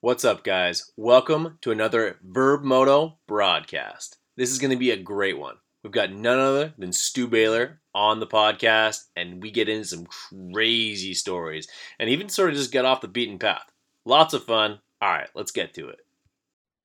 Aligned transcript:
What's 0.00 0.24
up, 0.24 0.44
guys? 0.44 0.92
Welcome 0.96 1.58
to 1.62 1.72
another 1.72 2.20
Vurb 2.24 2.62
Moto 2.62 3.18
broadcast. 3.26 4.18
This 4.36 4.52
is 4.52 4.60
going 4.60 4.70
to 4.70 4.76
be 4.76 4.92
a 4.92 4.96
great 4.96 5.36
one. 5.36 5.56
We've 5.82 5.92
got 5.92 6.12
none 6.12 6.38
other 6.38 6.72
than 6.78 6.92
Stew 6.92 7.26
Baylor 7.26 7.80
on 7.96 8.20
the 8.20 8.26
podcast, 8.28 9.06
and 9.16 9.42
we 9.42 9.50
get 9.50 9.68
into 9.68 9.88
some 9.88 10.06
crazy 10.54 11.14
stories 11.14 11.66
and 11.98 12.08
even 12.08 12.28
sort 12.28 12.50
of 12.50 12.54
just 12.54 12.70
get 12.70 12.84
off 12.84 13.00
the 13.00 13.08
beaten 13.08 13.40
path. 13.40 13.64
Lots 14.04 14.34
of 14.34 14.44
fun. 14.44 14.78
All 15.02 15.10
right, 15.10 15.28
let's 15.34 15.50
get 15.50 15.74
to 15.74 15.88
it. 15.88 15.98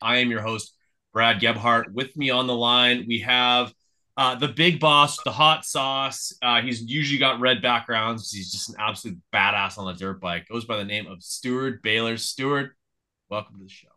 I 0.02 0.18
am 0.18 0.32
your 0.32 0.42
host, 0.42 0.74
Brad 1.14 1.40
Gebhart. 1.40 1.94
With 1.94 2.18
me 2.18 2.32
on 2.32 2.48
the 2.48 2.56
line, 2.56 3.06
we 3.08 3.20
have 3.20 3.76
uh, 4.18 4.34
the 4.34 4.48
big 4.48 4.80
boss, 4.80 5.22
the 5.24 5.32
hot 5.32 5.66
sauce. 5.66 6.34
Uh, 6.42 6.62
he's 6.62 6.82
usually 6.82 7.20
got 7.20 7.40
red 7.40 7.62
backgrounds. 7.62 8.32
He's 8.32 8.52
just 8.52 8.70
an 8.70 8.76
absolute 8.80 9.20
badass 9.32 9.78
on 9.78 9.86
the 9.86 9.94
dirt 9.94 10.20
bike. 10.20 10.48
Goes 10.48 10.66
by 10.66 10.78
the 10.78 10.84
name 10.84 11.06
of 11.06 11.22
Steward 11.22 11.84
Baylor. 11.84 12.18
Steward, 12.18 12.72
welcome 13.34 13.58
to 13.58 13.64
the 13.64 13.70
show. 13.70 13.88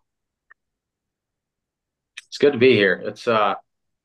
It's 2.29 2.39
good 2.39 2.55
to 2.55 2.59
be 2.59 2.73
here. 2.73 2.95
It's 3.05 3.29
uh 3.29 3.55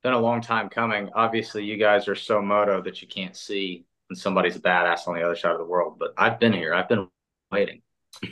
been 0.04 0.12
a 0.12 0.20
long 0.20 0.42
time 0.42 0.68
coming. 0.68 1.10
Obviously, 1.16 1.64
you 1.64 1.78
guys 1.78 2.10
are 2.10 2.16
so 2.16 2.42
moto 2.42 2.82
that 2.82 3.02
you 3.02 3.08
can't 3.08 3.38
see 3.38 3.86
when 4.10 4.18
somebody's 4.18 4.58
a 4.58 4.60
badass 4.60 5.08
on 5.08 5.16
the 5.16 5.22
other 5.22 5.38
side 5.38 5.54
of 5.54 5.60
the 5.60 5.64
world. 5.64 5.96
But 5.98 6.14
I've 6.18 6.38
been 6.38 6.52
here. 6.52 6.74
I've 6.74 6.90
been 6.90 7.08
waiting. 7.50 7.82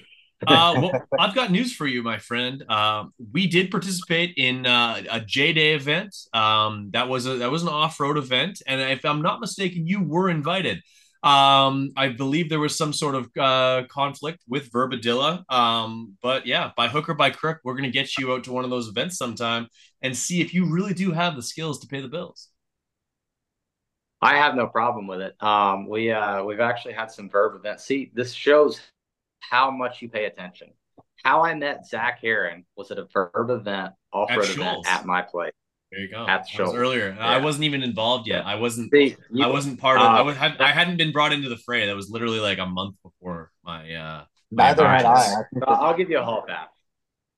uh, 0.48 0.74
well, 0.76 0.92
I've 1.18 1.34
got 1.34 1.52
news 1.52 1.74
for 1.74 1.88
you, 1.88 2.04
my 2.04 2.18
friend. 2.18 2.70
Um, 2.70 3.14
we 3.32 3.48
did 3.48 3.72
participate 3.72 4.34
in 4.36 4.66
uh, 4.66 5.02
a 5.10 5.22
J 5.22 5.54
Day 5.54 5.76
event. 5.76 6.14
Um, 6.34 6.90
that 6.92 7.08
was 7.08 7.28
a 7.28 7.36
that 7.36 7.50
was 7.50 7.64
an 7.64 7.70
off 7.70 7.98
road 8.02 8.18
event, 8.18 8.62
and 8.68 8.82
if 8.82 9.06
I'm 9.06 9.22
not 9.22 9.40
mistaken, 9.40 9.88
you 9.88 10.04
were 10.04 10.30
invited. 10.30 10.84
Um, 11.22 11.92
I 11.98 12.10
believe 12.10 12.50
there 12.50 12.60
was 12.60 12.78
some 12.78 12.94
sort 12.94 13.16
of 13.16 13.30
uh, 13.38 13.84
conflict 13.90 14.40
with 14.48 14.72
Verbadilla. 14.72 15.44
Um, 15.52 16.18
but 16.22 16.46
yeah, 16.46 16.72
by 16.78 16.88
hook 16.88 17.10
or 17.10 17.14
by 17.14 17.30
crook, 17.30 17.60
we're 17.64 17.76
gonna 17.76 17.92
get 17.92 18.18
you 18.18 18.32
out 18.32 18.46
to 18.46 18.54
one 18.54 18.64
of 18.64 18.70
those 18.70 18.88
events 18.88 19.18
sometime 19.18 19.68
and 20.02 20.16
see 20.16 20.42
if 20.42 20.54
you 20.54 20.72
really 20.72 20.94
do 20.94 21.12
have 21.12 21.36
the 21.36 21.44
skills 21.44 21.80
to 21.80 21.88
pay 21.88 22.02
the 22.02 22.08
bills. 22.08 22.50
I 24.22 24.36
have 24.36 24.56
no 24.56 24.68
problem 24.68 25.08
with 25.08 25.22
it. 25.22 25.42
Um, 25.42 25.88
we 25.88 26.12
uh, 26.12 26.44
we've 26.44 26.60
actually 26.60 26.94
had 26.94 27.12
some 27.12 27.30
verb 27.30 27.56
events. 27.56 27.86
See, 27.86 28.12
this 28.14 28.34
shows 28.34 28.82
how 29.40 29.72
much 29.72 30.02
you 30.02 30.10
pay 30.10 30.26
attention. 30.26 30.70
How 31.24 31.44
I 31.44 31.54
met 31.54 31.86
Zac 31.86 32.22
Herrin 32.22 32.66
was 32.76 32.92
at 32.92 32.98
a 32.98 33.08
verb 33.12 33.50
event, 33.50 33.94
off 34.14 34.30
road 34.30 34.50
event 34.50 34.88
at 34.88 35.06
my 35.06 35.22
place. 35.22 35.54
There 35.92 36.02
you 36.02 36.10
go. 36.10 36.26
At 36.28 36.44
the 36.44 36.50
show 36.50 36.76
earlier. 36.76 37.16
Yeah. 37.18 37.26
I 37.26 37.38
wasn't 37.38 37.64
even 37.64 37.82
involved 37.82 38.28
yet. 38.28 38.46
I 38.46 38.56
wasn't. 38.56 38.92
See, 38.94 39.16
you, 39.32 39.44
I 39.44 39.48
wasn't 39.48 39.80
part 39.80 39.98
of. 39.98 40.04
Uh, 40.04 40.10
I 40.10 40.22
was. 40.22 40.38
I 40.38 40.72
hadn't 40.72 40.98
been 40.98 41.12
brought 41.12 41.34
into 41.34 41.50
the 41.50 41.58
fray. 41.58 41.88
That 41.88 41.96
was 41.96 42.10
literally 42.10 42.40
like 42.40 42.60
a 42.60 42.66
month 42.66 42.96
before 43.04 43.52
my. 43.64 43.92
uh 43.94 44.24
Neither 44.52 44.88
had 44.88 45.06
I. 45.06 45.36
I'll 45.68 45.98
give 45.98 46.10
you 46.10 46.20
a 46.20 46.24
whole 46.24 46.44
back. 46.46 46.70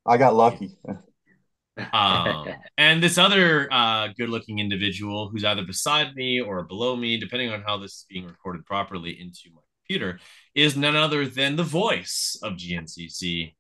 I 0.06 0.18
got 0.18 0.36
lucky. 0.36 0.78
um, 1.94 2.48
and 2.78 3.02
this 3.02 3.18
other 3.18 3.72
uh, 3.72 4.10
good-looking 4.18 4.60
individual 4.60 5.30
who's 5.30 5.44
either 5.44 5.64
beside 5.64 6.16
me 6.16 6.42
or 6.42 6.64
below 6.64 6.96
me, 6.96 7.18
depending 7.18 7.52
on 7.52 7.62
how 7.62 7.78
this 7.78 7.92
is 7.92 8.06
being 8.10 8.26
recorded 8.26 8.66
properly 8.66 9.20
into 9.20 9.50
my 9.54 9.62
computer, 9.82 10.20
is 10.56 10.76
none 10.76 10.96
other 10.96 11.26
than 11.26 11.56
the 11.56 11.64
voice 11.64 12.38
of 12.44 12.54
GNCC, 12.54 13.56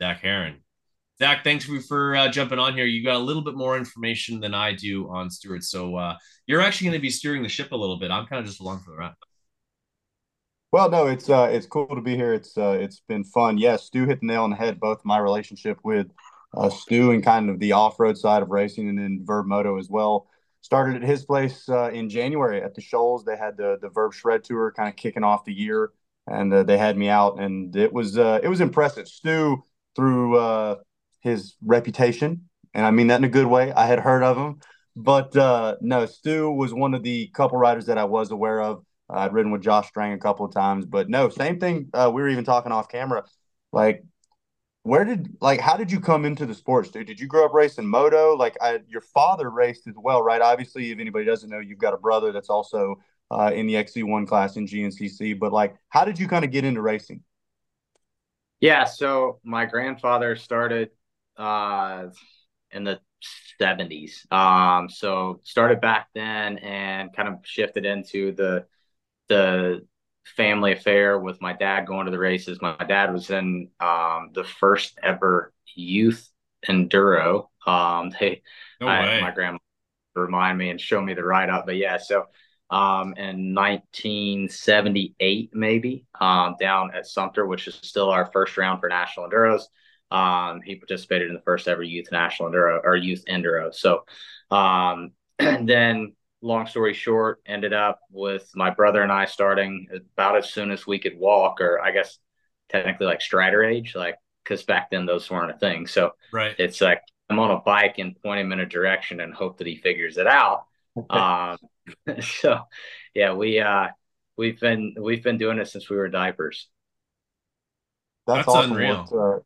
Zac 0.00 0.22
Herrin. 0.22 0.56
Zach, 1.18 1.44
thanks 1.44 1.64
for, 1.86 2.16
uh, 2.16 2.28
jumping 2.28 2.58
on 2.58 2.74
here. 2.74 2.86
You 2.86 3.04
got 3.04 3.16
a 3.16 3.18
little 3.18 3.42
bit 3.42 3.54
more 3.54 3.76
information 3.76 4.40
than 4.40 4.52
I 4.52 4.72
do 4.72 5.08
on 5.10 5.30
Steward, 5.30 5.62
so 5.62 5.96
uh, 5.96 6.16
you're 6.46 6.60
actually 6.60 6.86
going 6.86 6.98
to 6.98 7.02
be 7.02 7.10
steering 7.10 7.42
the 7.42 7.48
ship 7.48 7.70
a 7.72 7.76
little 7.76 7.98
bit. 7.98 8.10
I'm 8.10 8.26
kind 8.26 8.40
of 8.40 8.46
just 8.46 8.60
along 8.60 8.80
for 8.80 8.90
the 8.90 8.96
ride. 8.96 9.14
Well, 10.72 10.90
no, 10.90 11.06
it's 11.06 11.30
uh, 11.30 11.48
it's 11.52 11.66
cool 11.66 11.86
to 11.86 12.00
be 12.00 12.16
here. 12.16 12.34
It's 12.34 12.58
uh, 12.58 12.76
it's 12.80 13.00
been 13.06 13.22
fun. 13.22 13.58
Yes, 13.58 13.82
yeah, 13.82 13.86
Stew 13.86 14.06
hit 14.06 14.18
the 14.18 14.26
nail 14.26 14.42
on 14.42 14.50
the 14.50 14.56
head. 14.56 14.80
Both 14.80 15.04
my 15.04 15.18
relationship 15.18 15.78
with 15.84 16.08
uh, 16.52 16.68
Stew 16.68 17.12
and 17.12 17.22
kind 17.22 17.48
of 17.48 17.60
the 17.60 17.70
off 17.70 18.00
road 18.00 18.18
side 18.18 18.42
of 18.42 18.50
racing, 18.50 18.88
and 18.88 18.98
then 18.98 19.24
Vurb 19.24 19.46
Moto 19.46 19.78
as 19.78 19.88
well. 19.88 20.26
Started 20.62 20.96
at 21.00 21.08
his 21.08 21.24
place 21.24 21.68
uh, 21.68 21.90
in 21.92 22.08
January 22.08 22.60
at 22.60 22.74
the 22.74 22.80
Shoals. 22.80 23.24
They 23.24 23.36
had 23.36 23.56
the 23.56 23.78
the 23.80 23.88
Vurb 23.88 24.14
Shred 24.14 24.42
Tour 24.42 24.72
kind 24.76 24.88
of 24.88 24.96
kicking 24.96 25.22
off 25.22 25.44
the 25.44 25.54
year, 25.54 25.92
and 26.26 26.52
uh, 26.52 26.64
they 26.64 26.76
had 26.76 26.98
me 26.98 27.08
out, 27.08 27.38
and 27.38 27.76
it 27.76 27.92
was 27.92 28.18
uh, 28.18 28.40
it 28.42 28.48
was 28.48 28.60
impressive. 28.60 29.06
Stew 29.06 29.62
through 29.94 30.38
uh, 30.38 30.76
his 31.24 31.56
reputation, 31.64 32.48
and 32.72 32.86
I 32.86 32.92
mean 32.92 33.08
that 33.08 33.18
in 33.18 33.24
a 33.24 33.28
good 33.28 33.46
way. 33.46 33.72
I 33.72 33.86
had 33.86 33.98
heard 33.98 34.22
of 34.22 34.36
him, 34.36 34.60
but 34.94 35.36
uh, 35.36 35.76
no, 35.80 36.06
Stew 36.06 36.52
was 36.52 36.72
one 36.72 36.94
of 36.94 37.02
the 37.02 37.28
couple 37.28 37.58
riders 37.58 37.86
that 37.86 37.98
I 37.98 38.04
was 38.04 38.30
aware 38.30 38.60
of. 38.60 38.84
Uh, 39.12 39.18
I'd 39.18 39.32
ridden 39.32 39.50
with 39.50 39.62
Josh 39.62 39.88
Strang 39.88 40.12
a 40.12 40.18
couple 40.18 40.46
of 40.46 40.52
times, 40.52 40.86
but 40.86 41.08
no, 41.08 41.28
same 41.28 41.58
thing. 41.58 41.88
Uh, 41.92 42.10
we 42.14 42.22
were 42.22 42.28
even 42.28 42.44
talking 42.44 42.70
off 42.70 42.88
camera. 42.88 43.24
Like, 43.72 44.04
where 44.84 45.04
did 45.04 45.36
like 45.40 45.60
how 45.60 45.76
did 45.76 45.90
you 45.90 45.98
come 45.98 46.24
into 46.24 46.46
the 46.46 46.54
sports, 46.54 46.90
dude? 46.90 47.06
Did 47.06 47.18
you 47.18 47.26
grow 47.26 47.46
up 47.46 47.54
racing 47.54 47.86
moto? 47.86 48.36
Like, 48.36 48.56
I, 48.60 48.80
your 48.86 49.00
father 49.00 49.50
raced 49.50 49.88
as 49.88 49.94
well, 49.96 50.22
right? 50.22 50.40
Obviously, 50.40 50.92
if 50.92 50.98
anybody 51.00 51.24
doesn't 51.24 51.50
know, 51.50 51.58
you've 51.58 51.78
got 51.78 51.94
a 51.94 51.98
brother 51.98 52.30
that's 52.32 52.50
also 52.50 52.96
uh, 53.30 53.50
in 53.54 53.66
the 53.66 53.74
XC1 53.74 54.28
class 54.28 54.56
in 54.56 54.66
GNCC. 54.66 55.38
But 55.38 55.52
like, 55.52 55.74
how 55.88 56.04
did 56.04 56.18
you 56.18 56.28
kind 56.28 56.44
of 56.44 56.50
get 56.50 56.64
into 56.64 56.82
racing? 56.82 57.22
Yeah, 58.60 58.84
so 58.84 59.40
my 59.44 59.66
grandfather 59.66 60.36
started 60.36 60.90
uh, 61.36 62.06
in 62.70 62.84
the 62.84 63.00
70s. 63.60 64.26
Um, 64.30 64.88
so 64.88 65.40
started 65.44 65.80
back 65.80 66.08
then 66.14 66.58
and 66.58 67.14
kind 67.14 67.28
of 67.28 67.40
shifted 67.44 67.86
into 67.86 68.32
the 68.32 68.66
the 69.28 69.86
family 70.36 70.72
affair 70.72 71.18
with 71.18 71.40
my 71.40 71.52
dad 71.52 71.86
going 71.86 72.06
to 72.06 72.10
the 72.10 72.18
races. 72.18 72.60
My 72.60 72.76
dad 72.76 73.12
was 73.12 73.30
in 73.30 73.68
um, 73.80 74.30
the 74.34 74.44
first 74.44 74.98
ever 75.02 75.52
youth 75.74 76.28
enduro. 76.68 77.48
Um, 77.66 78.10
they, 78.20 78.42
no 78.80 78.88
I, 78.88 79.20
my 79.20 79.30
grandma 79.30 79.58
remind 80.14 80.58
me 80.58 80.70
and 80.70 80.80
show 80.80 81.00
me 81.00 81.14
the 81.14 81.24
write 81.24 81.50
up, 81.50 81.66
but 81.66 81.76
yeah, 81.76 81.98
so 81.98 82.26
um, 82.70 83.14
in 83.16 83.54
1978 83.54 85.50
maybe 85.52 86.06
um, 86.20 86.56
down 86.58 86.90
at 86.94 87.06
Sumter, 87.06 87.46
which 87.46 87.68
is 87.68 87.74
still 87.82 88.10
our 88.10 88.26
first 88.32 88.56
round 88.56 88.80
for 88.80 88.88
national 88.88 89.28
enduros. 89.28 89.62
Um, 90.14 90.60
he 90.62 90.76
participated 90.76 91.28
in 91.28 91.34
the 91.34 91.40
first 91.40 91.66
ever 91.66 91.82
youth 91.82 92.12
national 92.12 92.50
enduro 92.50 92.80
or 92.84 92.94
youth 92.94 93.24
enduro. 93.28 93.74
So, 93.74 94.04
um, 94.50 95.10
and 95.40 95.68
then 95.68 96.14
long 96.40 96.66
story 96.66 96.94
short, 96.94 97.40
ended 97.46 97.72
up 97.72 98.00
with 98.10 98.48
my 98.54 98.70
brother 98.70 99.02
and 99.02 99.10
I 99.10 99.24
starting 99.24 99.88
about 99.92 100.36
as 100.36 100.52
soon 100.52 100.70
as 100.70 100.86
we 100.86 100.98
could 100.98 101.18
walk, 101.18 101.60
or 101.60 101.80
I 101.80 101.90
guess 101.90 102.18
technically 102.68 103.06
like 103.06 103.20
strider 103.20 103.64
age, 103.64 103.94
like 103.96 104.16
because 104.44 104.62
back 104.62 104.90
then 104.90 105.06
those 105.06 105.28
weren't 105.30 105.50
a 105.50 105.58
thing. 105.58 105.86
So 105.86 106.12
right, 106.32 106.54
it's 106.58 106.80
like 106.80 107.00
I'm 107.28 107.40
on 107.40 107.50
a 107.50 107.60
bike 107.60 107.98
and 107.98 108.20
point 108.22 108.40
him 108.40 108.52
in 108.52 108.60
a 108.60 108.66
direction 108.66 109.20
and 109.20 109.34
hope 109.34 109.58
that 109.58 109.66
he 109.66 109.76
figures 109.76 110.16
it 110.16 110.28
out. 110.28 110.66
um, 111.10 111.58
so 112.20 112.60
yeah, 113.14 113.32
we 113.32 113.58
uh 113.58 113.88
we've 114.36 114.60
been 114.60 114.94
we've 115.00 115.24
been 115.24 115.38
doing 115.38 115.58
it 115.58 115.66
since 115.66 115.90
we 115.90 115.96
were 115.96 116.08
diapers. 116.08 116.68
That's, 118.26 118.46
That's 118.46 118.48
awesome. 118.48 118.72
unreal. 118.72 119.06
What, 119.08 119.36
uh, 119.36 119.40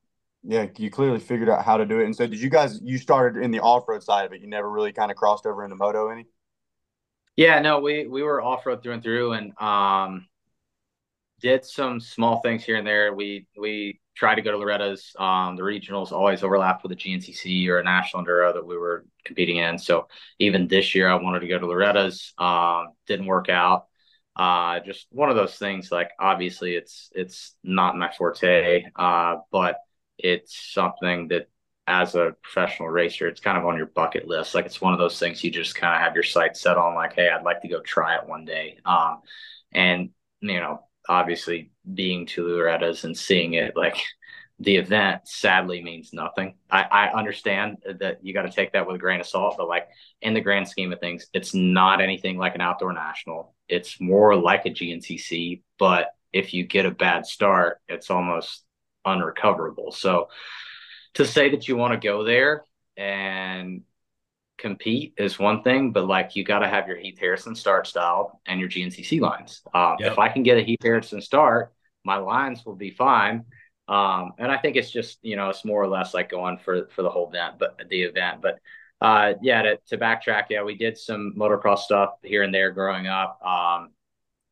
yeah, 0.49 0.65
you 0.79 0.91
clearly 0.91 1.21
figured 1.21 1.51
out 1.51 1.63
how 1.63 1.77
to 1.77 1.85
do 1.85 2.01
it. 2.01 2.07
And 2.07 2.17
so, 2.17 2.27
did 2.27 2.41
you 2.41 2.49
guys? 2.49 2.81
You 2.83 2.97
started 2.97 3.43
in 3.43 3.51
the 3.51 3.61
off 3.61 3.87
road 3.87 4.03
side 4.03 4.25
of 4.25 4.33
it. 4.33 4.41
You 4.41 4.49
never 4.49 4.69
really 4.69 4.93
kind 4.93 5.11
of 5.11 5.17
crossed 5.19 5.45
over 5.45 5.63
into 5.63 5.77
moto 5.77 6.09
any. 6.09 6.27
Yeah, 7.37 7.61
no, 7.61 7.81
we 7.81 8.07
we 8.07 8.23
were 8.23 8.41
off 8.41 8.65
road 8.65 8.83
through 8.83 8.95
and 8.95 9.03
through, 9.03 9.35
and 9.35 9.53
um, 9.61 10.27
did 11.43 11.67
some 11.67 12.01
small 12.01 12.41
things 12.41 12.65
here 12.65 12.77
and 12.77 12.87
there. 12.87 13.13
We 13.13 13.47
we 13.59 14.01
tried 14.17 14.37
to 14.37 14.43
go 14.43 14.51
to 14.53 14.57
Loretta's. 14.57 15.13
Um, 15.19 15.55
the 15.55 15.63
regionals 15.63 16.13
always 16.13 16.43
overlapped 16.43 16.83
with 16.83 16.93
a 16.93 16.97
GNCC 16.97 17.69
or 17.69 17.81
a 17.81 17.85
national 17.85 18.25
enduro 18.25 18.55
that 18.55 18.67
we 18.67 18.79
were 18.79 19.05
competing 19.27 19.59
in. 19.59 19.79
So 19.79 20.09
even 20.39 20.67
this 20.67 20.95
year, 20.95 21.11
I 21.11 21.17
wanted 21.17 21.41
to 21.41 21.49
go 21.49 21.59
to 21.59 21.67
Loretta's. 21.67 22.33
Um, 22.39 22.89
didn't 23.07 23.27
work 23.27 23.51
out. 23.51 23.85
Uh, 24.35 24.81
just 24.81 25.09
one 25.11 25.29
of 25.29 25.37
those 25.37 25.57
things. 25.57 25.93
Like 25.93 26.13
obviously, 26.19 26.75
it's 26.75 27.11
it's 27.15 27.55
not 27.63 27.99
my 27.99 28.11
forte, 28.17 28.85
uh, 28.97 29.37
but 29.53 29.77
it's 30.19 30.73
something 30.73 31.29
that 31.29 31.49
as 31.87 32.15
a 32.15 32.37
professional 32.43 32.89
racer, 32.91 33.27
it's 33.29 33.41
kind 33.41 33.57
of 33.57 33.65
on 33.65 33.77
your 33.77 33.87
bucket 33.87 34.29
list. 34.29 34.55
Like 34.55 34.67
it's 34.67 34.81
one 34.81 34.93
of 34.93 34.99
those 34.99 35.19
things 35.19 35.43
you 35.43 35.51
just 35.51 35.75
kind 35.75 35.95
of 35.95 36.03
have 36.03 36.15
your 36.15 36.23
sights 36.23 36.61
set 36.61 36.77
on, 36.77 36.95
like, 36.95 37.15
hey, 37.15 37.31
I'd 37.31 37.45
like 37.45 37.63
to 37.63 37.69
go 37.69 37.81
try 37.81 38.17
it 38.17 38.29
one 38.29 38.45
day. 38.45 38.79
Um, 38.85 39.21
and 39.73 40.11
you 40.41 40.61
know, 40.61 40.83
obviously 41.09 41.71
being 41.93 42.27
to 42.27 42.47
Loretta's 42.47 43.05
and 43.05 43.17
seeing 43.17 43.55
it, 43.55 43.77
like 43.77 43.97
the 44.61 44.77
event 44.77 45.23
sadly 45.27 45.83
means 45.83 46.13
nothing. 46.13 46.57
I, 46.71 46.83
I 46.83 47.13
understand 47.13 47.79
that 48.01 48.19
you 48.23 48.35
got 48.35 48.43
to 48.43 48.51
take 48.51 48.73
that 48.73 48.87
with 48.87 48.97
a 48.97 48.99
grain 48.99 49.21
of 49.21 49.27
salt, 49.27 49.55
but 49.57 49.69
like 49.69 49.89
in 50.21 50.35
the 50.35 50.41
grand 50.41 50.69
scheme 50.69 50.93
of 50.93 51.01
things, 51.01 51.27
it's 51.33 51.55
not 51.55 52.01
anything 52.01 52.39
like 52.39 52.55
an 52.55 52.61
outdoor 52.61 52.93
national. 52.93 53.55
It's 53.69 54.01
more 54.01 54.37
like 54.37 54.67
a 54.67 54.71
GNCC, 54.71 55.63
but 55.79 56.09
if 56.33 56.53
you 56.53 56.65
get 56.65 56.87
a 56.87 56.91
bad 56.91 57.25
start, 57.25 57.79
it's 57.89 58.11
almost 58.11 58.65
unrecoverable. 59.05 59.93
So 59.93 60.29
to 61.15 61.25
say 61.25 61.51
that 61.51 61.69
you 61.69 61.77
want 61.77 62.01
to 62.01 62.07
go 62.07 62.25
there 62.25 62.65
and 62.97 63.83
compete 64.59 65.15
is 65.17 65.39
one 65.39 65.63
thing, 65.63 65.93
but 65.93 66.07
like 66.07 66.37
you 66.37 66.45
got 66.45 66.61
to 66.61 66.69
have 66.69 66.89
your 66.89 66.97
Heath 66.97 67.19
Harrison 67.19 67.55
start 67.55 67.87
style 67.87 68.41
and 68.47 68.61
your 68.61 68.69
GNCC 68.69 69.21
lines. 69.21 69.63
Um, 69.73 69.97
yep. 70.01 70.13
If 70.13 70.19
I 70.19 70.29
can 70.29 70.43
get 70.43 70.59
a 70.59 70.63
Heath 70.63 70.83
Harrison 70.83 71.21
start, 71.21 71.73
my 72.05 72.17
lines 72.17 72.65
will 72.67 72.77
be 72.77 72.91
fine. 72.91 73.45
Um, 73.89 74.33
and 74.39 74.53
I 74.53 74.59
think 74.59 74.77
it's 74.77 74.91
just 74.91 75.19
you 75.23 75.37
know 75.37 75.49
it's 75.49 75.65
more 75.65 75.83
or 75.83 75.89
less 75.89 76.13
like 76.13 76.29
going 76.29 76.59
for 76.59 76.89
for 76.95 77.03
the 77.03 77.09
whole 77.09 77.29
event, 77.29 77.55
but 77.59 77.81
the 77.89 78.03
event. 78.03 78.43
But 78.43 78.59
uh, 79.01 79.35
yeah, 79.41 79.63
to, 79.63 79.79
to 79.89 79.97
backtrack, 79.97 80.47
yeah, 80.51 80.63
we 80.63 80.77
did 80.77 80.99
some 80.99 81.35
motocross 81.39 81.79
stuff 81.79 82.11
here 82.23 82.43
and 82.43 82.53
there 82.53 82.71
growing 82.71 83.07
up. 83.07 83.41
Um, 83.43 83.91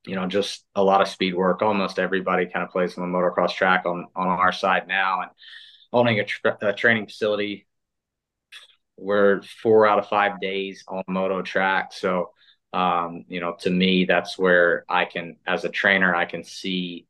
you 0.07 0.15
know, 0.15 0.27
just 0.27 0.65
a 0.75 0.83
lot 0.83 1.03
of 1.03 1.09
speed 1.09 1.35
work. 1.35 1.63
Almost 1.63 1.99
everybody 1.99 2.47
kind 2.47 2.65
of 2.65 2.71
plays 2.71 2.97
on 2.97 3.11
the 3.11 3.19
motocross 3.19 3.55
track 3.55 3.85
on 3.87 4.07
on 4.15 4.29
our 4.29 4.53
side 4.53 4.89
now, 4.89 5.23
and 5.23 5.31
owning 5.93 6.21
a, 6.21 6.25
tra- 6.25 6.59
a 6.63 6.73
training 6.73 7.07
facility. 7.07 7.67
We're 8.97 9.43
four 9.43 9.87
out 9.87 9.99
of 9.99 10.09
five 10.09 10.41
days 10.41 10.85
on 10.89 11.03
moto 11.07 11.43
track, 11.43 11.93
so 11.93 12.31
um, 12.73 13.25
you 13.29 13.41
know, 13.41 13.57
to 13.61 13.71
me, 13.71 14.05
that's 14.05 14.39
where 14.39 14.85
I 14.89 15.07
can, 15.07 15.37
as 15.47 15.65
a 15.65 15.71
trainer, 15.71 16.15
I 16.15 16.27
can 16.27 16.45
see 16.45 17.07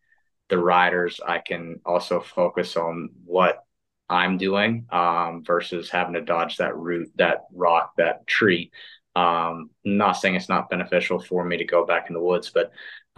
the 0.48 0.58
riders. 0.58 1.20
I 1.26 1.38
can 1.38 1.80
also 1.84 2.20
focus 2.20 2.76
on 2.76 3.10
what 3.24 3.64
I'm 4.08 4.38
doing 4.38 4.86
um, 4.90 5.42
versus 5.44 5.90
having 5.90 6.14
to 6.14 6.20
dodge 6.20 6.58
that 6.58 6.76
root, 6.76 7.10
that 7.16 7.46
rock, 7.52 7.94
that 7.96 8.28
tree. 8.28 8.70
Um, 9.16 9.70
not 9.84 10.12
saying 10.12 10.34
it's 10.36 10.48
not 10.48 10.70
beneficial 10.70 11.18
for 11.18 11.44
me 11.44 11.56
to 11.56 11.64
go 11.64 11.86
back 11.86 12.08
in 12.08 12.14
the 12.14 12.20
woods, 12.22 12.50
but 12.54 12.70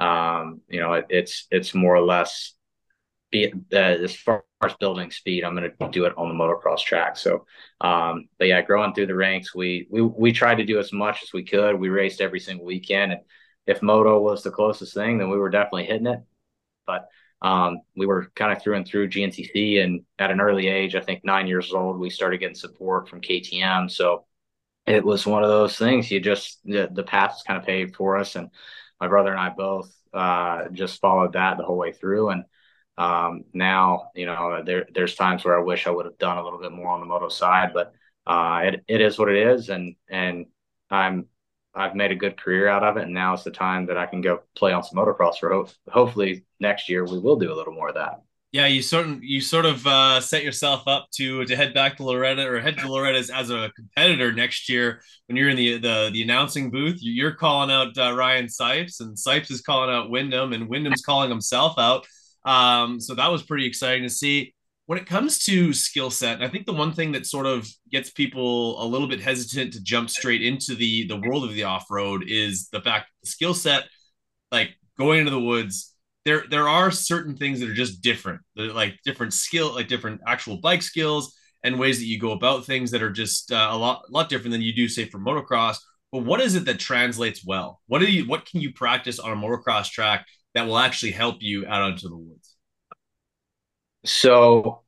um, 0.03 0.61
you 0.69 0.81
know, 0.81 0.95
it, 0.95 1.07
it's 1.11 1.47
it's 1.51 1.75
more 1.75 1.97
or 1.97 2.03
less 2.03 2.55
be 3.31 3.53
uh, 3.73 3.77
as 3.77 4.15
far 4.17 4.45
as 4.65 4.75
building 4.81 5.11
speed, 5.11 5.45
I'm 5.45 5.55
going 5.55 5.71
to 5.71 5.91
do 5.91 6.05
it 6.07 6.17
on 6.17 6.29
the 6.29 6.35
motocross 6.35 6.81
track. 6.81 7.17
So, 7.17 7.47
um, 7.81 8.29
but 8.39 8.49
yeah, 8.49 8.63
growing 8.63 8.95
through 8.95 9.07
the 9.07 9.15
ranks, 9.15 9.55
we 9.55 9.87
we 9.91 10.03
we 10.03 10.33
tried 10.33 10.57
to 10.57 10.65
do 10.65 10.79
as 10.79 10.93
much 10.93 11.23
as 11.23 11.33
we 11.33 11.45
could. 11.45 11.79
We 11.79 11.89
raced 11.91 12.21
every 12.21 12.41
single 12.41 12.67
weekend, 12.67 13.13
and 13.13 13.21
if 13.67 13.83
moto 13.83 14.21
was 14.21 14.43
the 14.43 14.51
closest 14.51 14.95
thing, 14.95 15.19
then 15.19 15.31
we 15.31 15.39
were 15.39 15.51
definitely 15.51 15.85
hitting 15.85 16.07
it. 16.07 16.21
But 16.87 17.09
um, 17.43 17.81
we 17.97 18.07
were 18.07 18.31
kind 18.35 18.53
of 18.53 18.63
through 18.63 18.77
and 18.77 18.87
through 18.87 19.09
GNCC, 19.09 19.79
and 19.79 20.03
at 20.19 20.31
an 20.31 20.41
early 20.41 20.69
age, 20.69 20.95
I 20.95 21.01
think 21.01 21.25
nine 21.25 21.47
years 21.47 21.73
old, 21.73 21.99
we 21.99 22.11
started 22.11 22.39
getting 22.39 22.57
support 22.57 23.09
from 23.09 23.21
KTM. 23.21 23.91
So 23.91 24.25
it 24.89 25.05
was 25.05 25.27
one 25.27 25.43
of 25.43 25.49
those 25.51 25.77
things. 25.77 26.11
You 26.11 26.21
just 26.21 26.61
the, 26.65 26.89
the 26.93 27.03
path 27.03 27.43
kind 27.47 27.59
of 27.59 27.67
paved 27.67 27.97
for 27.97 28.17
us, 28.17 28.37
and 28.37 28.51
my 29.01 29.09
brother 29.09 29.31
and 29.31 29.41
I 29.41 29.51
both 29.51 29.95
uh, 30.13 30.69
just 30.71 31.01
followed 31.01 31.35
that 31.35 31.57
the 31.59 31.65
whole 31.65 31.79
way 31.79 31.93
through, 31.93 32.31
and 32.31 32.45
um, 32.97 33.45
now, 33.53 34.11
you 34.15 34.27
know, 34.27 34.63
there 34.65 34.87
there's 34.93 35.15
times 35.15 35.45
where 35.45 35.59
I 35.59 35.63
wish 35.63 35.87
I 35.87 35.91
would 35.91 36.07
have 36.07 36.19
done 36.19 36.39
a 36.39 36.43
little 36.45 36.61
bit 36.61 36.73
more 36.73 36.89
on 36.89 37.01
the 37.01 37.07
moto 37.07 37.29
side, 37.29 37.71
but 37.75 37.93
uh, 38.27 38.63
it 38.65 38.85
it 38.89 39.01
is 39.01 39.19
what 39.19 39.29
it 39.31 39.37
is, 39.37 39.69
and 39.69 39.97
and 40.09 40.47
I'm 40.91 41.27
I've 41.75 41.95
made 41.95 42.11
a 42.13 42.17
good 42.17 42.37
career 42.41 42.69
out 42.69 42.83
of 42.85 42.97
it, 42.97 43.05
and 43.05 43.15
now 43.15 43.35
is 43.35 43.45
the 43.45 43.51
time 43.53 43.87
that 43.87 43.99
I 43.99 44.07
can 44.07 44.21
go 44.21 44.43
play 44.57 44.73
on 44.73 44.83
some 44.83 44.99
motocross. 44.99 45.39
For 45.39 45.51
ho- 45.51 45.69
hopefully 45.89 46.45
next 46.61 46.89
year 46.89 47.05
we 47.05 47.19
will 47.19 47.37
do 47.37 47.53
a 47.53 47.57
little 47.57 47.73
more 47.75 47.89
of 47.91 47.95
that. 47.95 48.23
Yeah, 48.51 48.67
you 48.67 48.81
sort 48.81 49.07
of 49.07 49.23
you 49.23 49.43
sort 49.43 49.67
of 49.67 49.87
uh, 49.87 50.23
set 50.23 50.43
yourself 50.43 50.85
up 50.87 51.09
to 51.17 51.45
to 51.45 51.55
head 51.57 51.75
back 51.75 51.99
to 51.99 52.05
Loretta 52.05 52.49
or 52.49 52.61
head 52.61 52.79
to 52.79 52.91
Loretta 52.91 53.19
as, 53.19 53.29
as 53.29 53.51
a 53.51 53.71
competitor 53.77 54.33
next 54.33 54.71
year 54.71 55.03
when 55.27 55.37
you're 55.37 55.51
in 55.51 55.57
the 55.57 55.77
the, 55.79 56.11
the 56.15 56.23
announcing 56.23 56.71
booth. 56.71 56.97
You're 57.01 57.35
calling 57.35 57.71
out 57.71 57.99
uh, 57.99 58.15
Ryan 58.15 58.47
Sipes, 58.47 59.01
and 59.01 59.15
Sipes 59.17 59.51
is 59.51 59.61
calling 59.61 59.91
out 59.95 60.09
Windham, 60.09 60.55
and 60.55 60.67
Windham's 60.67 61.03
calling 61.03 61.29
himself 61.29 61.79
out. 61.79 62.07
Um, 62.47 62.99
so 63.01 63.15
that 63.15 63.31
was 63.31 63.43
pretty 63.43 63.67
exciting 63.67 64.03
to 64.05 64.11
see. 64.11 64.55
When 64.87 64.99
it 64.99 65.05
comes 65.05 65.45
to 65.45 65.75
skill 65.75 66.09
set, 66.09 66.43
I 66.43 66.49
think 66.49 66.65
the 66.65 66.73
one 66.73 66.95
thing 66.95 67.13
that 67.13 67.27
sort 67.27 67.45
of 67.45 67.69
gets 67.93 68.11
people 68.11 68.83
a 68.83 68.87
little 68.87 69.09
bit 69.09 69.21
hesitant 69.21 69.75
to 69.75 69.83
jump 69.83 70.09
straight 70.09 70.41
into 70.41 70.75
the 70.75 71.07
the 71.07 71.21
world 71.21 71.45
of 71.45 71.53
the 71.53 71.65
off 71.65 71.85
road 71.91 72.25
is 72.27 72.71
the 72.71 72.81
fact 72.81 73.11
the 73.23 73.29
skill 73.29 73.53
set, 73.53 73.85
like 74.51 74.71
going 74.97 75.19
into 75.21 75.31
the 75.31 75.41
woods, 75.41 75.95
there 76.25 76.45
there 76.51 76.69
are 76.69 76.91
certain 76.91 77.37
things 77.37 77.61
that 77.61 77.71
are 77.71 77.75
just 77.75 78.03
different, 78.03 78.41
They're 78.57 78.73
like 78.73 78.99
different 79.05 79.33
skill, 79.33 79.75
like 79.75 79.89
different 79.89 80.21
actual 80.27 80.59
bike 80.59 80.83
skills 80.83 81.35
and 81.65 81.79
ways 81.79 81.99
that 81.99 82.07
you 82.07 82.19
go 82.19 82.33
about 82.33 82.65
things 82.67 82.91
that 82.91 83.03
are 83.03 83.11
just 83.11 83.53
uh, 83.53 83.69
a 83.71 83.77
lot 83.77 84.03
a 84.09 84.13
lot 84.13 84.29
different 84.29 84.53
than 84.53 84.63
you 84.63 84.75
do 84.75 84.89
say 84.89 85.05
for 85.07 85.19
motocross. 85.19 85.79
But 86.13 86.25
what 86.25 86.41
is 86.41 86.55
it 86.55 86.65
that 86.67 86.79
translates 86.79 87.45
well? 87.45 87.81
What 87.87 88.01
do 88.01 88.07
you 88.11 88.27
what 88.27 88.47
can 88.47 88.61
you 88.61 88.73
practice 88.73 89.19
on 89.19 89.33
a 89.33 89.37
motocross 89.37 89.91
track 89.91 90.27
that 90.55 90.67
will 90.67 90.79
actually 90.79 91.13
help 91.13 91.37
you 91.41 91.67
out 91.67 91.83
onto 91.83 92.09
the 92.09 92.17
woods? 92.17 92.57
So 94.05 94.83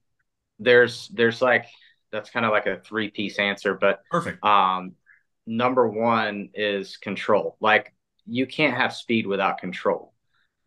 there's 0.58 1.08
there's 1.08 1.42
like 1.42 1.66
that's 2.12 2.30
kind 2.30 2.46
of 2.46 2.52
like 2.52 2.66
a 2.66 2.80
three 2.80 3.10
piece 3.10 3.38
answer, 3.38 3.74
but 3.74 4.02
perfect. 4.10 4.44
Um, 4.44 4.92
number 5.46 5.88
one 5.88 6.50
is 6.54 6.96
control. 6.96 7.56
Like 7.60 7.94
you 8.26 8.46
can't 8.46 8.76
have 8.76 8.94
speed 8.94 9.26
without 9.26 9.58
control. 9.58 10.09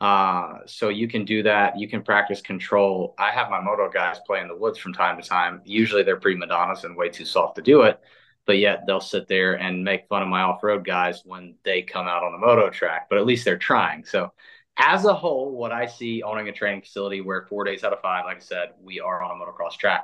Uh, 0.04 0.60
so 0.66 0.90
you 0.90 1.08
can 1.08 1.24
do 1.24 1.44
that. 1.44 1.80
You 1.80 1.88
can 1.88 2.04
practice 2.04 2.42
control. 2.42 3.16
I 3.18 3.32
have 3.32 3.50
my 3.50 3.62
moto 3.62 3.90
guys 3.90 4.18
play 4.28 4.42
in 4.42 4.50
the 4.50 4.56
woods 4.56 4.78
from 4.78 4.92
time 4.92 5.16
to 5.16 5.26
time. 5.26 5.62
Usually 5.64 6.04
they're 6.04 6.20
prima 6.20 6.46
donnas 6.46 6.84
and 6.84 6.98
way 6.98 7.08
too 7.08 7.24
soft 7.24 7.56
to 7.56 7.62
do 7.62 7.84
it, 7.84 8.02
but 8.46 8.58
yet 8.58 8.82
they'll 8.86 9.00
sit 9.00 9.30
there 9.30 9.54
and 9.54 9.82
make 9.82 10.10
fun 10.10 10.22
of 10.22 10.28
my 10.28 10.42
off 10.42 10.62
road 10.62 10.84
guys 10.84 11.22
when 11.24 11.56
they 11.64 11.84
come 11.84 12.06
out 12.06 12.22
on 12.22 12.34
the 12.34 12.38
moto 12.38 12.70
track. 12.70 13.08
But 13.10 13.18
at 13.18 13.26
least 13.26 13.46
they're 13.46 13.58
trying. 13.58 14.04
So 14.04 14.34
as 14.76 15.06
a 15.06 15.14
whole, 15.14 15.56
what 15.56 15.72
I 15.72 15.86
see 15.86 16.22
owning 16.22 16.50
a 16.50 16.52
training 16.52 16.82
facility 16.82 17.22
where 17.22 17.48
four 17.48 17.64
days 17.64 17.86
out 17.86 17.94
of 17.94 18.02
five, 18.02 18.26
like 18.26 18.38
I 18.38 18.42
said, 18.42 18.72
we 18.82 19.00
are 19.00 19.24
on 19.24 19.40
a 19.40 19.42
motocross 19.42 19.78
track, 19.78 20.04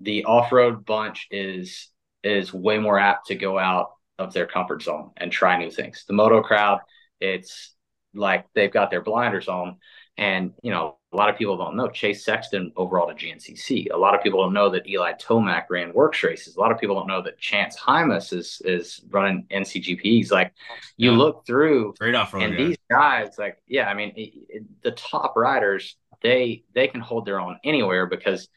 the 0.00 0.24
off-road 0.24 0.86
bunch 0.86 1.26
is 1.32 1.88
is 2.22 2.54
way 2.54 2.78
more 2.78 2.96
apt 3.00 3.26
to 3.26 3.34
go 3.34 3.58
out 3.58 3.94
of 4.20 4.32
their 4.34 4.46
comfort 4.46 4.84
zone 4.84 5.10
and 5.16 5.32
try 5.32 5.58
new 5.58 5.72
things. 5.72 6.04
The 6.06 6.12
moto 6.12 6.42
crowd, 6.42 6.78
it's 7.20 7.74
like 8.14 8.46
they've 8.54 8.72
got 8.72 8.90
their 8.90 9.02
blinders 9.02 9.48
on 9.48 9.76
and, 10.18 10.52
you 10.62 10.70
know, 10.70 10.98
a 11.12 11.16
lot 11.16 11.30
of 11.30 11.36
people 11.36 11.56
don't 11.56 11.76
know 11.76 11.88
Chase 11.88 12.24
Sexton 12.24 12.72
overall 12.76 13.08
to 13.08 13.14
GNCC. 13.14 13.90
A 13.92 13.96
lot 13.96 14.14
of 14.14 14.22
people 14.22 14.42
don't 14.42 14.52
know 14.52 14.70
that 14.70 14.86
Eli 14.86 15.12
Tomac 15.14 15.64
ran 15.70 15.92
WORCS 15.92 16.22
races. 16.22 16.56
A 16.56 16.60
lot 16.60 16.72
of 16.72 16.78
people 16.78 16.94
don't 16.96 17.06
know 17.06 17.22
that 17.22 17.38
Chance 17.38 17.78
Hymas 17.78 18.32
is 18.32 18.60
is 18.64 19.02
running 19.10 19.46
NGPCs. 19.50 20.30
Like 20.30 20.52
you 20.96 21.10
yeah. 21.10 21.16
look 21.16 21.46
through, 21.46 21.94
off 22.14 22.34
and 22.34 22.58
these 22.58 22.76
guys, 22.90 23.38
like 23.38 23.58
yeah, 23.66 23.88
I 23.88 23.94
mean 23.94 24.12
it, 24.16 24.32
it, 24.48 24.82
the 24.82 24.92
top 24.92 25.36
riders, 25.36 25.96
they 26.22 26.64
they 26.74 26.88
can 26.88 27.00
hold 27.00 27.26
their 27.26 27.40
own 27.40 27.58
anywhere 27.64 28.06
because 28.06 28.48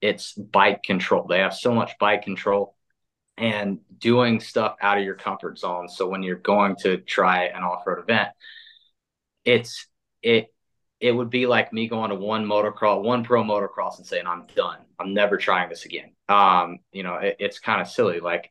it's 0.00 0.32
bike 0.32 0.82
control. 0.82 1.26
They 1.28 1.38
have 1.38 1.54
so 1.54 1.72
much 1.72 1.92
bike 2.00 2.22
control 2.22 2.74
and 3.36 3.78
doing 3.98 4.40
stuff 4.40 4.76
out 4.80 4.98
of 4.98 5.04
your 5.04 5.14
comfort 5.14 5.58
zone. 5.58 5.88
So 5.88 6.08
when 6.08 6.22
you're 6.22 6.36
going 6.36 6.76
to 6.82 6.98
try 6.98 7.44
an 7.44 7.62
off 7.62 7.86
road 7.86 8.00
event, 8.00 8.30
it's 9.46 9.86
it 10.22 10.52
it 11.00 11.12
would 11.12 11.30
be 11.30 11.46
like 11.46 11.72
me 11.72 11.88
going 11.88 12.10
to 12.10 12.16
one 12.16 12.44
motocross, 12.44 13.02
one 13.02 13.22
pro 13.22 13.42
motocross 13.42 13.98
and 13.98 14.06
saying, 14.06 14.26
I'm 14.26 14.46
done. 14.54 14.78
I'm 14.98 15.12
never 15.12 15.36
trying 15.36 15.68
this 15.68 15.84
again. 15.84 16.12
Um, 16.28 16.78
you 16.90 17.02
know, 17.02 17.16
it, 17.16 17.36
it's 17.38 17.58
kind 17.58 17.82
of 17.82 17.88
silly. 17.88 18.20
Like, 18.20 18.50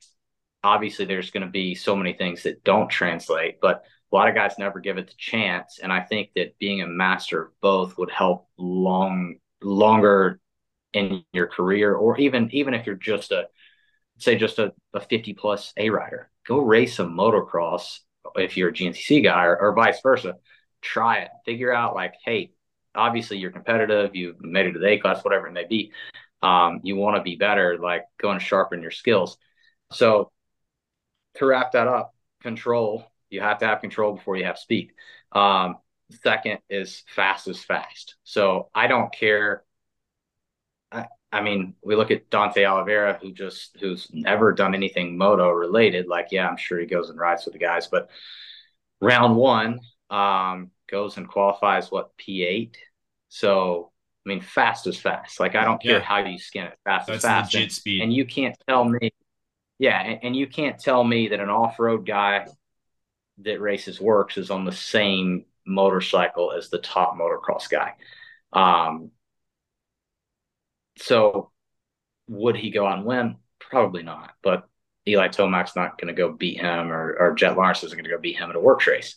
obviously, 0.64 1.06
there's 1.06 1.32
going 1.32 1.46
to 1.46 1.52
be 1.52 1.74
so 1.74 1.96
many 1.96 2.14
things 2.14 2.44
that 2.44 2.64
don't 2.64 2.88
translate, 2.88 3.60
but 3.62 3.84
a 4.12 4.16
lot 4.16 4.30
of 4.30 4.36
guys 4.36 4.60
never 4.60 4.80
give 4.80 4.98
it 4.98 5.08
the 5.08 5.16
chance. 5.18 5.80
And 5.82 5.92
I 5.92 6.02
think 6.02 6.30
that 6.36 6.58
being 6.60 6.82
a 6.84 6.88
master 6.88 7.46
of 7.46 7.52
both 7.62 7.98
would 7.98 8.12
help 8.12 8.48
long, 8.58 9.38
longer 9.64 10.40
in 10.94 11.24
your 11.34 11.48
career, 11.48 11.96
or 11.96 12.18
even 12.20 12.50
even 12.54 12.76
if 12.76 12.86
you're 12.86 12.96
just 12.96 13.32
a 13.32 13.48
say 14.20 14.38
just 14.38 14.60
a, 14.60 14.72
a 14.94 15.02
50 15.02 15.34
plus 15.34 15.74
A 15.78 15.90
rider, 15.90 16.30
go 16.48 16.60
race 16.60 17.00
a 17.00 17.04
motocross 17.06 18.00
if 18.36 18.56
you're 18.56 18.70
a 18.70 18.74
GNCC 18.74 19.24
guy, 19.24 19.46
or, 19.46 19.58
or 19.58 19.74
vice 19.74 20.00
versa 20.02 20.36
try 20.86 21.20
it, 21.20 21.30
figure 21.46 21.74
out 21.74 21.96
like, 21.96 22.16
hey, 22.24 22.52
obviously 22.94 23.38
you're 23.38 23.52
competitive, 23.52 24.16
you've 24.16 24.40
made 24.42 24.68
it 24.68 24.74
to 24.74 24.80
the 24.80 24.88
A 24.88 25.00
class, 25.00 25.24
whatever 25.24 25.48
it 25.48 25.54
may 25.54 25.66
be. 25.66 25.92
Um, 26.42 26.82
you 26.84 26.96
want 26.96 27.18
to 27.18 27.24
be 27.24 27.36
better, 27.36 27.78
like 27.78 28.04
go 28.22 28.30
and 28.32 28.42
sharpen 28.42 28.82
your 28.82 28.92
skills. 28.92 29.38
So 29.92 30.32
to 31.36 31.46
wrap 31.46 31.72
that 31.74 31.88
up, 31.88 32.14
control, 32.42 33.04
you 33.30 33.42
have 33.42 33.60
to 33.60 33.66
have 33.66 33.82
control 33.82 34.14
before 34.14 34.38
you 34.38 34.46
have 34.46 34.60
speed. 34.60 34.92
Um, 35.32 35.78
second 36.24 36.60
is 36.70 37.04
fast 37.08 37.48
is 37.48 37.64
fast. 37.64 38.16
So 38.24 38.70
I 38.74 38.88
don't 38.88 39.14
care. 39.14 39.64
I, 40.92 41.08
I 41.32 41.42
mean, 41.42 41.74
we 41.84 41.96
look 41.96 42.12
at 42.12 42.30
Dante 42.30 42.64
Oliveira, 42.64 43.18
who 43.22 43.32
just 43.34 43.76
who's 43.80 44.08
never 44.14 44.54
done 44.54 44.76
anything 44.76 45.18
moto 45.18 45.50
related. 45.50 46.08
Like, 46.08 46.28
yeah, 46.32 46.48
I'm 46.48 46.58
sure 46.58 46.80
he 46.80 46.86
goes 46.86 47.10
and 47.10 47.20
rides 47.20 47.46
with 47.46 47.54
the 47.54 47.60
guys, 47.60 47.88
but 47.88 48.10
round 49.02 49.36
one, 49.36 49.82
um, 50.10 50.72
goes 50.90 51.18
and 51.18 51.28
qualifies 51.28 51.92
what 51.92 52.18
P8. 52.18 52.76
So 53.30 53.92
I 54.26 54.30
mean, 54.30 54.42
fast 54.42 54.88
is 54.88 55.00
fast. 55.00 55.40
Like 55.40 55.56
I 55.56 55.64
don't 55.64 55.82
care 55.82 56.00
yeah. 56.00 56.04
how 56.04 56.18
you 56.18 56.40
skin 56.40 56.66
it, 56.66 56.78
fast 56.84 57.08
That's 57.08 57.18
is 57.18 57.24
fast. 57.24 57.54
Legit 57.54 57.64
and, 57.64 57.72
speed. 57.72 58.02
and 58.02 58.14
you 58.14 58.26
can't 58.26 58.56
tell 58.68 58.84
me, 58.84 59.12
yeah, 59.78 60.02
and, 60.02 60.20
and 60.24 60.36
you 60.36 60.48
can't 60.48 60.80
tell 60.80 61.04
me 61.04 61.30
that 61.30 61.40
an 61.40 61.50
off-road 61.50 62.06
guy 62.06 62.48
that 63.40 63.62
races 63.62 64.00
WORCS 64.00 64.38
is 64.38 64.50
on 64.52 64.66
the 64.66 64.72
same 64.72 65.46
motorcycle 65.66 66.54
as 66.54 66.70
the 66.70 66.80
top 66.80 67.18
motocross 67.18 67.70
guy. 67.70 67.94
Um, 68.54 69.12
so 70.98 71.52
would 72.28 72.56
he 72.56 72.72
go 72.72 72.88
out 72.88 72.98
and 72.98 73.06
win? 73.06 73.36
Probably 73.60 74.04
not. 74.04 74.32
But 74.42 74.68
Eli 75.08 75.28
Tomac's 75.28 75.76
not 75.76 76.00
going 76.00 76.14
to 76.14 76.20
go 76.20 76.32
beat 76.32 76.60
him, 76.60 76.92
or, 76.92 77.16
or 77.20 77.36
Jett 77.36 77.56
Lawrence 77.56 77.84
isn't 77.84 77.98
going 77.98 78.06
to 78.06 78.16
go 78.16 78.20
beat 78.22 78.38
him 78.38 78.50
at 78.50 78.56
a 78.56 78.60
WORCS 78.60 78.88
race. 78.88 79.16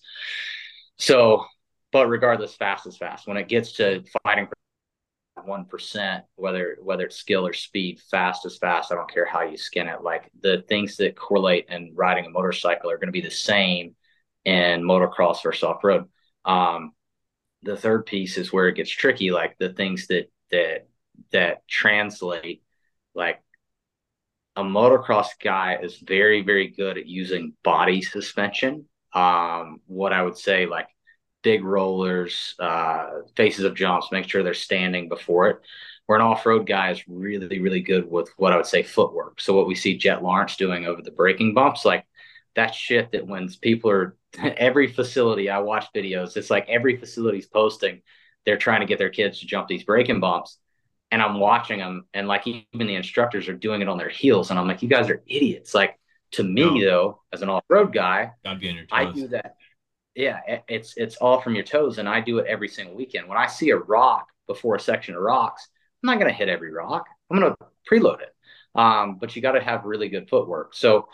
So, 0.99 1.47
but 1.93 2.09
regardless, 2.09 2.55
fast 2.55 2.87
is 2.87 2.97
fast. 2.97 3.27
When 3.27 3.37
it 3.37 3.49
gets 3.49 3.73
to 3.73 4.05
fighting 4.23 4.49
one 5.45 5.65
percent, 5.65 6.25
whether 6.37 6.77
whether 6.83 7.07
it's 7.07 7.17
skill 7.17 7.47
or 7.47 7.53
speed, 7.53 8.01
fast 8.11 8.47
is 8.47 8.59
fast. 8.59 8.93
I 8.93 8.97
don't 8.97 9.11
care 9.11 9.27
how 9.27 9.43
you 9.43 9.57
skin 9.57 9.89
it. 9.89 10.03
Like 10.03 10.31
the 10.41 10.63
things 10.69 10.97
that 10.97 11.17
correlate 11.17 11.67
in 11.69 11.93
riding 11.95 12.27
a 12.27 12.31
motorcycle 12.31 12.91
are 12.91 12.99
going 12.99 13.09
to 13.09 13.13
be 13.13 13.21
the 13.21 13.31
same 13.31 13.95
in 14.45 14.83
motocross 14.83 15.43
versus 15.43 15.63
off 15.63 15.85
road. 15.85 16.07
Um, 16.45 16.93
the 17.63 17.77
third 17.77 18.07
piece 18.07 18.39
is 18.39 18.53
where 18.53 18.69
it 18.69 18.77
gets 18.77 18.91
tricky. 18.91 19.31
Like 19.31 19.57
the 19.59 19.73
things 19.73 20.07
that 20.09 20.31
that 20.51 20.89
that 21.33 21.67
translate, 21.69 22.63
like 23.15 23.43
a 24.57 24.63
motocross 24.63 25.29
guy 25.43 25.79
is 25.83 25.97
very 25.97 26.43
very 26.43 26.69
good 26.69 26.99
at 26.99 27.07
using 27.07 27.55
body 27.65 28.03
suspension. 28.03 28.87
Um, 29.13 29.81
what 29.87 30.13
I 30.13 30.23
would 30.23 30.37
say 30.37 30.67
like 30.67 30.89
big 31.43 31.65
rollers, 31.65 32.55
uh, 32.59 33.07
faces 33.37 33.65
of 33.65 33.75
jumps, 33.75 34.13
make 34.13 34.29
sure 34.29 34.43
they're 34.43 34.55
standing 34.55 35.09
before 35.09 35.51
it. 35.51 35.61
Where 36.07 36.19
an 36.19 36.25
off-road 36.25 36.67
guy 36.67 36.91
is 36.91 37.07
really, 37.07 37.61
really 37.61 37.83
good 37.83 38.11
with 38.11 38.31
what 38.39 38.53
I 38.53 38.57
would 38.57 38.67
say 38.67 38.83
footwork. 38.83 39.41
So 39.41 39.55
what 39.55 39.67
we 39.67 39.75
see 39.75 39.99
Jett 39.99 40.23
Lawrence 40.23 40.57
doing 40.57 40.87
over 40.87 41.03
the 41.03 41.11
braking 41.11 41.53
bumps, 41.53 41.85
like 41.85 42.07
that 42.55 42.75
shit 42.75 43.13
that 43.13 43.27
when 43.27 43.49
people 43.61 43.91
are 43.91 44.17
every 44.39 44.87
facility 44.87 45.51
I 45.51 45.59
watch 45.59 45.87
videos, 45.95 46.37
it's 46.37 46.51
like 46.51 46.67
every 46.69 46.97
facility's 46.97 47.47
posting, 47.47 48.01
they're 48.47 48.57
trying 48.57 48.81
to 48.81 48.87
get 48.87 48.99
their 48.99 49.11
kids 49.11 49.41
to 49.41 49.47
jump 49.47 49.69
these 49.69 49.85
braking 49.85 50.21
bumps. 50.21 50.59
And 51.11 51.23
I'm 51.23 51.41
watching 51.41 51.79
them, 51.79 52.05
and 52.13 52.27
like 52.29 52.47
even 52.47 52.87
the 52.87 52.95
instructors 52.95 53.49
are 53.49 53.55
doing 53.55 53.81
it 53.81 53.89
on 53.89 53.97
their 53.97 54.11
heels. 54.11 54.51
And 54.51 54.59
I'm 54.59 54.67
like, 54.67 54.83
you 54.83 54.89
guys 54.89 55.09
are 55.11 55.23
idiots. 55.27 55.75
Like 55.75 55.99
to 56.33 56.43
me, 56.43 56.81
no. 56.81 56.85
though, 56.85 57.23
as 57.33 57.43
an 57.43 57.49
off-road 57.49 57.93
guy, 57.93 58.33
I 58.93 59.11
do 59.13 59.29
that 59.29 59.57
yeah, 60.19 60.41
it's 60.67 60.95
it's 60.97 61.15
all 61.17 61.41
from 61.41 61.55
your 61.55 61.63
toes, 61.63 61.99
and 61.99 62.09
I 62.09 62.21
do 62.21 62.39
it 62.39 62.49
every 62.49 62.67
single 62.67 62.97
weekend. 62.97 63.29
When 63.29 63.39
I 63.39 63.47
see 63.47 63.71
a 63.71 63.77
rock 63.77 64.27
before 64.49 64.75
a 64.75 64.81
section 64.81 65.15
of 65.15 65.23
rocks, 65.23 65.69
I'm 66.03 66.09
not 66.09 66.19
going 66.19 66.27
to 66.27 66.37
hit 66.37 66.49
every 66.49 66.73
rock. 66.73 67.07
I'm 67.31 67.39
going 67.39 67.55
to 67.55 67.67
preload 67.89 68.23
it. 68.23 68.35
Um, 68.75 69.19
but 69.21 69.37
you 69.37 69.43
got 69.43 69.53
to 69.53 69.63
have 69.63 69.85
really 69.85 70.09
good 70.09 70.29
footwork. 70.29 70.75
So 70.75 71.09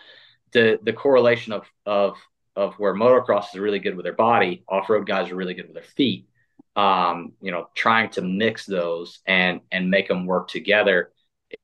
the 0.53 0.81
the 0.83 0.95
correlation 0.95 1.53
of 1.53 1.67
of 1.85 2.17
of 2.57 2.77
where 2.77 2.95
motocross 2.95 3.49
is 3.53 3.61
really 3.61 3.79
good 3.79 3.95
with 3.95 4.05
their 4.05 4.15
body, 4.15 4.65
off 4.69 4.89
road 4.89 5.07
guys 5.07 5.31
are 5.31 5.37
really 5.37 5.55
good 5.55 5.67
with 5.67 5.75
their 5.75 5.83
feet. 5.83 6.27
Um, 6.75 7.33
you 7.43 7.53
know, 7.53 7.69
trying 7.75 8.09
to 8.13 8.23
mix 8.23 8.65
those 8.65 9.21
and 9.27 9.61
and 9.71 9.91
make 9.91 10.09
them 10.09 10.25
work 10.25 10.49
together 10.49 11.13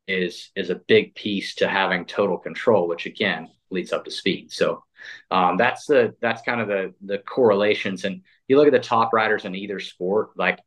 is 0.06 0.50
is 0.54 0.68
a 0.68 0.74
big 0.74 1.14
piece 1.14 1.54
to 1.54 1.68
having 1.68 2.04
total 2.04 2.36
control, 2.36 2.86
which 2.86 3.06
again 3.06 3.48
leads 3.70 3.94
up 3.94 4.04
to 4.04 4.10
speed. 4.10 4.52
So 4.52 4.84
um, 5.30 5.56
that's 5.56 5.86
the 5.86 6.14
that's 6.20 6.42
kind 6.42 6.60
of 6.60 6.68
the 6.68 6.94
the 7.02 7.18
correlations. 7.18 8.04
And 8.04 8.22
you 8.48 8.56
look 8.56 8.66
at 8.66 8.72
the 8.72 8.78
top 8.78 9.12
riders 9.12 9.44
in 9.44 9.54
either 9.54 9.80
sport, 9.80 10.30
like 10.36 10.58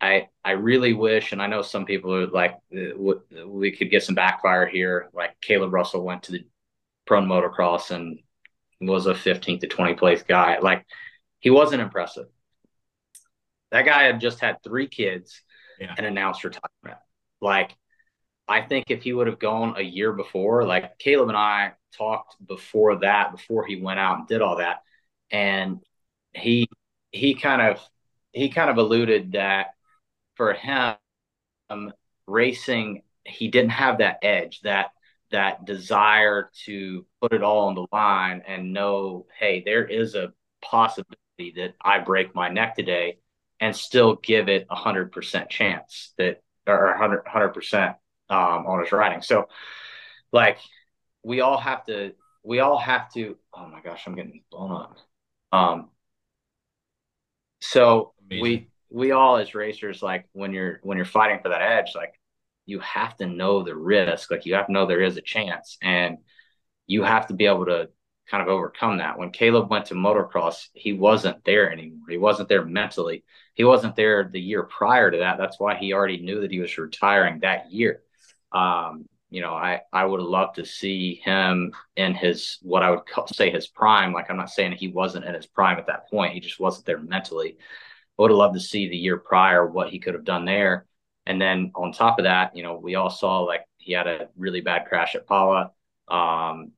I 0.00 0.28
I 0.44 0.52
really 0.52 0.92
wish, 0.92 1.32
and 1.32 1.42
I 1.42 1.46
know 1.46 1.62
some 1.62 1.84
people 1.84 2.14
are 2.14 2.26
like 2.26 2.56
we 2.70 3.72
could 3.72 3.90
get 3.90 4.02
some 4.02 4.14
backfire 4.14 4.66
here. 4.66 5.08
Like 5.12 5.40
Caleb 5.40 5.72
Russell 5.72 6.04
went 6.04 6.24
to 6.24 6.32
the 6.32 6.46
pro 7.06 7.20
motocross 7.20 7.90
and 7.90 8.18
was 8.80 9.06
a 9.06 9.14
15th 9.14 9.60
to 9.60 9.66
20 9.66 9.94
place 9.94 10.22
guy. 10.22 10.58
Like 10.58 10.84
he 11.40 11.50
wasn't 11.50 11.82
impressive. 11.82 12.26
That 13.70 13.84
guy 13.84 14.04
had 14.04 14.20
just 14.20 14.40
had 14.40 14.62
three 14.62 14.88
kids 14.88 15.40
yeah. 15.80 15.94
and 15.96 16.06
announced 16.06 16.44
retirement. 16.44 17.00
Like 17.40 17.74
I 18.48 18.62
think 18.62 18.90
if 18.90 19.02
he 19.02 19.12
would 19.12 19.26
have 19.26 19.38
gone 19.38 19.76
a 19.76 19.82
year 19.82 20.12
before, 20.12 20.64
like 20.64 20.98
Caleb 20.98 21.28
and 21.28 21.36
I 21.36 21.72
talked 21.96 22.36
before 22.46 23.00
that, 23.00 23.32
before 23.32 23.66
he 23.66 23.76
went 23.80 23.98
out 23.98 24.18
and 24.18 24.28
did 24.28 24.42
all 24.42 24.58
that, 24.58 24.82
and 25.30 25.80
he 26.32 26.68
he 27.10 27.34
kind 27.34 27.62
of 27.62 27.80
he 28.32 28.48
kind 28.50 28.70
of 28.70 28.78
alluded 28.78 29.32
that 29.32 29.68
for 30.36 30.52
him 30.52 30.94
um, 31.70 31.92
racing 32.26 33.02
he 33.24 33.48
didn't 33.48 33.70
have 33.70 33.98
that 33.98 34.18
edge 34.22 34.60
that 34.62 34.90
that 35.30 35.64
desire 35.64 36.50
to 36.64 37.04
put 37.20 37.32
it 37.32 37.42
all 37.42 37.68
on 37.68 37.74
the 37.74 37.86
line 37.92 38.42
and 38.46 38.72
know 38.72 39.26
hey 39.38 39.62
there 39.64 39.84
is 39.84 40.14
a 40.14 40.32
possibility 40.62 41.16
that 41.56 41.74
I 41.80 41.98
break 41.98 42.34
my 42.34 42.48
neck 42.48 42.76
today 42.76 43.18
and 43.60 43.74
still 43.74 44.16
give 44.16 44.48
it 44.48 44.66
a 44.70 44.76
hundred 44.76 45.12
percent 45.12 45.50
chance 45.50 46.12
that 46.18 46.42
or 46.66 46.88
100 46.90 47.54
percent 47.54 47.96
um, 48.28 48.66
on 48.66 48.80
his 48.80 48.92
writing. 48.92 49.22
So, 49.22 49.48
like, 50.32 50.58
we 51.22 51.40
all 51.40 51.58
have 51.58 51.84
to, 51.86 52.12
we 52.42 52.60
all 52.60 52.78
have 52.78 53.12
to. 53.14 53.36
Oh 53.54 53.66
my 53.68 53.80
gosh, 53.80 54.04
I'm 54.06 54.14
getting 54.14 54.42
blown 54.50 54.72
up. 54.72 54.96
Um, 55.52 55.90
so 57.60 58.12
Amazing. 58.30 58.42
we 58.42 58.68
we 58.90 59.10
all 59.12 59.36
as 59.36 59.54
racers, 59.54 60.02
like 60.02 60.26
when 60.32 60.52
you're 60.52 60.80
when 60.82 60.96
you're 60.96 61.04
fighting 61.04 61.40
for 61.42 61.48
that 61.48 61.62
edge, 61.62 61.92
like 61.94 62.14
you 62.66 62.80
have 62.80 63.16
to 63.16 63.26
know 63.26 63.62
the 63.62 63.74
risk. 63.74 64.30
Like 64.30 64.46
you 64.46 64.54
have 64.54 64.66
to 64.66 64.72
know 64.72 64.86
there 64.86 65.02
is 65.02 65.16
a 65.16 65.22
chance, 65.22 65.76
and 65.82 66.18
you 66.86 67.02
have 67.02 67.26
to 67.28 67.34
be 67.34 67.46
able 67.46 67.66
to 67.66 67.88
kind 68.30 68.42
of 68.42 68.48
overcome 68.48 68.98
that. 68.98 69.18
When 69.18 69.30
Caleb 69.30 69.70
went 69.70 69.86
to 69.86 69.94
motocross, 69.94 70.68
he 70.74 70.92
wasn't 70.92 71.44
there 71.44 71.70
anymore. 71.72 72.08
He 72.08 72.18
wasn't 72.18 72.48
there 72.48 72.64
mentally. 72.64 73.24
He 73.54 73.64
wasn't 73.64 73.96
there 73.96 74.28
the 74.32 74.40
year 74.40 74.64
prior 74.64 75.10
to 75.10 75.18
that. 75.18 75.38
That's 75.38 75.60
why 75.60 75.76
he 75.76 75.92
already 75.92 76.18
knew 76.18 76.40
that 76.40 76.50
he 76.50 76.60
was 76.60 76.76
retiring 76.76 77.40
that 77.40 77.70
year. 77.72 78.02
Um, 78.52 79.06
you 79.28 79.40
know, 79.40 79.54
I, 79.54 79.80
I 79.92 80.04
would 80.04 80.20
love 80.20 80.54
to 80.54 80.64
see 80.64 81.20
him 81.24 81.72
in 81.96 82.14
his, 82.14 82.58
what 82.62 82.82
I 82.82 82.90
would 82.90 83.02
say 83.34 83.50
his 83.50 83.66
prime. 83.66 84.12
Like, 84.12 84.30
I'm 84.30 84.36
not 84.36 84.50
saying 84.50 84.72
he 84.72 84.88
wasn't 84.88 85.24
in 85.24 85.34
his 85.34 85.46
prime 85.46 85.78
at 85.78 85.88
that 85.88 86.08
point. 86.08 86.32
He 86.32 86.40
just 86.40 86.60
wasn't 86.60 86.86
there 86.86 87.00
mentally. 87.00 87.56
I 87.58 88.22
would 88.22 88.30
have 88.30 88.38
loved 88.38 88.54
to 88.54 88.60
see 88.60 88.88
the 88.88 88.96
year 88.96 89.18
prior 89.18 89.66
what 89.66 89.90
he 89.90 89.98
could 89.98 90.14
have 90.14 90.24
done 90.24 90.44
there. 90.44 90.86
And 91.26 91.40
then 91.40 91.72
on 91.74 91.92
top 91.92 92.18
of 92.18 92.24
that, 92.24 92.56
you 92.56 92.62
know, 92.62 92.78
we 92.78 92.94
all 92.94 93.10
saw 93.10 93.40
like 93.40 93.64
he 93.78 93.92
had 93.92 94.06
a 94.06 94.28
really 94.36 94.60
bad 94.60 94.86
crash 94.86 95.14
at 95.14 95.26
Pala, 95.26 95.72
um, 96.08 96.70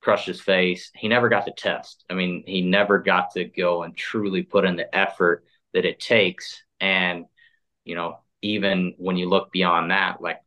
crushed 0.00 0.26
his 0.26 0.40
face. 0.40 0.90
He 0.94 1.08
never 1.08 1.28
got 1.28 1.44
to 1.44 1.52
test. 1.52 2.04
I 2.10 2.14
mean, 2.14 2.42
he 2.46 2.62
never 2.62 2.98
got 2.98 3.32
to 3.32 3.44
go 3.44 3.82
and 3.82 3.96
truly 3.96 4.42
put 4.42 4.64
in 4.64 4.76
the 4.76 4.92
effort 4.96 5.44
that 5.74 5.84
it 5.84 6.00
takes. 6.00 6.62
And, 6.80 7.26
you 7.84 7.94
know, 7.94 8.18
even 8.40 8.94
when 8.96 9.16
you 9.16 9.28
look 9.28 9.52
beyond 9.52 9.90
that, 9.90 10.20
like 10.20 10.40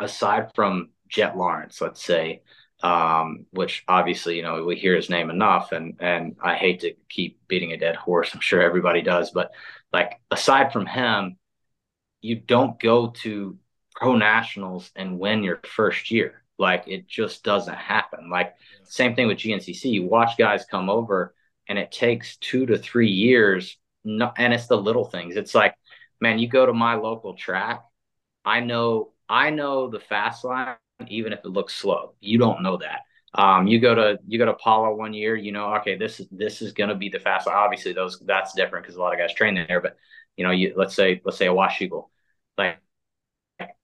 aside 0.00 0.52
from 0.54 0.90
Jett 1.08 1.36
Lawrence, 1.36 1.80
let's 1.80 2.02
say, 2.04 2.42
um, 2.82 3.46
which 3.52 3.84
obviously 3.88 4.36
you 4.36 4.42
know 4.42 4.64
we 4.64 4.76
hear 4.76 4.94
his 4.94 5.10
name 5.10 5.30
enough, 5.30 5.72
and 5.72 5.96
and 6.00 6.36
I 6.42 6.54
hate 6.54 6.80
to 6.80 6.94
keep 7.08 7.40
beating 7.48 7.72
a 7.72 7.78
dead 7.78 7.96
horse. 7.96 8.30
I'm 8.34 8.40
sure 8.40 8.62
everybody 8.62 9.02
does, 9.02 9.30
but 9.30 9.52
like 9.92 10.20
aside 10.30 10.72
from 10.72 10.86
him, 10.86 11.38
you 12.20 12.36
don't 12.36 12.78
go 12.80 13.08
to 13.22 13.58
pro 13.94 14.16
nationals 14.16 14.90
and 14.94 15.18
win 15.18 15.42
your 15.42 15.60
first 15.64 16.10
year. 16.10 16.42
Like 16.58 16.84
it 16.86 17.06
just 17.08 17.44
doesn't 17.44 17.76
happen. 17.76 18.30
Like 18.30 18.54
same 18.84 19.14
thing 19.14 19.26
with 19.26 19.38
GNCC. 19.38 19.84
You 19.86 20.06
watch 20.06 20.36
guys 20.38 20.64
come 20.64 20.90
over, 20.90 21.34
and 21.68 21.78
it 21.78 21.92
takes 21.92 22.36
two 22.36 22.66
to 22.66 22.78
three 22.78 23.10
years. 23.10 23.78
No, 24.04 24.32
and 24.36 24.52
it's 24.52 24.66
the 24.66 24.76
little 24.76 25.06
things. 25.06 25.36
It's 25.36 25.54
like, 25.54 25.74
man, 26.20 26.38
you 26.38 26.48
go 26.48 26.66
to 26.66 26.72
my 26.72 26.94
local 26.94 27.34
track. 27.34 27.82
I 28.44 28.60
know 28.60 29.12
I 29.28 29.50
know 29.50 29.88
the 29.88 30.00
fast 30.00 30.44
line, 30.44 30.76
even 31.08 31.32
if 31.32 31.40
it 31.40 31.48
looks 31.48 31.74
slow. 31.74 32.14
You 32.20 32.38
don't 32.38 32.62
know 32.62 32.78
that. 32.78 33.00
Um, 33.34 33.66
you 33.66 33.80
go 33.80 33.94
to 33.94 34.18
you 34.26 34.38
go 34.38 34.46
to 34.46 34.54
Pala 34.54 34.94
one 34.94 35.12
year, 35.12 35.36
you 35.36 35.52
know, 35.52 35.74
okay, 35.76 35.96
this 35.96 36.20
is 36.20 36.28
this 36.30 36.62
is 36.62 36.72
going 36.72 36.88
to 36.88 36.94
be 36.94 37.10
the 37.10 37.20
fast 37.20 37.46
line. 37.46 37.56
Obviously, 37.56 37.92
those 37.92 38.18
that's 38.20 38.54
different 38.54 38.84
because 38.84 38.96
a 38.96 39.00
lot 39.00 39.12
of 39.12 39.18
guys 39.18 39.34
train 39.34 39.54
there. 39.54 39.80
But 39.80 39.96
you 40.36 40.44
know, 40.44 40.52
you 40.52 40.74
let's 40.76 40.94
say 40.94 41.20
let's 41.24 41.36
say 41.36 41.46
a 41.46 41.52
Washougal, 41.52 42.08
like 42.56 42.78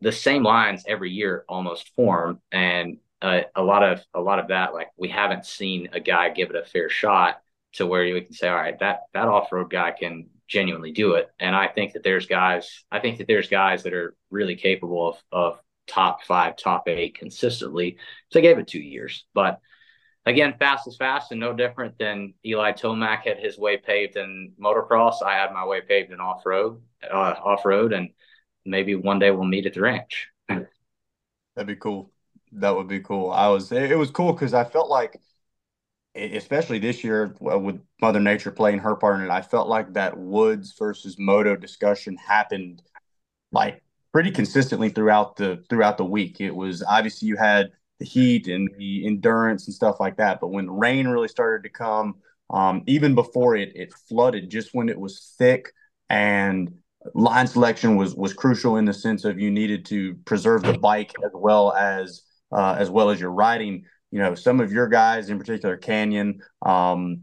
the 0.01 0.13
same 0.13 0.43
lines 0.43 0.85
every 0.87 1.11
year 1.11 1.45
almost 1.49 1.95
form, 1.95 2.41
and 2.51 2.99
uh, 3.21 3.43
a 3.55 3.63
lot 3.63 3.83
of 3.83 4.03
a 4.15 4.21
lot 4.21 4.39
of 4.39 4.49
that, 4.49 4.75
like 4.75 4.89
we 4.97 5.09
haven't 5.09 5.47
seen 5.47 5.91
a 5.93 6.01
guy 6.01 6.31
give 6.31 6.51
it 6.51 6.57
a 6.57 6.65
fair 6.65 6.89
shot 6.89 7.41
to 7.75 7.87
where 7.87 8.05
you 8.05 8.21
can 8.23 8.35
say, 8.35 8.49
all 8.49 8.55
right, 8.55 8.79
that 8.81 9.03
that 9.15 9.29
off 9.29 9.53
road 9.53 9.71
guy 9.71 9.93
can 9.93 10.29
genuinely 10.53 10.93
do 10.93 11.15
it. 11.15 11.31
And 11.41 11.57
I 11.57 11.67
think 11.67 11.95
that 11.95 12.05
there's 12.05 12.27
guys, 12.27 12.85
I 12.91 13.01
think 13.01 13.19
that 13.19 13.27
there's 13.27 13.49
guys 13.49 13.83
that 13.85 13.95
are 13.95 14.15
really 14.31 14.55
capable 14.55 15.09
of, 15.09 15.23
of 15.33 15.61
top 15.87 16.23
five, 16.25 16.57
top 16.57 16.87
eight 16.89 17.19
consistently. 17.19 17.97
So 18.31 18.39
I 18.39 18.43
gave 18.43 18.59
it 18.59 18.69
two 18.69 18.81
years. 18.81 19.25
But 19.33 19.61
again, 20.27 20.55
fast 20.59 20.87
is 20.87 20.97
fast 20.97 21.33
and 21.33 21.41
no 21.41 21.55
different 21.55 21.99
than 21.99 22.35
Eli 22.45 22.73
Tomac 22.73 23.23
had 23.23 23.39
his 23.39 23.59
way 23.59 23.79
paved 23.79 24.17
in 24.17 24.53
motocross. 24.61 25.23
I 25.25 25.35
had 25.35 25.53
my 25.53 25.65
way 25.65 25.81
paved 25.81 26.13
in 26.13 26.21
off 26.21 26.45
road, 26.45 26.83
uh, 27.11 27.35
off 27.43 27.65
road, 27.65 27.93
and 27.93 28.11
maybe 28.65 28.95
one 28.95 29.19
day 29.19 29.31
we'll 29.31 29.45
meet 29.45 29.67
at 29.67 29.75
the 29.75 29.81
ranch. 29.81 30.29
That'd 30.49 30.69
be 31.67 31.77
cool. 31.77 32.13
That 32.53 32.77
would 32.77 32.89
be 32.89 33.01
cool. 33.01 33.31
I 33.31 33.49
was, 33.49 33.73
it 33.73 33.97
was 33.97 34.11
cool 34.11 34.35
because 34.35 34.53
I 34.53 34.65
felt 34.65 34.91
like 34.91 35.19
especially 36.15 36.79
this 36.79 37.03
year 37.03 37.35
with 37.41 37.81
Mother 38.01 38.21
Nature 38.21 38.51
playing 38.51 38.79
her 38.81 38.97
part 38.97 39.21
in 39.21 39.27
it, 39.27 39.31
I 39.31 39.43
felt 39.43 39.69
like 39.69 39.95
that 39.95 40.17
Woods 40.17 40.75
versus 40.79 41.17
Moto 41.19 41.57
discussion 41.57 42.17
happened 42.17 42.83
like 43.51 43.83
pretty 44.13 44.31
consistently 44.31 44.89
throughout 44.91 45.37
the 45.37 45.65
throughout 45.69 45.97
the 45.97 46.05
week. 46.05 46.41
It 46.41 46.55
was 46.55 46.83
obviously 46.83 47.29
you 47.29 47.37
had 47.37 47.71
the 47.99 48.05
heat 48.07 48.49
and 48.49 48.69
the 48.77 49.07
endurance 49.07 49.67
and 49.67 49.75
stuff 49.75 50.01
like 50.01 50.17
that, 50.17 50.41
but 50.41 50.49
when 50.49 50.67
the 50.67 50.73
rain 50.73 51.09
really 51.09 51.29
started 51.29 51.63
to 51.63 51.71
come, 51.71 52.17
um, 52.51 52.83
even 52.87 53.15
before 53.15 53.57
it 53.57 53.73
it 53.75 53.93
flooded, 54.09 54.51
just 54.51 54.71
when 54.73 54.89
it 54.89 54.99
was 54.99 55.35
thick 55.39 55.73
and 56.11 56.73
line 57.15 57.47
selection 57.47 57.97
was 57.97 58.15
was 58.15 58.33
crucial 58.33 58.77
in 58.77 58.85
the 58.85 58.93
sense 58.93 59.25
of 59.25 59.41
you 59.41 59.51
needed 59.51 59.85
to 59.87 60.15
preserve 60.25 60.63
the 60.63 60.79
bike 60.79 61.13
as 61.25 61.33
well 61.35 61.73
as 61.73 62.23
uh, 62.53 62.77
as 62.79 62.91
well 62.91 63.11
as 63.11 63.21
your 63.21 63.33
riding. 63.33 63.85
You 64.13 64.21
know, 64.21 64.35
some 64.37 64.61
of 64.61 64.73
your 64.73 64.87
guys, 64.87 65.31
in 65.31 65.39
particular, 65.39 65.77
Canyon, 65.77 66.43
um, 66.65 67.23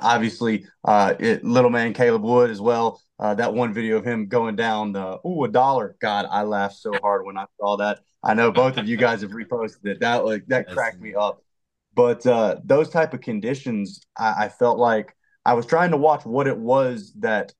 obviously, 0.00 0.66
uh, 0.84 1.14
it, 1.18 1.44
little 1.44 1.70
man 1.70 1.92
Caleb 1.92 2.22
Wood 2.22 2.50
as 2.50 2.60
well. 2.60 3.00
Uh, 3.18 3.34
that 3.34 3.54
one 3.54 3.72
video 3.72 3.96
of 3.96 4.04
him 4.04 4.26
going 4.26 4.56
down 4.56 4.92
the 4.92 5.18
oh 5.24 5.44
a 5.44 5.48
dollar. 5.48 5.96
God, 6.00 6.26
I 6.30 6.42
laughed 6.42 6.76
so 6.76 6.92
hard 7.00 7.24
when 7.24 7.38
I 7.38 7.46
saw 7.58 7.78
that. 7.78 8.00
I 8.22 8.34
know 8.34 8.52
both 8.52 8.76
of 8.76 8.86
you 8.86 8.96
guys 8.96 9.22
have 9.22 9.30
reposted 9.30 9.86
it. 9.86 10.00
That 10.00 10.24
like 10.24 10.46
that 10.48 10.68
cracked 10.68 11.00
me 11.00 11.14
up. 11.14 11.42
But 11.94 12.26
uh, 12.26 12.56
those 12.62 12.90
type 12.90 13.14
of 13.14 13.22
conditions, 13.22 14.02
I, 14.16 14.44
I 14.44 14.48
felt 14.50 14.78
like 14.78 15.16
I 15.46 15.54
was 15.54 15.64
trying 15.64 15.92
to 15.92 15.96
watch 15.96 16.26
what 16.26 16.46
it 16.46 16.58
was 16.58 17.14
that 17.20 17.52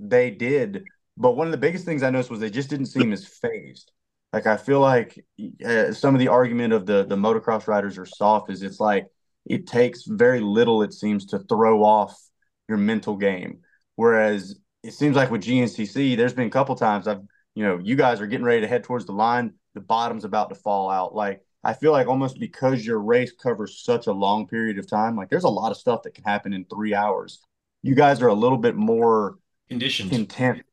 they 0.00 0.30
did. 0.30 0.84
But 1.16 1.36
one 1.36 1.46
of 1.46 1.52
the 1.52 1.58
biggest 1.58 1.84
things 1.84 2.02
I 2.02 2.10
noticed 2.10 2.30
was 2.30 2.40
they 2.40 2.50
just 2.50 2.70
didn't 2.70 2.86
seem 2.86 3.12
as 3.12 3.24
phased. 3.24 3.92
Like 4.34 4.48
I 4.48 4.56
feel 4.56 4.80
like 4.80 5.24
uh, 5.64 5.92
some 5.92 6.16
of 6.16 6.18
the 6.18 6.26
argument 6.26 6.72
of 6.72 6.86
the 6.86 7.04
the 7.04 7.14
motocross 7.14 7.68
riders 7.68 7.98
are 7.98 8.04
soft 8.04 8.50
is 8.50 8.64
it's 8.64 8.80
like 8.80 9.06
it 9.46 9.68
takes 9.68 10.02
very 10.06 10.40
little 10.40 10.82
it 10.82 10.92
seems 10.92 11.26
to 11.26 11.38
throw 11.38 11.84
off 11.84 12.20
your 12.68 12.76
mental 12.76 13.14
game. 13.16 13.60
Whereas 13.94 14.58
it 14.82 14.92
seems 14.92 15.14
like 15.14 15.30
with 15.30 15.44
GNCC, 15.44 16.16
there's 16.16 16.32
been 16.32 16.48
a 16.48 16.50
couple 16.50 16.74
times 16.74 17.06
I've 17.06 17.20
you 17.54 17.62
know 17.62 17.78
you 17.78 17.94
guys 17.94 18.20
are 18.20 18.26
getting 18.26 18.44
ready 18.44 18.62
to 18.62 18.66
head 18.66 18.82
towards 18.82 19.06
the 19.06 19.12
line, 19.12 19.52
the 19.74 19.80
bottom's 19.80 20.24
about 20.24 20.48
to 20.48 20.56
fall 20.56 20.90
out. 20.90 21.14
Like 21.14 21.40
I 21.62 21.72
feel 21.72 21.92
like 21.92 22.08
almost 22.08 22.40
because 22.40 22.84
your 22.84 22.98
race 22.98 23.30
covers 23.30 23.84
such 23.84 24.08
a 24.08 24.12
long 24.12 24.48
period 24.48 24.80
of 24.80 24.90
time, 24.90 25.14
like 25.14 25.30
there's 25.30 25.44
a 25.44 25.48
lot 25.48 25.70
of 25.70 25.76
stuff 25.76 26.02
that 26.02 26.14
can 26.14 26.24
happen 26.24 26.52
in 26.52 26.64
three 26.64 26.92
hours. 26.92 27.38
You 27.82 27.94
guys 27.94 28.20
are 28.20 28.28
a 28.28 28.34
little 28.34 28.58
bit 28.58 28.74
more 28.74 29.38
conditioned, 29.68 30.10
content. 30.10 30.64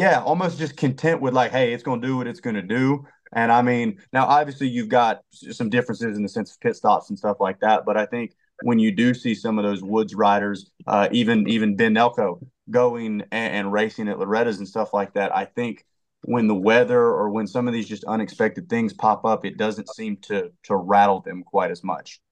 Yeah, 0.00 0.22
almost 0.22 0.58
just 0.58 0.78
content 0.78 1.20
with 1.20 1.34
like, 1.34 1.50
hey, 1.50 1.74
it's 1.74 1.82
going 1.82 2.00
to 2.00 2.06
do 2.06 2.16
what 2.16 2.26
it's 2.26 2.40
going 2.40 2.56
to 2.56 2.62
do. 2.62 3.06
And 3.34 3.52
I 3.52 3.60
mean, 3.60 3.98
now 4.14 4.24
obviously 4.24 4.66
you've 4.66 4.88
got 4.88 5.20
some 5.30 5.68
differences 5.68 6.16
in 6.16 6.22
the 6.22 6.28
sense 6.30 6.52
of 6.52 6.60
pit 6.60 6.74
stops 6.74 7.10
and 7.10 7.18
stuff 7.18 7.36
like 7.38 7.60
that, 7.60 7.84
but 7.84 7.98
I 7.98 8.06
think 8.06 8.34
when 8.62 8.78
you 8.78 8.92
do 8.92 9.12
see 9.12 9.34
some 9.34 9.58
of 9.58 9.64
those 9.64 9.82
woods 9.82 10.14
riders, 10.14 10.70
uh, 10.86 11.10
even 11.12 11.46
even 11.48 11.76
Ben 11.76 11.98
Elko 11.98 12.40
going 12.70 13.24
and, 13.30 13.54
and 13.54 13.72
racing 13.72 14.08
at 14.08 14.18
Loretta's 14.18 14.56
and 14.56 14.66
stuff 14.66 14.94
like 14.94 15.12
that, 15.14 15.36
I 15.36 15.44
think 15.44 15.84
when 16.22 16.46
the 16.46 16.54
weather 16.54 17.00
or 17.02 17.28
when 17.28 17.46
some 17.46 17.68
of 17.68 17.74
these 17.74 17.86
just 17.86 18.04
unexpected 18.04 18.70
things 18.70 18.94
pop 18.94 19.26
up, 19.26 19.44
it 19.44 19.58
doesn't 19.58 19.90
seem 19.90 20.16
to 20.22 20.50
to 20.62 20.76
rattle 20.76 21.20
them 21.20 21.42
quite 21.44 21.70
as 21.70 21.84
much. 21.84 22.22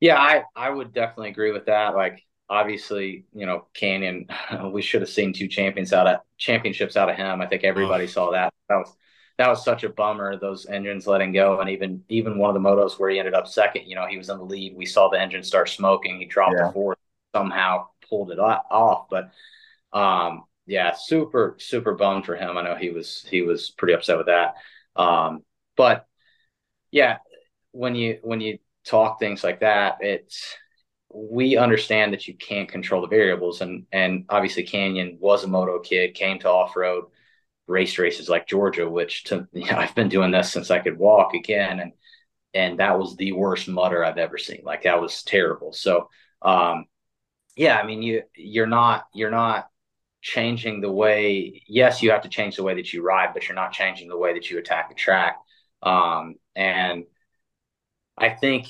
Yeah, 0.00 0.16
I 0.16 0.44
I 0.56 0.70
would 0.70 0.94
definitely 0.94 1.28
agree 1.28 1.52
with 1.52 1.66
that. 1.66 1.94
Like 1.94 2.24
obviously, 2.48 3.24
you 3.34 3.46
know, 3.46 3.66
Canyon, 3.74 4.26
we 4.72 4.82
should 4.82 5.02
have 5.02 5.10
seen 5.10 5.32
two 5.32 5.48
champions 5.48 5.92
out 5.92 6.06
of 6.06 6.20
championships 6.36 6.96
out 6.96 7.10
of 7.10 7.16
him. 7.16 7.40
I 7.40 7.46
think 7.46 7.64
everybody 7.64 8.04
oh. 8.04 8.08
saw 8.08 8.30
that. 8.32 8.52
That 8.68 8.76
was 8.76 8.96
that 9.38 9.48
was 9.48 9.64
such 9.64 9.84
a 9.84 9.88
bummer. 9.88 10.36
Those 10.36 10.66
engines 10.66 11.06
letting 11.06 11.32
go, 11.32 11.60
and 11.60 11.70
even 11.70 12.02
even 12.08 12.38
one 12.38 12.54
of 12.54 12.60
the 12.60 12.68
motos 12.68 12.98
where 12.98 13.10
he 13.10 13.18
ended 13.18 13.34
up 13.34 13.46
second. 13.46 13.86
You 13.86 13.94
know, 13.94 14.06
he 14.06 14.18
was 14.18 14.28
in 14.28 14.38
the 14.38 14.44
lead. 14.44 14.76
We 14.76 14.86
saw 14.86 15.08
the 15.08 15.20
engine 15.20 15.42
start 15.42 15.68
smoking. 15.68 16.18
He 16.18 16.26
dropped 16.26 16.56
yeah. 16.58 16.66
the 16.66 16.72
fourth, 16.72 16.98
somehow 17.34 17.86
pulled 18.08 18.30
it 18.30 18.38
off. 18.38 19.06
But 19.08 19.30
um, 19.92 20.44
yeah, 20.66 20.94
super 20.94 21.56
super 21.58 21.94
bummed 21.94 22.26
for 22.26 22.36
him. 22.36 22.58
I 22.58 22.62
know 22.62 22.74
he 22.74 22.90
was 22.90 23.24
he 23.30 23.42
was 23.42 23.70
pretty 23.70 23.94
upset 23.94 24.18
with 24.18 24.26
that. 24.26 24.56
Um, 24.96 25.44
but 25.76 26.06
yeah, 26.90 27.18
when 27.72 27.94
you 27.94 28.18
when 28.22 28.40
you 28.40 28.58
talk 28.84 29.20
things 29.20 29.44
like 29.44 29.60
that, 29.60 29.98
it's 30.00 30.56
we 31.10 31.56
understand 31.56 32.12
that 32.12 32.28
you 32.28 32.34
can't 32.34 32.68
control 32.68 33.00
the 33.02 33.08
variables, 33.08 33.60
and 33.60 33.86
and 33.92 34.26
obviously 34.28 34.64
Canyon 34.64 35.18
was 35.20 35.44
a 35.44 35.48
moto 35.48 35.78
kid, 35.80 36.14
came 36.14 36.38
to 36.40 36.48
off 36.48 36.76
road, 36.76 37.06
race 37.66 37.98
races 37.98 38.28
like 38.28 38.46
Georgia, 38.48 38.88
which 38.88 39.24
to 39.24 39.48
you 39.52 39.66
know, 39.66 39.78
I've 39.78 39.94
been 39.94 40.08
doing 40.08 40.30
this 40.30 40.52
since 40.52 40.70
I 40.70 40.80
could 40.80 40.98
walk 40.98 41.34
again, 41.34 41.80
and 41.80 41.92
and 42.54 42.80
that 42.80 42.98
was 42.98 43.16
the 43.16 43.32
worst 43.32 43.68
mutter 43.68 44.04
I've 44.04 44.18
ever 44.18 44.38
seen. 44.38 44.62
Like 44.64 44.82
that 44.84 45.00
was 45.00 45.22
terrible. 45.22 45.72
So 45.72 46.08
um, 46.42 46.86
yeah, 47.56 47.78
I 47.78 47.86
mean 47.86 48.02
you 48.02 48.22
you're 48.36 48.66
not 48.66 49.06
you're 49.14 49.30
not 49.30 49.68
changing 50.20 50.80
the 50.80 50.90
way 50.90 51.62
yes 51.68 52.02
you 52.02 52.10
have 52.10 52.22
to 52.22 52.28
change 52.28 52.56
the 52.56 52.62
way 52.62 52.74
that 52.74 52.92
you 52.92 53.02
ride 53.02 53.32
but 53.32 53.46
you're 53.46 53.54
not 53.54 53.72
changing 53.72 54.08
the 54.08 54.16
way 54.16 54.34
that 54.34 54.50
you 54.50 54.58
attack 54.58 54.88
the 54.88 54.94
track 54.94 55.36
um, 55.82 56.34
and 56.56 57.04
i 58.16 58.28
think 58.28 58.66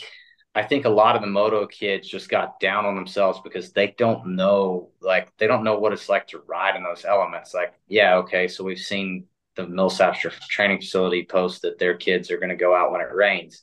i 0.58 0.62
think 0.62 0.84
a 0.84 0.90
lot 0.90 1.14
of 1.16 1.22
the 1.22 1.28
moto 1.28 1.66
kids 1.66 2.08
just 2.08 2.28
got 2.28 2.58
down 2.60 2.84
on 2.84 2.94
themselves 2.94 3.40
because 3.42 3.72
they 3.72 3.94
don't 3.98 4.26
know 4.26 4.90
like 5.00 5.34
they 5.38 5.46
don't 5.46 5.64
know 5.64 5.78
what 5.78 5.92
it's 5.92 6.08
like 6.08 6.26
to 6.26 6.42
ride 6.46 6.76
in 6.76 6.82
those 6.82 7.04
elements 7.04 7.54
like 7.54 7.72
yeah 7.86 8.16
okay 8.16 8.48
so 8.48 8.64
we've 8.64 8.78
seen 8.78 9.24
the 9.56 9.66
millsaps 9.66 10.20
training 10.48 10.78
facility 10.78 11.24
post 11.24 11.62
that 11.62 11.78
their 11.78 11.96
kids 11.96 12.30
are 12.30 12.38
going 12.38 12.48
to 12.48 12.56
go 12.56 12.74
out 12.74 12.92
when 12.92 13.00
it 13.00 13.12
rains 13.12 13.62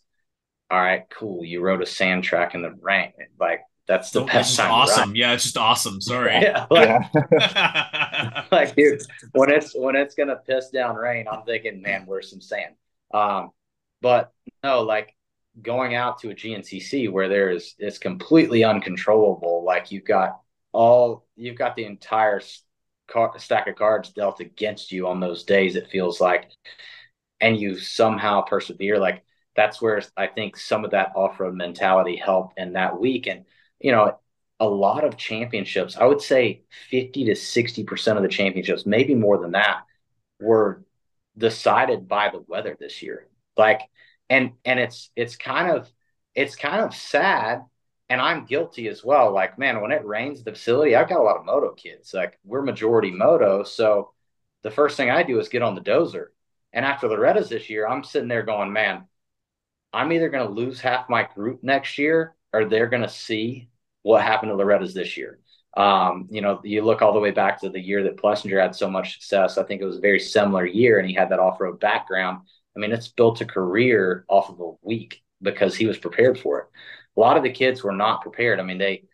all 0.71 0.79
right 0.79 1.03
cool 1.09 1.43
you 1.43 1.61
rode 1.61 1.81
a 1.81 1.85
sand 1.85 2.23
track 2.23 2.55
in 2.55 2.61
the 2.61 2.75
rain 2.81 3.11
like 3.39 3.61
that's 3.87 4.09
the 4.09 4.23
best 4.23 4.57
time. 4.57 4.71
Awesome. 4.71 5.15
Yeah, 5.15 5.33
it's 5.33 5.43
just 5.43 5.57
awesome. 5.57 6.01
Sorry. 6.01 6.33
yeah. 6.41 6.65
Like, 6.71 6.89
yeah. 7.31 8.45
like 8.51 8.75
dude, 8.75 9.03
when 9.33 9.51
it's 9.51 9.75
when 9.75 9.95
it's 9.95 10.15
gonna 10.15 10.37
piss 10.37 10.69
down 10.69 10.95
rain, 10.95 11.27
I'm 11.31 11.43
thinking, 11.43 11.83
man, 11.83 12.07
where's 12.07 12.31
some 12.31 12.41
sand? 12.41 12.73
Um, 13.13 13.51
but 14.01 14.31
no, 14.63 14.81
like 14.81 15.14
going 15.61 15.95
out 15.95 16.19
to 16.19 16.29
a 16.29 16.35
GNCC 16.35 17.11
where 17.11 17.29
there's 17.29 17.75
it's 17.79 17.97
completely 17.97 18.63
uncontrollable. 18.63 19.63
Like 19.63 19.91
you've 19.91 20.05
got 20.05 20.41
all 20.71 21.25
you've 21.35 21.57
got 21.57 21.75
the 21.75 21.85
entire 21.85 22.41
car, 23.07 23.33
stack 23.37 23.67
of 23.67 23.75
cards 23.75 24.09
dealt 24.11 24.39
against 24.39 24.91
you 24.91 25.07
on 25.07 25.19
those 25.19 25.43
days. 25.43 25.75
It 25.75 25.89
feels 25.89 26.19
like, 26.19 26.49
and 27.39 27.57
you 27.57 27.77
somehow 27.77 28.41
persevere. 28.41 28.99
Like 28.99 29.23
that's 29.55 29.81
where 29.81 30.01
I 30.17 30.27
think 30.27 30.57
some 30.57 30.85
of 30.85 30.91
that 30.91 31.13
off 31.15 31.39
road 31.39 31.55
mentality 31.55 32.15
helped 32.17 32.59
in 32.59 32.73
that 32.73 32.99
week 32.99 33.27
and 33.27 33.45
you 33.79 33.91
know, 33.91 34.17
a 34.59 34.65
lot 34.67 35.03
of 35.03 35.17
championships, 35.17 35.97
I 35.97 36.05
would 36.05 36.21
say 36.21 36.63
50 36.89 37.25
to 37.25 37.35
60% 37.35 38.17
of 38.17 38.23
the 38.23 38.29
championships, 38.29 38.85
maybe 38.85 39.15
more 39.15 39.37
than 39.37 39.51
that, 39.51 39.83
were 40.39 40.83
decided 41.37 42.07
by 42.07 42.29
the 42.29 42.43
weather 42.47 42.77
this 42.79 43.01
year. 43.01 43.27
Like, 43.57 43.81
and, 44.29 44.51
and 44.63 44.79
it's, 44.79 45.09
it's 45.15 45.35
kind 45.35 45.71
of, 45.71 45.89
it's 46.33 46.55
kind 46.55 46.81
of 46.81 46.93
sad. 46.95 47.63
And 48.07 48.21
I'm 48.21 48.45
guilty 48.45 48.87
as 48.87 49.03
well. 49.03 49.33
Like, 49.33 49.57
man, 49.57 49.81
when 49.81 49.91
it 49.91 50.05
rains 50.05 50.43
the 50.43 50.51
facility, 50.51 50.95
I've 50.95 51.09
got 51.09 51.19
a 51.19 51.23
lot 51.23 51.37
of 51.37 51.45
moto 51.45 51.71
kids. 51.71 52.13
Like, 52.13 52.37
we're 52.43 52.61
majority 52.61 53.09
moto. 53.09 53.63
So 53.63 54.11
the 54.61 54.69
first 54.69 54.95
thing 54.95 55.09
I 55.09 55.23
do 55.23 55.39
is 55.39 55.49
get 55.49 55.63
on 55.63 55.73
the 55.73 55.81
dozer. 55.81 56.27
And 56.71 56.85
after 56.85 57.07
Redas 57.07 57.49
this 57.49 57.69
year, 57.69 57.87
I'm 57.87 58.03
sitting 58.03 58.27
there 58.27 58.43
going, 58.43 58.71
man, 58.71 59.05
I'm 59.91 60.11
either 60.11 60.29
going 60.29 60.45
to 60.45 60.53
lose 60.53 60.81
half 60.81 61.09
my 61.09 61.23
group 61.23 61.63
next 61.63 61.97
year 61.97 62.35
or 62.53 62.65
they're 62.65 62.87
going 62.87 63.01
to 63.01 63.09
see 63.09 63.69
what 64.03 64.21
happened 64.21 64.51
to 64.51 64.55
Loretta's 64.55 64.93
this 64.93 65.17
year. 65.17 65.39
Um, 65.75 66.27
you 66.29 66.41
know, 66.41 66.61
you 66.63 66.83
look 66.83 67.01
all 67.01 67.13
the 67.13 67.19
way 67.19 67.31
back 67.31 67.59
to 67.61 67.69
the 67.69 67.79
year 67.79 68.03
that 68.03 68.17
Plessinger 68.17 68.61
had 68.61 68.75
so 68.75 68.89
much 68.89 69.13
success. 69.13 69.57
I 69.57 69.63
think 69.63 69.81
it 69.81 69.85
was 69.85 69.97
a 69.97 70.01
very 70.01 70.19
similar 70.19 70.65
year, 70.65 70.99
and 70.99 71.07
he 71.07 71.13
had 71.13 71.29
that 71.29 71.39
off 71.39 71.59
road 71.59 71.79
background. 71.79 72.41
I 72.75 72.79
mean, 72.79 72.91
it's 72.91 73.07
built 73.07 73.41
a 73.41 73.45
career 73.45 74.25
off 74.27 74.49
of 74.49 74.59
a 74.59 74.71
week 74.81 75.23
because 75.41 75.75
he 75.75 75.85
was 75.85 75.97
prepared 75.97 76.39
for 76.39 76.59
it. 76.59 76.67
A 77.17 77.19
lot 77.19 77.37
of 77.37 77.43
the 77.43 77.51
kids 77.51 77.83
were 77.83 77.93
not 77.93 78.21
prepared. 78.21 78.59
I 78.59 78.63
mean, 78.63 78.77
they 78.77 79.05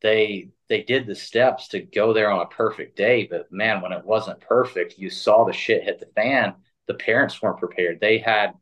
they 0.00 0.50
they 0.68 0.82
did 0.82 1.06
the 1.06 1.14
steps 1.14 1.68
to 1.68 1.80
go 1.80 2.12
there 2.12 2.30
on 2.30 2.40
a 2.40 2.46
perfect 2.46 2.96
day, 2.96 3.26
but 3.30 3.50
man, 3.50 3.80
when 3.80 3.92
it 3.92 4.04
wasn't 4.04 4.40
perfect, 4.40 4.98
you 4.98 5.10
saw 5.10 5.44
the 5.44 5.52
shit 5.52 5.82
hit 5.84 5.98
the 5.98 6.06
fan. 6.14 6.54
The 6.86 6.94
parents 6.94 7.40
weren't 7.42 7.58
prepared. 7.58 8.00
They 8.00 8.18
had, 8.18 8.52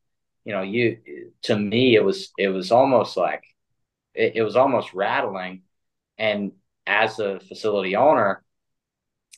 you 0.44 0.52
know, 0.52 0.62
you 0.62 1.32
to 1.42 1.58
me, 1.58 1.94
it 1.96 2.04
was 2.04 2.32
it 2.38 2.48
was 2.48 2.72
almost 2.72 3.16
like 3.16 3.44
it, 4.14 4.36
it 4.36 4.42
was 4.42 4.56
almost 4.56 4.94
rattling. 4.94 5.62
And 6.18 6.52
as 6.86 7.18
a 7.18 7.40
facility 7.40 7.96
owner, 7.96 8.42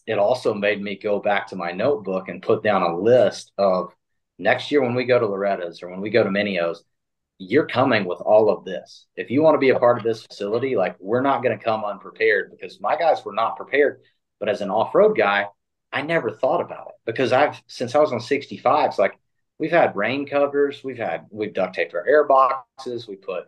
it 0.06 0.18
also 0.18 0.54
made 0.54 0.80
me 0.80 0.96
go 0.96 1.18
back 1.20 1.48
to 1.48 1.56
my 1.56 1.72
notebook 1.72 2.28
and 2.28 2.42
put 2.42 2.62
down 2.62 2.82
a 2.82 2.96
list 2.96 3.52
of 3.58 3.92
next 4.38 4.70
year 4.70 4.82
when 4.82 4.94
we 4.94 5.04
go 5.04 5.18
to 5.18 5.26
Loretta's 5.26 5.82
or 5.82 5.88
when 5.88 6.00
we 6.00 6.10
go 6.10 6.22
to 6.22 6.30
Mini 6.30 6.58
O's, 6.60 6.84
you're 7.38 7.66
coming 7.66 8.04
with 8.04 8.20
all 8.20 8.50
of 8.50 8.64
this. 8.64 9.06
If 9.16 9.30
you 9.30 9.42
want 9.42 9.54
to 9.54 9.58
be 9.58 9.70
a 9.70 9.78
part 9.78 9.98
of 9.98 10.04
this 10.04 10.26
facility, 10.26 10.76
like 10.76 10.96
we're 10.98 11.22
not 11.22 11.42
going 11.42 11.56
to 11.56 11.64
come 11.64 11.84
unprepared 11.84 12.50
because 12.50 12.80
my 12.80 12.96
guys 12.96 13.24
were 13.24 13.32
not 13.32 13.56
prepared. 13.56 14.00
But 14.40 14.48
as 14.48 14.60
an 14.60 14.70
off 14.70 14.94
road 14.94 15.16
guy, 15.16 15.46
I 15.92 16.02
never 16.02 16.30
thought 16.30 16.60
about 16.60 16.88
it 16.88 16.94
because 17.06 17.32
I've 17.32 17.60
since 17.66 17.94
I 17.94 17.98
was 17.98 18.12
on 18.12 18.18
65s, 18.18 18.98
like 18.98 19.18
we've 19.58 19.70
had 19.70 19.96
rain 19.96 20.26
covers, 20.26 20.82
we've 20.84 20.98
had 20.98 21.26
we've 21.30 21.54
duct 21.54 21.74
taped 21.74 21.94
our 21.94 22.06
air 22.06 22.24
boxes, 22.24 23.08
we 23.08 23.16
put 23.16 23.46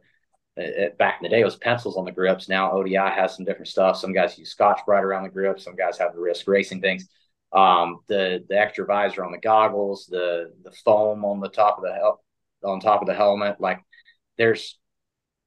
it, 0.57 0.99
back 0.99 1.19
in 1.21 1.25
the 1.25 1.29
day, 1.29 1.41
it 1.41 1.45
was 1.45 1.57
pencils 1.57 1.97
on 1.97 2.05
the 2.05 2.13
grips. 2.13 2.49
Now 2.49 2.73
ODI 2.73 2.97
has 2.97 3.37
some 3.37 3.45
different 3.45 3.69
stuff. 3.69 3.97
Some 3.97 4.13
guys 4.13 4.39
use 4.39 4.51
Scotch-Brite 4.51 5.05
around 5.05 5.23
the 5.23 5.29
grips. 5.29 5.65
Some 5.65 5.77
guys 5.77 5.99
have 5.99 6.13
the 6.13 6.21
risk 6.21 6.47
racing 6.49 6.81
things. 6.81 7.09
Um, 7.53 8.01
the 8.07 8.45
the 8.49 8.59
extra 8.59 8.87
visor 8.87 9.25
on 9.25 9.33
the 9.33 9.39
goggles, 9.39 10.07
the 10.07 10.53
the 10.63 10.71
foam 10.85 11.25
on 11.25 11.41
the 11.41 11.49
top 11.49 11.79
of 11.79 11.85
the 11.85 11.93
hel- 11.93 12.23
on 12.65 12.81
top 12.81 13.01
of 13.03 13.09
the 13.09 13.15
helmet. 13.15 13.61
Like 13.61 13.81
there's 14.39 14.79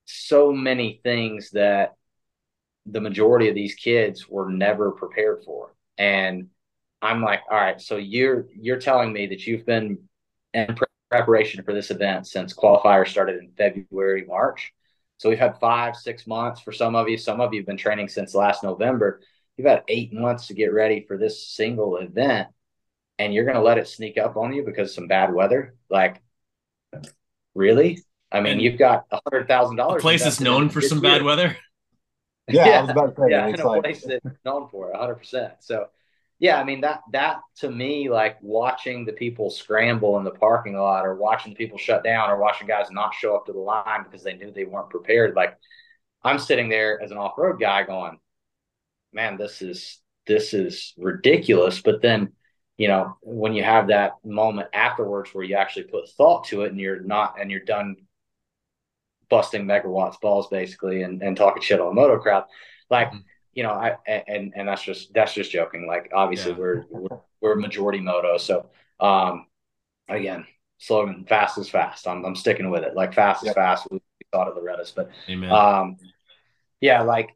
so 0.06 0.52
many 0.52 1.00
things 1.04 1.52
that 1.52 1.96
the 2.86 3.02
majority 3.02 3.50
of 3.50 3.56
these 3.56 3.76
kids 3.76 4.28
were 4.28 4.50
never 4.50 4.92
prepared 4.92 5.44
for. 5.46 5.74
And 5.98 6.50
I'm 7.02 7.22
like, 7.22 7.42
all 7.50 7.58
right, 7.58 7.80
so 7.80 7.98
you're 7.98 8.48
you're 8.56 8.80
telling 8.80 9.13
me 9.13 9.28
that 9.28 9.46
you've 9.46 9.66
been 9.66 10.00
in 10.54 10.78
preparation 11.10 11.63
for 11.63 11.74
this 11.74 11.92
event 11.92 12.28
since 12.28 12.54
qualifier 12.54 13.08
started 13.08 13.39
in 13.39 13.52
February, 13.58 14.26
March. 14.26 14.74
So 15.18 15.30
we've 15.30 15.39
had 15.39 15.60
five, 15.60 15.96
six 15.96 16.28
months 16.28 16.62
for 16.62 16.72
some 16.72 16.96
of 16.96 17.08
you. 17.08 17.18
Some 17.18 17.39
of 17.39 17.54
you 17.54 17.60
have 17.62 17.68
been 17.68 17.78
training 17.78 18.10
since 18.10 18.34
last 18.34 18.63
November. 18.63 19.22
You've 19.58 19.68
had 19.68 19.84
eight 19.88 20.13
months 20.13 20.48
to 20.48 20.54
get 20.54 20.74
ready 20.74 21.06
for 21.08 21.18
this 21.18 21.48
single 21.48 21.98
event, 21.98 22.48
and 23.20 23.34
you're 23.34 23.46
going 23.46 23.58
to 23.58 23.62
let 23.62 23.78
it 23.78 23.88
sneak 23.88 24.18
up 24.18 24.36
on 24.36 24.54
you 24.54 24.63
because 24.63 24.89
of 24.89 24.96
some 24.96 25.08
bad 25.08 25.34
weather. 25.34 25.76
Like, 25.89 26.22
really? 27.54 28.00
I 28.32 28.42
mean, 28.42 28.54
and 28.54 28.62
you've 28.62 28.80
got 28.80 29.06
a 29.12 29.20
hundred 29.26 29.48
thousand 29.48 29.76
dollars. 29.76 30.02
Place 30.02 30.26
is 30.26 30.42
known 30.42 30.70
for 30.70 30.82
some 30.82 31.04
year. 31.04 31.13
bad 31.13 31.24
weather. 31.24 31.56
Yeah, 32.50 32.66
yeah, 32.66 32.80
I 32.80 32.82
was 32.82 32.89
about 32.89 33.16
to 33.16 33.22
say. 33.22 33.28
Yeah, 33.30 33.48
it's 33.48 33.60
in 33.60 33.66
a 33.66 33.70
like... 33.70 33.84
place 33.84 34.04
that's 34.04 34.26
known 34.44 34.68
for 34.70 34.89
it, 34.89 34.96
hundred 34.96 35.16
percent. 35.16 35.54
So, 35.60 35.88
yeah, 36.39 36.60
I 36.60 36.63
mean 36.63 36.82
that 36.82 37.02
that 37.12 37.42
to 37.58 37.70
me, 37.70 38.10
like 38.10 38.38
watching 38.42 39.06
the 39.06 39.13
people 39.13 39.52
scramble 39.52 40.18
in 40.18 40.24
the 40.24 40.32
parking 40.32 40.76
lot, 40.76 41.06
or 41.06 41.16
watching 41.16 41.54
the 41.54 41.58
people 41.58 41.78
shut 41.78 42.04
down, 42.04 42.32
or 42.32 42.38
watching 42.38 42.68
guys 42.68 42.89
not 42.89 43.13
show 43.13 43.36
up 43.36 43.46
to 43.46 43.54
the 43.54 43.60
line 43.60 44.04
because 44.04 44.24
they 44.24 44.34
knew 44.34 44.52
they 44.52 44.66
weren't 44.66 44.89
prepared. 44.89 45.36
Like, 45.36 45.56
I'm 46.24 46.39
sitting 46.39 46.70
there 46.70 47.00
as 47.02 47.12
an 47.12 47.18
off 47.18 47.38
road 47.38 47.60
guy, 47.60 47.84
going, 47.84 48.18
"Man, 49.13 49.38
this 49.38 49.62
is 49.62 49.99
this 50.28 50.54
is 50.54 50.93
ridiculous." 50.97 51.82
But 51.82 52.02
then 52.02 52.34
you 52.78 52.88
know, 52.88 53.17
when 53.21 53.54
you 53.54 53.63
have 53.63 53.88
that 53.88 54.13
moment 54.26 54.69
afterwards 54.73 55.34
where 55.34 55.43
you 55.43 55.56
actually 55.56 55.84
put 55.84 56.10
thought 56.10 56.45
to 56.45 56.63
it 56.63 56.71
and 56.71 56.80
you're 56.80 56.99
not, 56.99 57.39
and 57.39 57.52
you're 57.52 57.60
done 57.60 57.95
busting 59.30 59.65
megawatts 59.65 60.19
balls 60.19 60.47
basically 60.47 61.04
and, 61.04 61.21
and 61.21 61.38
talking 61.38 61.62
shit 61.62 61.80
on 61.80 61.88
the 61.88 61.93
moto 61.93 62.19
crowd, 62.19 62.45
like, 62.89 63.10
mm-hmm. 63.10 63.19
you 63.54 63.63
know, 63.63 63.71
I, 63.71 63.97
and, 64.08 64.54
and 64.56 64.67
that's 64.67 64.84
just, 64.84 65.13
that's 65.13 65.34
just 65.34 65.52
joking. 65.52 65.86
Like, 65.88 66.12
obviously 66.15 66.54
yeah. 66.54 66.58
we're, 66.58 66.86
we're, 66.89 67.17
we're, 67.41 67.56
majority 67.56 67.99
moto. 67.99 68.38
So, 68.38 68.69
um, 68.99 69.45
again, 70.10 70.45
slogan 70.80 71.26
fast 71.26 71.60
is 71.60 71.69
fast. 71.69 72.08
I'm, 72.08 72.26
I'm 72.26 72.36
sticking 72.36 72.71
with 72.71 72.84
it. 72.84 72.95
Like 72.95 73.13
fast 73.13 73.43
yep. 73.43 73.52
is 73.52 73.56
fast. 73.56 73.88
We 73.91 73.99
thought 74.32 74.47
of 74.47 74.56
the 74.56 74.62
Reddis, 74.62 74.91
but, 74.95 75.12
Amen. 75.30 75.52
um, 75.52 75.97
yeah, 76.82 77.04
like 77.04 77.36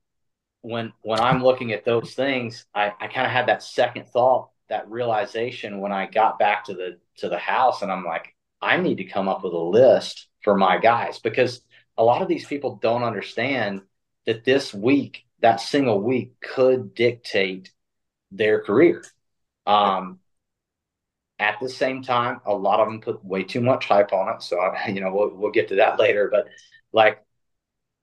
when, 0.62 0.93
when 1.02 1.20
I'm 1.20 1.43
looking 1.43 1.72
at 1.72 1.86
those 1.86 2.13
things, 2.13 2.65
I, 2.74 2.93
I 3.00 3.08
kind 3.08 3.26
of 3.26 3.32
had 3.32 3.48
that 3.48 3.63
second 3.63 4.08
thought 4.08 4.50
that 4.70 4.89
realization 4.89 5.80
when 5.80 5.91
I 5.91 6.08
got 6.08 6.39
back 6.39 6.65
to 6.65 6.74
the 6.74 6.98
to 7.17 7.30
the 7.30 7.38
house 7.38 7.82
and 7.82 7.91
I'm 7.91 8.04
like, 8.04 8.36
I 8.62 8.78
need 8.78 8.98
to 8.98 9.06
come 9.06 9.28
up 9.28 9.43
with 9.43 9.54
a 9.54 9.58
list 9.58 10.28
for 10.43 10.56
my 10.56 10.78
guys 10.78 11.20
because 11.20 11.62
a 11.98 12.04
lot 12.04 12.22
of 12.22 12.28
these 12.28 12.46
people 12.46 12.76
don't 12.76 13.04
understand 13.04 13.82
that 14.26 14.43
this 14.43 14.74
week, 14.74 15.26
that 15.41 15.62
single 15.62 16.02
week 16.02 16.39
could 16.41 16.93
dictate 16.93 17.72
their 18.32 18.62
career. 18.62 19.04
Um, 19.65 20.20
at 21.39 21.60
the 21.60 21.70
same 21.70 22.02
time, 22.02 22.41
a 22.46 22.54
lot 22.54 22.80
of 22.80 22.88
them 22.88 23.02
put 23.02 23.24
way 23.24 23.43
too 23.43 23.62
much 23.62 23.86
hype 23.86 24.12
on 24.13 24.36
it. 24.36 24.41
So, 24.41 24.60
I, 24.60 24.88
you 24.89 25.02
know, 25.02 25.13
we'll, 25.13 25.30
we'll 25.36 25.52
get 25.52 25.70
to 25.70 25.76
that 25.76 26.00
later. 26.00 26.30
But 26.32 26.48
like 26.91 27.24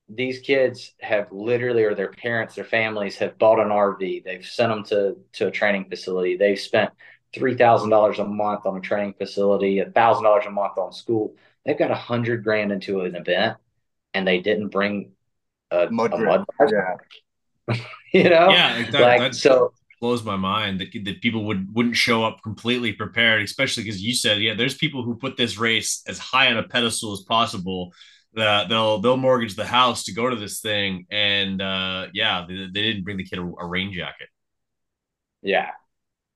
these 0.09 0.41
kids 0.41 0.93
have 1.01 1.33
literally, 1.33 1.85
or 1.85 1.95
their 1.95 2.11
parents, 2.11 2.55
their 2.55 2.65
families 2.65 3.17
have 3.17 3.39
bought 3.39 3.59
an 3.59 3.69
RV. 3.69 4.25
They've 4.25 4.45
sent 4.45 4.71
them 4.71 4.85
to 4.85 5.17
to 5.35 5.49
a 5.49 5.51
training 5.51 5.89
facility. 5.89 6.37
They've 6.37 6.59
spent 6.59 6.91
three 7.35 7.57
thousand 7.57 7.91
dollars 7.91 8.19
a 8.19 8.25
month 8.25 8.67
on 8.67 8.77
a 8.77 8.81
training 8.81 9.15
facility, 9.19 9.79
a 9.79 9.91
thousand 9.91 10.25
dollars 10.25 10.45
a 10.47 10.51
month 10.51 10.79
on 10.79 10.93
school. 10.93 11.37
They've 11.65 11.79
got 11.79 11.91
a 11.91 11.97
hundred 11.97 12.45
grand 12.45 12.73
into 12.73 13.01
an 13.01 13.17
event, 13.17 13.57
and 14.13 14.27
they 14.27 14.41
didn't 14.41 14.69
bring 14.69 15.13
a 15.71 15.89
mud. 15.91 16.13
A 16.13 16.19
mud 16.19 16.45
yeah. 16.61 16.97
you 18.13 18.25
know, 18.25 18.51
yeah, 18.51 18.91
that, 18.91 19.01
like, 19.01 19.21
that 19.21 19.35
so 19.35 19.73
blows 20.01 20.23
my 20.23 20.37
mind 20.37 20.81
that, 20.81 20.89
that 21.05 21.23
people 21.23 21.47
would 21.47 21.75
wouldn't 21.75 21.97
show 21.97 22.23
up 22.25 22.43
completely 22.43 22.93
prepared, 22.93 23.43
especially 23.43 23.85
because 23.85 24.03
you 24.03 24.15
said, 24.15 24.43
yeah, 24.43 24.53
there's 24.53 24.75
people 24.75 25.03
who 25.03 25.15
put 25.15 25.39
this 25.39 25.57
race 25.57 26.03
as 26.07 26.19
high 26.19 26.51
on 26.51 26.59
a 26.59 26.63
pedestal 26.63 27.15
as 27.15 27.21
possible 27.21 27.91
that 28.35 28.69
they'll 28.69 28.99
they'll 29.01 29.17
mortgage 29.17 29.57
the 29.57 29.67
house 29.67 30.05
to 30.05 30.13
go 30.13 30.29
to 30.29 30.37
this 30.37 30.61
thing, 30.61 31.07
and 31.11 31.61
uh, 31.63 32.09
yeah, 32.13 32.45
they, 32.49 32.55
they 32.55 32.83
didn't 32.83 33.05
bring 33.05 33.17
the 33.17 33.25
kid 33.25 33.39
a, 33.39 33.43
a 33.43 33.67
rain 33.67 33.93
jacket. 33.93 34.29
Yeah, 35.43 35.71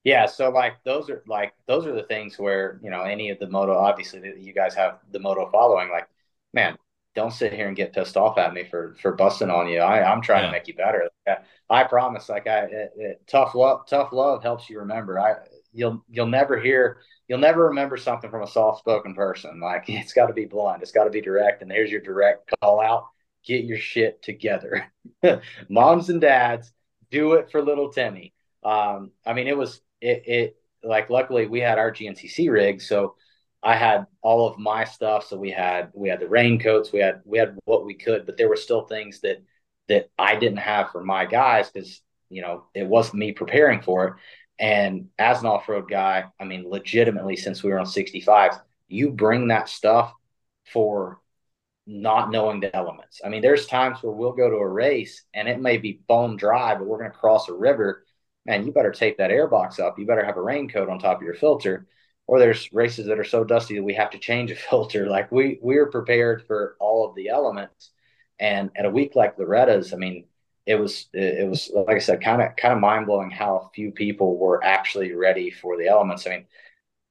yeah. 0.03 0.25
So 0.25 0.49
like 0.49 0.83
those 0.83 1.09
are 1.09 1.23
like 1.27 1.53
those 1.67 1.85
are 1.85 1.93
the 1.93 2.03
things 2.03 2.37
where 2.37 2.79
you 2.83 2.89
know 2.89 3.01
any 3.01 3.29
of 3.29 3.39
the 3.39 3.49
moto 3.49 3.77
obviously 3.77 4.21
you 4.39 4.53
guys 4.53 4.75
have 4.75 4.99
the 5.11 5.19
moto 5.19 5.49
following. 5.51 5.89
Like, 5.89 6.07
man, 6.53 6.77
don't 7.15 7.31
sit 7.33 7.53
here 7.53 7.67
and 7.67 7.75
get 7.75 7.93
pissed 7.93 8.17
off 8.17 8.37
at 8.37 8.53
me 8.53 8.63
for 8.63 8.95
for 9.01 9.13
busting 9.13 9.49
on 9.49 9.67
you. 9.67 9.79
I 9.79 10.09
I'm 10.09 10.21
trying 10.21 10.43
yeah. 10.43 10.47
to 10.47 10.51
make 10.51 10.67
you 10.67 10.75
better. 10.75 11.09
I, 11.27 11.37
I 11.69 11.83
promise. 11.83 12.29
Like 12.29 12.47
I 12.47 12.59
it, 12.65 12.91
it, 12.95 13.21
tough 13.27 13.55
love 13.55 13.87
tough 13.87 14.13
love 14.13 14.43
helps 14.43 14.69
you 14.69 14.79
remember. 14.79 15.19
I 15.19 15.35
you'll 15.73 16.03
you'll 16.09 16.27
never 16.27 16.59
hear 16.59 17.01
you'll 17.27 17.39
never 17.39 17.65
remember 17.67 17.97
something 17.97 18.29
from 18.29 18.43
a 18.43 18.47
soft 18.47 18.79
spoken 18.79 19.13
person. 19.13 19.59
Like 19.59 19.85
it's 19.87 20.13
got 20.13 20.27
to 20.27 20.33
be 20.33 20.45
blunt, 20.45 20.81
it's 20.81 20.91
got 20.91 21.05
to 21.05 21.09
be 21.09 21.21
direct. 21.21 21.61
And 21.61 21.71
here's 21.71 21.91
your 21.91 22.01
direct 22.01 22.51
call 22.61 22.81
out: 22.81 23.05
get 23.45 23.63
your 23.63 23.77
shit 23.77 24.21
together, 24.21 24.91
moms 25.69 26.09
and 26.09 26.21
dads. 26.21 26.71
Do 27.11 27.33
it 27.33 27.49
for 27.51 27.61
little 27.61 27.91
Timmy. 27.91 28.33
Um, 28.63 29.11
I 29.25 29.33
mean, 29.33 29.47
it 29.47 29.57
was 29.57 29.81
it, 30.01 30.23
it 30.27 30.55
like 30.83 31.09
luckily 31.09 31.47
we 31.47 31.59
had 31.59 31.79
our 31.79 31.91
GNCC 31.91 32.51
rig, 32.51 32.81
so 32.81 33.15
I 33.61 33.75
had 33.75 34.05
all 34.21 34.47
of 34.47 34.57
my 34.57 34.85
stuff. 34.85 35.27
So 35.27 35.37
we 35.37 35.51
had 35.51 35.91
we 35.93 36.09
had 36.09 36.19
the 36.19 36.27
raincoats, 36.27 36.91
we 36.91 36.99
had 36.99 37.21
we 37.25 37.37
had 37.37 37.57
what 37.65 37.85
we 37.85 37.95
could, 37.95 38.25
but 38.25 38.37
there 38.37 38.49
were 38.49 38.55
still 38.55 38.85
things 38.85 39.21
that 39.21 39.43
that 39.87 40.09
I 40.17 40.35
didn't 40.35 40.59
have 40.59 40.91
for 40.91 41.03
my 41.03 41.25
guys 41.25 41.69
because 41.69 42.01
you 42.29 42.41
know 42.41 42.65
it 42.73 42.85
wasn't 42.85 43.19
me 43.19 43.31
preparing 43.33 43.81
for 43.81 44.07
it. 44.07 44.13
And 44.59 45.07
as 45.17 45.39
an 45.39 45.47
off 45.47 45.69
road 45.69 45.89
guy, 45.89 46.25
I 46.39 46.43
mean, 46.43 46.69
legitimately, 46.69 47.37
since 47.37 47.63
we 47.63 47.71
were 47.71 47.79
on 47.79 47.85
65s, 47.85 48.59
you 48.89 49.11
bring 49.11 49.47
that 49.47 49.69
stuff 49.69 50.13
for 50.71 51.21
not 51.87 52.29
knowing 52.29 52.59
the 52.59 52.75
elements. 52.75 53.21
I 53.25 53.29
mean, 53.29 53.41
there's 53.41 53.65
times 53.65 53.99
where 54.01 54.11
we'll 54.11 54.33
go 54.33 54.49
to 54.49 54.57
a 54.57 54.67
race 54.67 55.23
and 55.33 55.47
it 55.47 55.59
may 55.59 55.77
be 55.77 56.01
bone 56.07 56.35
dry, 56.35 56.75
but 56.75 56.85
we're 56.85 56.99
going 56.99 57.11
to 57.11 57.17
cross 57.17 57.49
a 57.49 57.53
river. 57.53 58.05
Man, 58.45 58.65
you 58.65 58.71
better 58.71 58.91
tape 58.91 59.17
that 59.17 59.31
airbox 59.31 59.79
up. 59.79 59.97
You 59.97 60.05
better 60.05 60.25
have 60.25 60.37
a 60.37 60.41
raincoat 60.41 60.89
on 60.89 60.99
top 60.99 61.17
of 61.17 61.23
your 61.23 61.33
filter. 61.33 61.87
Or 62.27 62.37
there's 62.37 62.71
races 62.71 63.07
that 63.07 63.17
are 63.17 63.23
so 63.23 63.43
dusty 63.43 63.75
that 63.75 63.83
we 63.83 63.95
have 63.95 64.11
to 64.11 64.19
change 64.19 64.51
a 64.51 64.55
filter. 64.69 65.07
Like 65.07 65.31
we 65.31 65.57
we're 65.61 65.89
prepared 65.89 66.43
for 66.45 66.75
all 66.79 67.07
of 67.07 67.15
the 67.15 67.29
elements. 67.29 67.91
And 68.39 68.69
at 68.75 68.85
a 68.85 68.89
week 68.89 69.15
like 69.15 69.37
Loretta's, 69.37 69.93
I 69.93 69.97
mean, 69.97 70.25
it 70.65 70.75
was 70.75 71.07
it 71.13 71.47
was 71.47 71.71
like 71.73 71.95
I 71.95 71.99
said, 71.99 72.21
kind 72.21 72.41
of 72.41 72.55
kind 72.55 72.73
of 72.73 72.79
mind 72.79 73.05
blowing 73.07 73.31
how 73.31 73.71
few 73.73 73.91
people 73.91 74.37
were 74.37 74.63
actually 74.63 75.13
ready 75.13 75.49
for 75.51 75.77
the 75.77 75.87
elements. 75.87 76.27
I 76.27 76.29
mean, 76.31 76.45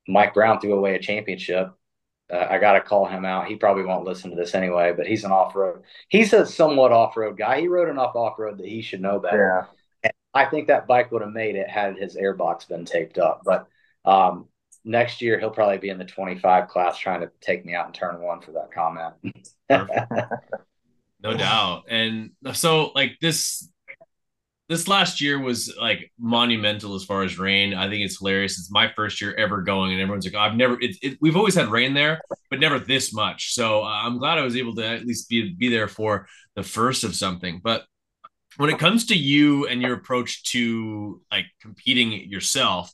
Mike 0.07 0.35
Brown 0.35 0.61
threw 0.61 0.75
away 0.75 0.95
a 0.95 1.01
championship. 1.01 1.73
Uh, 2.33 2.47
I 2.51 2.59
got 2.59 2.75
to 2.75 2.81
call 2.81 3.07
him 3.07 3.25
out. 3.25 3.47
He 3.47 3.57
probably 3.57 3.85
won't 3.85 4.05
listen 4.05 4.31
to 4.31 4.37
this 4.37 4.55
anyway, 4.55 4.93
but 4.97 5.07
he's 5.07 5.25
an 5.25 5.33
off 5.33 5.57
road. 5.57 5.83
He's 6.09 6.33
a 6.33 6.45
somewhat 6.45 6.93
off 6.93 7.17
road 7.17 7.39
guy. 7.39 7.61
He 7.61 7.69
rode 7.69 7.89
enough 7.89 8.15
off 8.15 8.39
road 8.39 8.59
that 8.59 8.67
he 8.67 8.83
should 8.83 9.01
know 9.01 9.19
better. 9.19 9.67
Yeah. 10.05 10.11
And 10.11 10.13
I 10.35 10.45
think 10.45 10.69
that 10.69 10.87
bike 10.87 11.11
would 11.11 11.23
have 11.23 11.33
made 11.33 11.57
it 11.57 11.71
had 11.71 11.97
his 11.97 12.17
airbox 12.17 12.69
been 12.69 12.85
taped 12.85 13.19
up. 13.19 13.43
But 13.45 13.67
um, 14.05 14.47
next 14.85 15.23
year 15.23 15.39
he'll 15.39 15.51
probably 15.51 15.79
be 15.79 15.89
in 15.89 15.99
the 15.99 16.05
25 16.05 16.69
class 16.69 16.99
trying 16.99 17.21
to 17.21 17.31
take 17.41 17.65
me 17.65 17.75
out 17.75 17.87
in 17.87 17.93
turn 17.93 18.21
one 18.21 18.41
for 18.43 18.53
that 18.53 18.73
comment. 18.73 19.15
no 21.23 21.37
doubt. 21.37 21.85
And 21.89 22.31
so 22.53 22.93
like 22.95 23.19
this 23.21 23.69
this 24.69 24.87
last 24.87 25.21
year 25.21 25.39
was 25.39 25.75
like 25.81 26.13
monumental 26.19 26.95
as 26.95 27.05
far 27.05 27.23
as 27.23 27.39
rain. 27.39 27.73
I 27.73 27.89
think 27.89 28.05
it's 28.05 28.19
hilarious. 28.19 28.59
It's 28.59 28.71
my 28.71 28.93
first 28.95 29.21
year 29.21 29.35
ever 29.35 29.63
going, 29.63 29.93
and 29.93 30.01
everyone's 30.01 30.27
like, 30.27 30.35
"I've 30.35 30.57
never." 30.57 30.79
It, 30.81 30.97
it, 31.03 31.19
we've 31.21 31.37
always 31.37 31.55
had 31.55 31.69
rain 31.69 31.95
there, 31.95 32.21
but 32.51 32.61
never 32.61 32.79
this 32.79 33.13
much. 33.13 33.55
So 33.55 33.83
uh, 33.83 33.87
I'm 33.87 34.19
glad 34.19 34.37
I 34.39 34.43
was 34.43 34.57
able 34.57 34.75
to 34.77 34.87
at 34.87 35.07
least 35.07 35.29
be 35.29 35.55
be 35.55 35.69
there 35.69 35.89
for 35.89 36.27
the 36.55 36.63
first 36.63 37.03
of 37.03 37.15
something. 37.17 37.61
But 37.65 37.85
when 38.59 38.69
it 38.69 38.79
comes 38.79 39.07
to 39.07 39.17
you 39.17 39.67
and 39.67 39.81
your 39.81 39.95
approach 39.95 40.45
to 40.53 41.23
like 41.33 41.47
competing 41.63 42.29
yourself, 42.29 42.93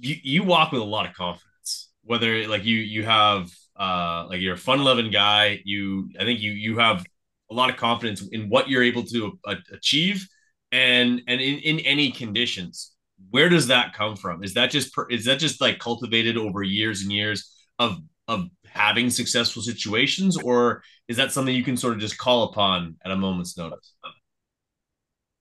you 0.00 0.16
you 0.22 0.42
walk 0.42 0.72
with 0.72 0.82
a 0.82 0.84
lot 0.84 1.08
of 1.08 1.14
confidence. 1.14 1.90
Whether 2.02 2.48
like 2.48 2.64
you 2.64 2.78
you 2.78 3.04
have 3.04 3.48
uh 3.78 4.26
like 4.28 4.40
you're 4.40 4.54
a 4.54 4.58
fun 4.58 4.82
loving 4.82 5.12
guy, 5.12 5.60
you 5.64 6.10
I 6.18 6.24
think 6.24 6.40
you 6.40 6.50
you 6.50 6.78
have 6.78 7.04
a 7.50 7.54
lot 7.54 7.70
of 7.70 7.76
confidence 7.76 8.22
in 8.32 8.48
what 8.48 8.68
you're 8.68 8.82
able 8.82 9.04
to 9.04 9.38
uh, 9.46 9.54
achieve 9.72 10.26
and 10.72 11.22
and 11.28 11.40
in, 11.40 11.58
in 11.60 11.78
any 11.80 12.10
conditions. 12.10 12.92
Where 13.30 13.48
does 13.48 13.68
that 13.68 13.94
come 13.94 14.16
from? 14.16 14.44
Is 14.44 14.54
that 14.54 14.70
just 14.70 14.92
is 15.10 15.24
that 15.26 15.38
just 15.38 15.60
like 15.60 15.78
cultivated 15.78 16.36
over 16.36 16.62
years 16.62 17.02
and 17.02 17.12
years 17.12 17.52
of 17.78 17.98
of 18.28 18.48
having 18.66 19.08
successful 19.10 19.62
situations 19.62 20.36
or 20.36 20.82
is 21.08 21.16
that 21.16 21.32
something 21.32 21.54
you 21.54 21.62
can 21.64 21.76
sort 21.76 21.94
of 21.94 22.00
just 22.00 22.18
call 22.18 22.44
upon 22.44 22.96
at 23.04 23.12
a 23.12 23.16
moment's 23.16 23.56
notice? 23.56 23.94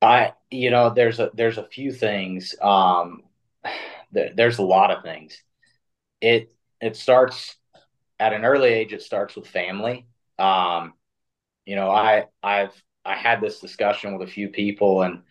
I 0.01 0.33
you 0.51 0.71
know 0.71 0.89
there's 0.89 1.19
a 1.19 1.31
there's 1.33 1.57
a 1.57 1.67
few 1.67 1.91
things 1.91 2.55
um 2.61 3.23
there, 4.11 4.31
there's 4.35 4.59
a 4.59 4.63
lot 4.63 4.91
of 4.91 5.03
things. 5.03 5.41
It 6.21 6.53
it 6.81 6.95
starts 6.95 7.55
at 8.19 8.33
an 8.33 8.45
early 8.45 8.69
age 8.69 8.93
it 8.93 9.01
starts 9.01 9.35
with 9.35 9.47
family. 9.47 10.07
Um 10.39 10.93
you 11.65 11.75
know, 11.75 11.89
I 11.91 12.25
I've 12.43 12.73
I 13.04 13.15
had 13.15 13.41
this 13.41 13.60
discussion 13.60 14.17
with 14.17 14.28
a 14.28 14.32
few 14.32 14.49
people 14.49 15.04
and 15.04 15.23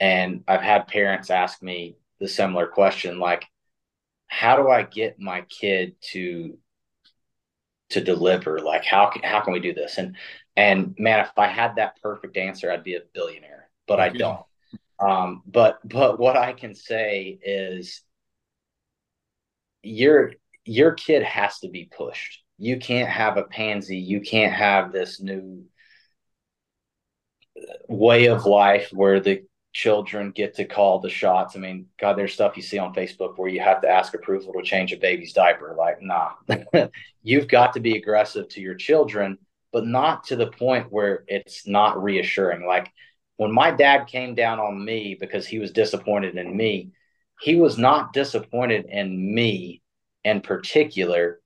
and 0.00 0.44
I've 0.48 0.62
had 0.62 0.88
parents 0.88 1.30
ask 1.30 1.62
me, 1.62 1.96
the 2.20 2.28
similar 2.28 2.66
question 2.66 3.18
like 3.18 3.46
how 4.28 4.56
do 4.56 4.68
I 4.68 4.82
get 4.82 5.18
my 5.18 5.42
kid 5.42 5.96
to 6.12 6.58
to 7.90 8.00
deliver? 8.00 8.60
Like 8.60 8.84
how 8.84 9.06
can 9.10 9.22
how 9.22 9.40
can 9.40 9.52
we 9.52 9.60
do 9.60 9.74
this? 9.74 9.98
And 9.98 10.16
and 10.56 10.94
man 10.98 11.20
if 11.20 11.30
I 11.36 11.48
had 11.48 11.76
that 11.76 12.00
perfect 12.02 12.36
answer 12.36 12.70
I'd 12.70 12.84
be 12.84 12.94
a 12.96 13.00
billionaire 13.14 13.70
but 13.88 14.00
I 14.00 14.10
don't. 14.10 14.44
Um 14.98 15.42
but 15.46 15.80
but 15.84 16.18
what 16.18 16.36
I 16.36 16.52
can 16.52 16.74
say 16.74 17.38
is 17.42 18.02
your 19.82 20.32
your 20.64 20.92
kid 20.92 21.22
has 21.22 21.58
to 21.60 21.68
be 21.68 21.90
pushed. 21.96 22.42
You 22.58 22.78
can't 22.78 23.08
have 23.08 23.36
a 23.38 23.44
pansy. 23.44 23.98
You 23.98 24.20
can't 24.20 24.52
have 24.52 24.92
this 24.92 25.20
new 25.20 25.64
way 27.88 28.26
of 28.26 28.46
life 28.46 28.90
where 28.92 29.20
the 29.20 29.42
children 29.72 30.32
get 30.32 30.54
to 30.56 30.64
call 30.64 30.98
the 30.98 31.10
shots. 31.10 31.56
I 31.56 31.60
mean, 31.60 31.86
God, 31.98 32.16
there's 32.16 32.32
stuff 32.32 32.56
you 32.56 32.62
see 32.62 32.78
on 32.78 32.94
Facebook 32.94 33.38
where 33.38 33.48
you 33.48 33.60
have 33.60 33.82
to 33.82 33.88
ask 33.88 34.14
approval 34.14 34.52
to 34.52 34.62
change 34.62 34.92
a 34.92 34.96
baby's 34.96 35.32
diaper. 35.32 35.74
Like, 35.78 36.02
nah, 36.02 36.32
you've 37.22 37.48
got 37.48 37.74
to 37.74 37.80
be 37.80 37.96
aggressive 37.96 38.48
to 38.50 38.60
your 38.60 38.74
children, 38.74 39.38
but 39.72 39.86
not 39.86 40.24
to 40.24 40.36
the 40.36 40.48
point 40.48 40.90
where 40.90 41.24
it's 41.28 41.66
not 41.66 42.02
reassuring. 42.02 42.66
Like 42.66 42.90
when 43.36 43.52
my 43.52 43.70
dad 43.70 44.06
came 44.06 44.34
down 44.34 44.58
on 44.58 44.84
me 44.84 45.16
because 45.18 45.46
he 45.46 45.58
was 45.58 45.70
disappointed 45.70 46.36
in 46.36 46.56
me, 46.56 46.90
he 47.40 47.56
was 47.56 47.78
not 47.78 48.12
disappointed 48.12 48.86
in 48.86 49.34
me 49.34 49.82
in 50.24 50.40
particular. 50.40 51.40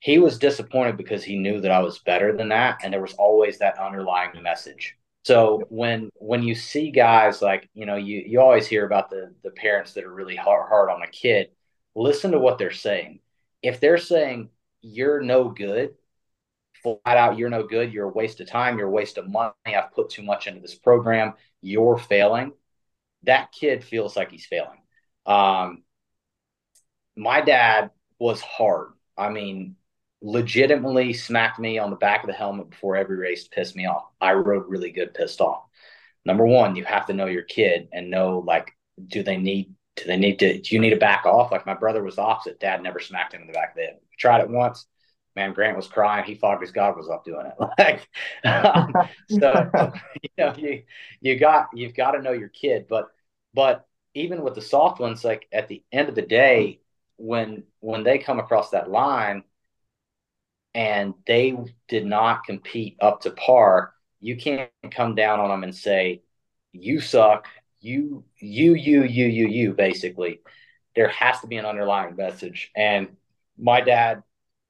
He 0.00 0.18
was 0.18 0.38
disappointed 0.38 0.96
because 0.96 1.22
he 1.22 1.38
knew 1.38 1.60
that 1.60 1.70
I 1.70 1.80
was 1.80 2.00
better 2.00 2.36
than 2.36 2.48
that. 2.48 2.80
And 2.82 2.92
there 2.92 3.00
was 3.00 3.14
always 3.14 3.58
that 3.58 3.78
underlying 3.78 4.42
message 4.42 4.96
so 5.24 5.62
when 5.68 6.10
when 6.16 6.42
you 6.42 6.54
see 6.54 6.90
guys 6.90 7.40
like 7.42 7.68
you 7.74 7.86
know 7.86 7.96
you 7.96 8.22
you 8.26 8.40
always 8.40 8.66
hear 8.66 8.84
about 8.84 9.10
the 9.10 9.34
the 9.44 9.50
parents 9.50 9.92
that 9.94 10.04
are 10.04 10.12
really 10.12 10.36
hard, 10.36 10.68
hard 10.68 10.90
on 10.90 11.02
a 11.02 11.06
kid, 11.06 11.50
listen 11.94 12.32
to 12.32 12.38
what 12.38 12.58
they're 12.58 12.70
saying. 12.72 13.20
If 13.62 13.80
they're 13.80 13.98
saying 13.98 14.50
you're 14.80 15.20
no 15.20 15.48
good, 15.48 15.94
flat 16.82 17.00
out 17.06 17.38
you're 17.38 17.50
no 17.50 17.62
good, 17.66 17.92
you're 17.92 18.08
a 18.08 18.12
waste 18.12 18.40
of 18.40 18.48
time, 18.48 18.78
you're 18.78 18.88
a 18.88 18.90
waste 18.90 19.18
of 19.18 19.28
money. 19.28 19.52
I've 19.66 19.92
put 19.92 20.10
too 20.10 20.22
much 20.22 20.46
into 20.46 20.60
this 20.60 20.74
program. 20.74 21.34
You're 21.60 21.98
failing. 21.98 22.52
That 23.24 23.52
kid 23.52 23.84
feels 23.84 24.16
like 24.16 24.30
he's 24.32 24.46
failing. 24.46 24.80
Um, 25.26 25.84
my 27.16 27.40
dad 27.40 27.90
was 28.18 28.40
hard. 28.40 28.92
I 29.16 29.28
mean, 29.28 29.76
legitimately 30.22 31.12
smacked 31.12 31.58
me 31.58 31.78
on 31.78 31.90
the 31.90 31.96
back 31.96 32.22
of 32.22 32.28
the 32.28 32.32
helmet 32.32 32.70
before 32.70 32.96
every 32.96 33.16
race 33.16 33.44
to 33.44 33.50
piss 33.50 33.74
me 33.74 33.86
off. 33.86 34.04
I 34.20 34.32
rode 34.32 34.68
really 34.68 34.90
good 34.92 35.14
pissed 35.14 35.40
off. 35.40 35.64
Number 36.24 36.46
one, 36.46 36.76
you 36.76 36.84
have 36.84 37.06
to 37.06 37.12
know 37.12 37.26
your 37.26 37.42
kid 37.42 37.88
and 37.92 38.10
know 38.10 38.38
like, 38.38 38.70
do 39.08 39.22
they 39.22 39.36
need 39.36 39.74
do 39.96 40.04
they 40.04 40.16
need 40.16 40.38
to 40.38 40.58
do 40.60 40.74
you 40.74 40.80
need 40.80 40.90
to 40.90 40.96
back 40.96 41.26
off? 41.26 41.50
Like 41.50 41.66
my 41.66 41.74
brother 41.74 42.02
was 42.02 42.18
opposite. 42.18 42.60
Dad 42.60 42.82
never 42.82 43.00
smacked 43.00 43.34
him 43.34 43.42
in 43.42 43.46
the 43.48 43.52
back 43.52 43.70
of 43.70 43.76
the 43.76 43.82
head. 43.82 43.98
tried 44.16 44.40
it 44.40 44.48
once. 44.48 44.86
Man, 45.34 45.54
Grant 45.54 45.76
was 45.76 45.88
crying. 45.88 46.24
He 46.24 46.34
fogged 46.34 46.60
his 46.60 46.72
goggles 46.72 47.10
up 47.10 47.24
doing 47.24 47.46
it. 47.46 47.54
Like 47.78 48.08
um, 48.44 48.92
so 49.28 49.70
you 50.22 50.30
know, 50.38 50.54
you 50.56 50.82
you 51.20 51.38
got 51.38 51.68
you've 51.74 51.94
got 51.94 52.12
to 52.12 52.22
know 52.22 52.32
your 52.32 52.48
kid. 52.48 52.86
But 52.88 53.08
but 53.52 53.86
even 54.14 54.42
with 54.42 54.54
the 54.54 54.62
soft 54.62 55.00
ones, 55.00 55.24
like 55.24 55.46
at 55.52 55.68
the 55.68 55.82
end 55.90 56.08
of 56.08 56.14
the 56.14 56.22
day, 56.22 56.80
when 57.16 57.64
when 57.80 58.04
they 58.04 58.18
come 58.18 58.38
across 58.38 58.70
that 58.70 58.90
line, 58.90 59.42
and 60.74 61.14
they 61.26 61.56
did 61.88 62.06
not 62.06 62.44
compete 62.44 62.96
up 63.00 63.22
to 63.22 63.30
par, 63.30 63.92
you 64.20 64.36
can't 64.36 64.70
come 64.90 65.14
down 65.14 65.40
on 65.40 65.50
them 65.50 65.64
and 65.64 65.74
say, 65.74 66.22
you 66.72 67.00
suck, 67.00 67.48
you, 67.80 68.24
you, 68.38 68.74
you, 68.74 69.02
you, 69.02 69.26
you, 69.26 69.48
you, 69.48 69.72
basically. 69.74 70.40
There 70.94 71.08
has 71.08 71.40
to 71.40 71.46
be 71.46 71.56
an 71.56 71.66
underlying 71.66 72.16
message. 72.16 72.70
And 72.76 73.08
my 73.58 73.80
dad 73.80 74.22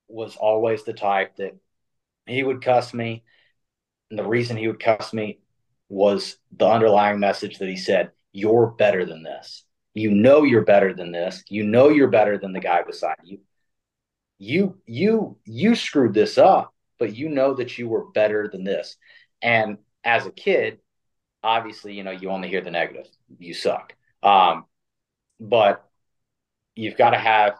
was 0.09 0.37
always 0.37 0.85
the 0.85 0.93
type 0.93 1.37
that 1.37 1.57
he 2.27 2.43
would 2.43 2.62
cuss 2.62 2.95
me. 2.95 3.25
And 4.11 4.19
the 4.19 4.27
reason 4.27 4.57
he 4.57 4.69
would 4.69 4.81
cuss 4.81 5.12
me 5.12 5.38
was 5.88 6.37
the 6.57 6.67
underlying 6.67 7.21
message 7.21 7.59
that 7.59 7.69
he 7.69 7.77
said, 7.77 8.12
You're 8.33 8.69
better 8.69 9.05
than 9.05 9.23
this. 9.23 9.65
You 9.95 10.11
know 10.11 10.45
you're 10.45 10.65
better 10.65 10.95
than 10.95 11.12
this. 11.12 11.45
You 11.49 11.65
know 11.65 11.91
you're 11.91 12.09
better 12.09 12.38
than 12.38 12.53
the 12.53 12.61
guy 12.61 12.83
beside 12.83 13.17
you 13.25 13.41
you 14.42 14.76
you 14.87 15.37
you 15.44 15.76
screwed 15.76 16.14
this 16.14 16.37
up 16.37 16.74
but 16.98 17.14
you 17.14 17.28
know 17.28 17.55
that 17.55 17.78
you 17.78 17.88
were 17.88 18.11
better 18.11 18.48
than 18.48 18.64
this. 18.64 18.96
And 19.40 19.78
as 20.05 20.26
a 20.26 20.33
kid 20.33 20.78
obviously 21.44 21.94
you 21.94 22.02
know 22.02 22.11
you 22.11 22.28
only 22.28 22.48
hear 22.48 22.61
the 22.61 22.70
negative. 22.70 23.07
You 23.38 23.55
suck. 23.55 23.94
Um, 24.22 24.64
but 25.38 25.88
you've 26.74 26.96
got 26.96 27.11
to 27.11 27.18
have 27.18 27.59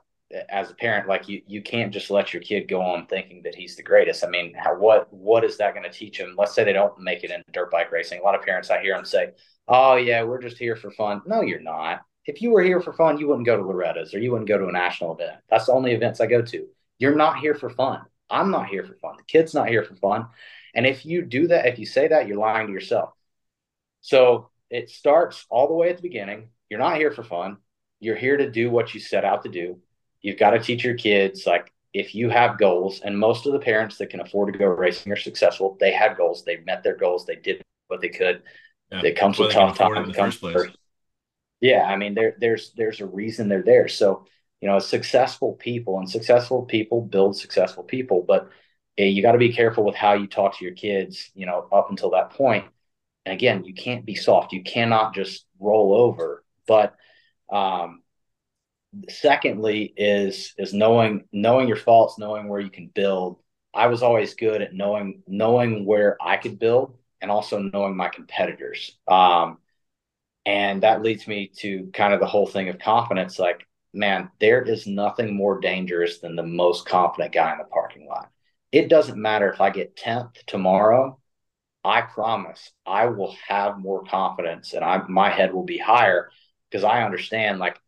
as 0.49 0.71
a 0.71 0.75
parent 0.75 1.07
like 1.09 1.29
you 1.29 1.43
you 1.47 1.63
can't 1.63 1.93
just 1.93 2.11
let 2.11 2.33
your 2.33 2.43
kid 2.43 2.67
go 2.67 2.81
on 2.81 3.07
thinking 3.07 3.43
that 3.45 3.55
he's 3.55 3.77
the 3.77 3.83
greatest. 3.83 4.25
I 4.25 4.29
mean 4.29 4.53
how, 4.59 4.77
what 4.77 5.13
what 5.13 5.45
is 5.45 5.59
that 5.59 5.75
going 5.75 5.85
to 5.85 5.99
teach 5.99 6.19
him? 6.19 6.35
Let's 6.37 6.53
say 6.53 6.65
they 6.65 6.73
don't 6.73 6.99
make 6.99 7.23
it 7.23 7.31
in 7.31 7.45
dirt 7.53 7.71
bike 7.71 7.93
racing. 7.93 8.21
A 8.21 8.25
lot 8.25 8.35
of 8.35 8.43
parents 8.43 8.71
i 8.71 8.83
hear 8.83 8.97
them 8.97 9.05
say 9.05 9.31
oh 9.69 9.95
yeah 9.97 10.25
we're 10.25 10.43
just 10.43 10.59
here 10.59 10.75
for 10.75 10.91
fun. 10.91 11.23
No 11.27 11.43
you're 11.43 11.61
not 11.61 12.03
if 12.25 12.41
you 12.43 12.51
were 12.51 12.63
here 12.63 12.81
for 12.81 12.93
fun, 12.93 13.19
you 13.19 13.29
wouldn't 13.29 13.47
go 13.47 13.57
to 13.57 13.63
Loretta's 13.63 14.15
or 14.15 14.19
you 14.19 14.31
wouldn't 14.31 14.49
go 14.49 14.59
to 14.59 14.69
a 14.69 14.73
national 14.73 15.15
event. 15.15 15.39
That's 15.51 15.67
the 15.67 15.73
only 15.73 15.93
events 15.93 16.21
I 16.21 16.27
go 16.27 16.43
to. 16.43 16.67
You're 16.99 17.17
not 17.17 17.39
here 17.39 17.55
for 17.55 17.71
fun. 17.71 18.03
I'm 18.31 18.51
not 18.51 18.69
here 18.69 18.85
for 18.85 18.95
fun. 18.95 19.17
The 19.17 19.25
kid's 19.25 19.55
not 19.55 19.69
here 19.69 19.85
for 19.85 19.97
fun. 19.97 20.27
And 20.75 20.87
if 20.87 21.05
you 21.05 21.23
do 21.23 21.49
that, 21.49 21.67
if 21.67 21.79
you 21.79 21.87
say 21.87 22.09
that, 22.09 22.29
you're 22.29 22.39
lying 22.39 22.69
to 22.69 22.73
yourself. 22.73 23.11
So 24.01 24.51
it 24.71 24.89
starts 24.89 25.45
all 25.51 25.69
the 25.69 25.75
way 25.75 25.91
at 25.91 25.97
the 25.97 26.03
beginning. 26.03 26.49
You're 26.71 26.81
not 26.81 26.97
here 26.97 27.11
for 27.11 27.23
fun. 27.23 27.59
You're 28.01 28.17
here 28.17 28.37
to 28.37 28.51
do 28.51 28.71
what 28.71 28.95
you 28.95 29.01
set 29.01 29.25
out 29.25 29.43
to 29.43 29.49
do. 29.49 29.79
You've 30.23 30.39
got 30.39 30.51
to 30.51 30.61
teach 30.61 30.85
your 30.85 30.95
kids, 30.95 31.47
like, 31.47 31.73
if 31.93 32.15
you 32.15 32.31
have 32.31 32.59
goals, 32.59 33.03
and 33.05 33.19
most 33.19 33.45
of 33.45 33.53
the 33.53 33.59
parents 33.59 33.99
that 33.99 34.09
can 34.09 34.21
afford 34.21 34.51
to 34.51 34.59
go 34.59 34.65
racing 34.65 35.13
are 35.13 35.17
successful, 35.17 35.77
they 35.79 35.93
had 35.93 36.17
goals. 36.17 36.43
They 36.43 36.57
met 36.59 36.83
their 36.83 36.97
goals. 36.97 37.27
They 37.27 37.37
did 37.37 37.61
what 37.89 38.01
they 38.01 38.09
could. 38.09 38.43
Yeah, 38.91 39.03
it 39.03 39.17
comes 39.17 39.39
with 39.39 39.53
tough 39.53 39.77
times. 39.77 40.17
Comes 40.17 40.37
first. 40.37 40.75
Yeah, 41.63 41.85
I 41.85 41.97
mean, 41.97 42.15
there, 42.15 42.37
there's 42.39 42.73
there's 42.77 43.01
a 43.01 43.07
reason 43.07 43.49
they're 43.49 43.63
there. 43.63 43.89
So, 43.89 44.27
you 44.61 44.69
know, 44.69 44.81
successful 44.81 45.55
people 45.55 45.99
and 46.01 46.11
successful 46.11 46.65
people 46.65 47.03
build 47.03 47.39
successful 47.39 47.85
people, 47.85 48.25
but 48.27 48.51
uh, 49.01 49.05
you 49.05 49.23
got 49.23 49.33
to 49.33 49.39
be 49.39 49.55
careful 49.55 49.85
with 49.85 49.95
how 49.97 50.15
you 50.15 50.27
talk 50.29 50.59
to 50.59 50.65
your 50.65 50.75
kids. 50.75 51.31
You 51.35 51.47
know, 51.47 51.69
up 51.73 51.91
until 51.91 52.11
that. 52.11 52.33
And 53.27 53.35
again, 53.35 53.65
you 53.65 53.75
can't 53.75 54.07
be 54.07 54.15
soft. 54.15 54.53
You 54.53 54.63
cannot 54.63 55.15
just 55.15 55.47
roll 55.61 55.95
over. 55.95 56.45
But 56.67 56.97
um, 57.53 58.03
secondly, 59.09 59.93
is 59.97 60.55
is 60.59 60.75
knowing 60.75 61.25
knowing 61.33 61.69
your 61.69 61.77
faults, 61.77 62.19
knowing 62.19 62.49
where 62.49 62.61
you 62.61 62.71
can 62.71 62.89
build. 62.89 63.39
I 63.75 63.87
was 63.87 64.03
always 64.03 64.35
good 64.35 64.61
at 64.63 64.75
knowing 64.75 65.23
knowing 65.27 65.87
where 65.87 66.17
I 66.21 66.37
could 66.37 66.59
build 66.59 66.97
and 67.21 67.31
also 67.31 67.59
knowing 67.59 67.97
my 67.97 68.09
competitors. 68.09 68.99
Um, 69.09 69.59
and 70.45 70.83
that 70.83 71.03
leads 71.03 71.29
me 71.29 71.51
to 71.59 71.91
kind 71.93 72.13
of 72.13 72.21
the 72.21 72.27
whole 72.27 72.47
thing 72.47 72.69
of 72.69 72.79
confidence. 72.79 73.39
Like, 73.39 73.67
man, 73.93 74.31
there 74.41 74.63
is 74.63 74.87
nothing 74.87 75.37
more 75.37 75.61
dangerous 75.61 76.19
than 76.19 76.37
the 76.37 76.43
most 76.43 76.87
confident 76.87 77.33
guy 77.33 77.53
in 77.53 77.59
the 77.59 77.65
parking 77.65 78.07
lot. 78.07 78.31
It 78.73 78.89
doesn't 78.89 79.21
matter 79.21 79.53
if 79.53 79.61
I 79.61 79.71
get 79.71 79.97
10th 79.97 80.45
tomorrow. 80.47 81.19
I 81.85 82.01
promise 82.03 82.71
I 82.87 83.07
will 83.07 83.37
have 83.49 83.79
more 83.79 84.05
confidence 84.05 84.73
and 84.73 84.85
I 84.85 85.03
my 85.09 85.31
head 85.31 85.53
will 85.53 85.65
be 85.65 85.79
higher 85.79 86.31
because 86.71 86.85
I 86.85 87.03
understand 87.03 87.59
like 87.59 87.79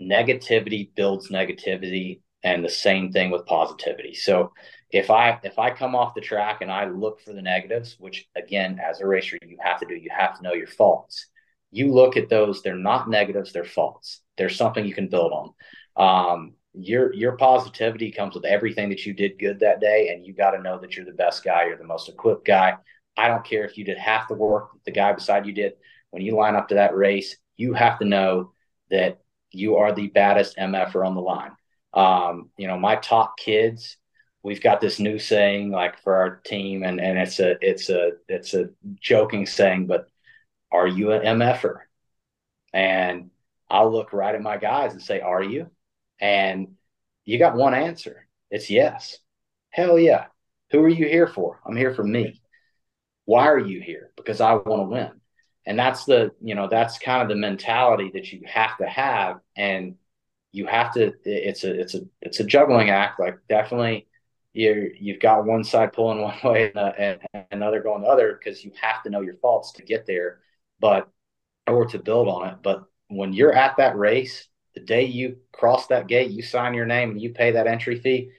negativity 0.00 0.94
builds 0.94 1.30
negativity 1.30 2.20
and 2.42 2.64
the 2.64 2.70
same 2.70 3.12
thing 3.12 3.30
with 3.30 3.46
positivity. 3.46 4.14
So 4.14 4.52
if 4.90 5.10
I 5.10 5.40
if 5.42 5.58
I 5.58 5.70
come 5.70 5.94
off 5.94 6.14
the 6.14 6.20
track 6.20 6.60
and 6.60 6.70
I 6.70 6.86
look 6.86 7.20
for 7.20 7.32
the 7.32 7.42
negatives, 7.42 7.96
which 7.98 8.28
again 8.36 8.78
as 8.78 9.00
a 9.00 9.06
racer 9.06 9.38
you 9.42 9.56
have 9.60 9.80
to 9.80 9.86
do, 9.86 9.94
you 9.94 10.10
have 10.16 10.36
to 10.36 10.42
know 10.42 10.52
your 10.52 10.66
faults 10.66 11.26
you 11.70 11.92
look 11.92 12.16
at 12.16 12.28
those, 12.28 12.62
they're 12.62 12.76
not 12.76 13.08
negatives, 13.08 13.52
they're 13.52 13.64
faults. 13.64 14.20
There's 14.36 14.56
something 14.56 14.84
you 14.84 14.94
can 14.94 15.08
build 15.08 15.32
on. 15.32 15.54
Um, 15.96 16.54
your 16.72 17.12
your 17.12 17.36
positivity 17.36 18.12
comes 18.12 18.34
with 18.34 18.44
everything 18.44 18.90
that 18.90 19.04
you 19.04 19.12
did 19.12 19.38
good 19.38 19.60
that 19.60 19.80
day, 19.80 20.10
and 20.10 20.24
you 20.24 20.32
got 20.32 20.52
to 20.52 20.62
know 20.62 20.78
that 20.78 20.96
you're 20.96 21.04
the 21.04 21.12
best 21.12 21.44
guy, 21.44 21.66
you're 21.66 21.76
the 21.76 21.84
most 21.84 22.08
equipped 22.08 22.46
guy. 22.46 22.76
I 23.16 23.28
don't 23.28 23.44
care 23.44 23.64
if 23.64 23.76
you 23.76 23.84
did 23.84 23.98
half 23.98 24.28
the 24.28 24.34
work 24.34 24.72
that 24.72 24.84
the 24.84 24.92
guy 24.92 25.12
beside 25.12 25.46
you 25.46 25.52
did. 25.52 25.74
When 26.10 26.22
you 26.22 26.36
line 26.36 26.56
up 26.56 26.68
to 26.68 26.76
that 26.76 26.94
race, 26.94 27.36
you 27.56 27.74
have 27.74 27.98
to 27.98 28.04
know 28.04 28.52
that 28.90 29.20
you 29.52 29.76
are 29.76 29.92
the 29.92 30.08
baddest 30.08 30.56
MFer 30.56 31.06
on 31.06 31.14
the 31.14 31.20
line. 31.20 31.52
Um, 31.92 32.50
you 32.56 32.68
know, 32.68 32.78
my 32.78 32.96
top 32.96 33.36
kids, 33.36 33.96
we've 34.42 34.62
got 34.62 34.80
this 34.80 35.00
new 35.00 35.18
saying 35.18 35.70
like 35.70 36.00
for 36.02 36.14
our 36.14 36.36
team, 36.36 36.84
and 36.84 37.00
and 37.00 37.18
it's 37.18 37.40
a 37.40 37.56
it's 37.60 37.90
a 37.90 38.12
it's 38.28 38.54
a 38.54 38.70
joking 39.00 39.46
saying, 39.46 39.86
but 39.86 40.06
are 40.72 40.86
you 40.86 41.12
an 41.12 41.24
MFer? 41.24 41.80
And 42.72 43.30
I'll 43.68 43.92
look 43.92 44.12
right 44.12 44.34
at 44.34 44.42
my 44.42 44.56
guys 44.56 44.92
and 44.92 45.02
say, 45.02 45.20
Are 45.20 45.42
you? 45.42 45.70
And 46.20 46.76
you 47.24 47.38
got 47.38 47.56
one 47.56 47.74
answer. 47.74 48.26
It's 48.50 48.70
yes. 48.70 49.18
Hell 49.70 49.98
yeah. 49.98 50.26
Who 50.72 50.82
are 50.82 50.88
you 50.88 51.06
here 51.06 51.26
for? 51.28 51.60
I'm 51.66 51.76
here 51.76 51.94
for 51.94 52.04
me. 52.04 52.40
Why 53.24 53.46
are 53.48 53.58
you 53.58 53.80
here? 53.80 54.12
Because 54.16 54.40
I 54.40 54.54
want 54.54 54.66
to 54.66 54.84
win. 54.84 55.20
and 55.66 55.78
that's 55.78 56.04
the 56.06 56.32
you 56.42 56.54
know 56.54 56.68
that's 56.68 56.98
kind 56.98 57.22
of 57.22 57.28
the 57.28 57.36
mentality 57.36 58.10
that 58.14 58.32
you 58.32 58.42
have 58.46 58.76
to 58.78 58.86
have 58.86 59.40
and 59.56 59.96
you 60.52 60.66
have 60.66 60.92
to 60.94 61.12
it's 61.24 61.64
a 61.64 61.80
it's 61.80 61.94
a 61.94 62.00
it's 62.22 62.40
a 62.40 62.44
juggling 62.44 62.90
act 62.90 63.20
like 63.20 63.38
definitely 63.48 64.08
you 64.52 64.92
you've 64.98 65.20
got 65.20 65.44
one 65.44 65.64
side 65.64 65.92
pulling 65.92 66.20
one 66.22 66.38
way 66.44 66.72
and, 66.74 67.20
and 67.34 67.44
another 67.52 67.82
going 67.82 68.02
the 68.02 68.08
other 68.08 68.38
because 68.38 68.64
you 68.64 68.72
have 68.80 69.02
to 69.02 69.10
know 69.10 69.20
your 69.20 69.36
faults 69.36 69.72
to 69.72 69.82
get 69.82 70.06
there 70.06 70.40
but 70.80 71.08
or 71.66 71.86
to 71.86 71.98
build 71.98 72.28
on 72.28 72.48
it 72.48 72.56
but 72.62 72.84
when 73.08 73.32
you're 73.32 73.54
at 73.54 73.76
that 73.76 73.96
race 73.96 74.48
the 74.74 74.80
day 74.80 75.04
you 75.04 75.36
cross 75.52 75.86
that 75.88 76.06
gate 76.06 76.30
you 76.30 76.42
sign 76.42 76.74
your 76.74 76.86
name 76.86 77.10
and 77.10 77.20
you 77.20 77.30
pay 77.30 77.52
that 77.52 77.66
entry 77.66 78.00
fee 78.00 78.30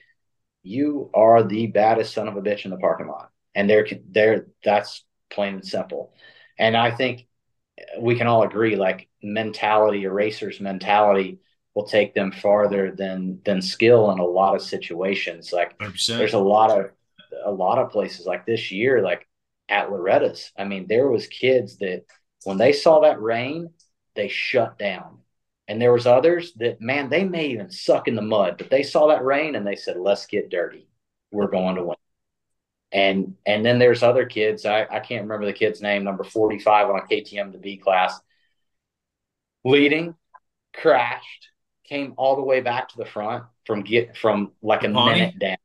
you 0.62 1.10
are 1.14 1.42
the 1.42 1.66
baddest 1.66 2.14
son 2.14 2.28
of 2.28 2.36
a 2.36 2.42
bitch 2.42 2.64
in 2.64 2.70
the 2.70 2.76
parking 2.76 3.08
lot 3.08 3.30
and 3.54 3.68
they're 3.68 3.86
there 4.10 4.46
that's 4.62 5.04
plain 5.30 5.54
and 5.54 5.66
simple 5.66 6.12
and 6.58 6.76
I 6.76 6.90
think 6.90 7.26
we 7.98 8.16
can 8.16 8.26
all 8.26 8.42
agree 8.42 8.76
like 8.76 9.08
mentality, 9.22 10.04
erasers 10.04 10.60
mentality 10.60 11.38
will 11.74 11.86
take 11.86 12.14
them 12.14 12.32
farther 12.32 12.92
than 12.92 13.40
than 13.44 13.62
skill 13.62 14.10
in 14.10 14.18
a 14.18 14.24
lot 14.24 14.54
of 14.54 14.62
situations. 14.62 15.52
Like 15.52 15.78
100%. 15.78 16.18
there's 16.18 16.34
a 16.34 16.38
lot 16.38 16.70
of 16.70 16.90
a 17.44 17.50
lot 17.50 17.78
of 17.78 17.90
places 17.90 18.26
like 18.26 18.46
this 18.46 18.70
year, 18.70 19.02
like 19.02 19.26
at 19.68 19.90
Loretta's. 19.90 20.52
I 20.56 20.64
mean, 20.64 20.86
there 20.86 21.08
was 21.08 21.26
kids 21.26 21.78
that 21.78 22.04
when 22.44 22.58
they 22.58 22.72
saw 22.72 23.00
that 23.00 23.20
rain, 23.20 23.70
they 24.14 24.28
shut 24.28 24.78
down. 24.78 25.18
And 25.68 25.80
there 25.80 25.92
was 25.92 26.06
others 26.06 26.52
that, 26.54 26.80
man, 26.80 27.08
they 27.08 27.24
may 27.24 27.46
even 27.48 27.70
suck 27.70 28.08
in 28.08 28.14
the 28.14 28.22
mud, 28.22 28.56
but 28.58 28.68
they 28.68 28.82
saw 28.82 29.08
that 29.08 29.24
rain 29.24 29.54
and 29.54 29.66
they 29.66 29.76
said, 29.76 29.96
let's 29.96 30.26
get 30.26 30.50
dirty. 30.50 30.88
We're 31.30 31.50
going 31.50 31.76
to 31.76 31.84
win. 31.84 31.96
And 32.90 33.36
and 33.46 33.64
then 33.64 33.78
there's 33.78 34.02
other 34.02 34.26
kids. 34.26 34.66
I, 34.66 34.82
I 34.82 35.00
can't 35.00 35.22
remember 35.22 35.46
the 35.46 35.54
kid's 35.54 35.80
name 35.80 36.04
number 36.04 36.24
45 36.24 36.90
on 36.90 36.98
a 36.98 37.02
ktm 37.02 37.52
to 37.52 37.58
b 37.58 37.78
class. 37.78 38.20
Leading 39.64 40.14
crashed 40.74 41.48
came 41.84 42.12
all 42.18 42.36
the 42.36 42.42
way 42.42 42.60
back 42.60 42.90
to 42.90 42.98
the 42.98 43.06
front 43.06 43.44
from 43.64 43.82
get 43.82 44.14
from 44.14 44.52
like 44.62 44.84
a 44.84 44.88
minute 44.88 45.38
down 45.38 45.56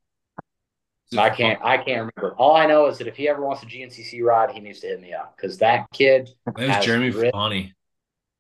I 1.16 1.30
can't. 1.30 1.60
I 1.64 1.78
can't 1.78 2.12
remember. 2.16 2.36
All 2.38 2.56
I 2.56 2.66
know 2.66 2.88
is 2.88 2.98
that 2.98 3.08
if 3.08 3.16
he 3.16 3.30
ever 3.30 3.42
wants 3.42 3.64
a 3.64 3.66
GNCC 3.66 4.22
ride, 4.24 4.52
he 4.52 4.60
needs 4.60 4.82
to 4.82 4.88
hit 4.88 5.00
me 5.00 5.14
up 5.14 5.36
because 5.36 5.58
that 5.60 5.88
kid. 5.94 6.30
That 6.46 6.78
was 6.78 6.86
Jeremy 6.86 7.12
Fapani. 7.12 7.74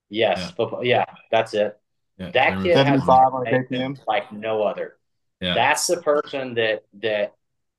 Yes, 0.10 0.54
yeah. 0.58 0.82
yeah, 0.82 1.06
that's 1.32 1.54
it. 1.54 1.78
Yeah, 2.18 2.32
that 2.32 2.64
kid 2.64 2.76
has 2.76 3.08
on 3.08 3.98
like 4.08 4.32
no 4.32 4.64
other. 4.64 4.98
Yeah. 5.40 5.54
That's 5.54 5.86
the 5.88 5.98
person 5.98 6.56
that 6.56 6.84
that 7.02 7.34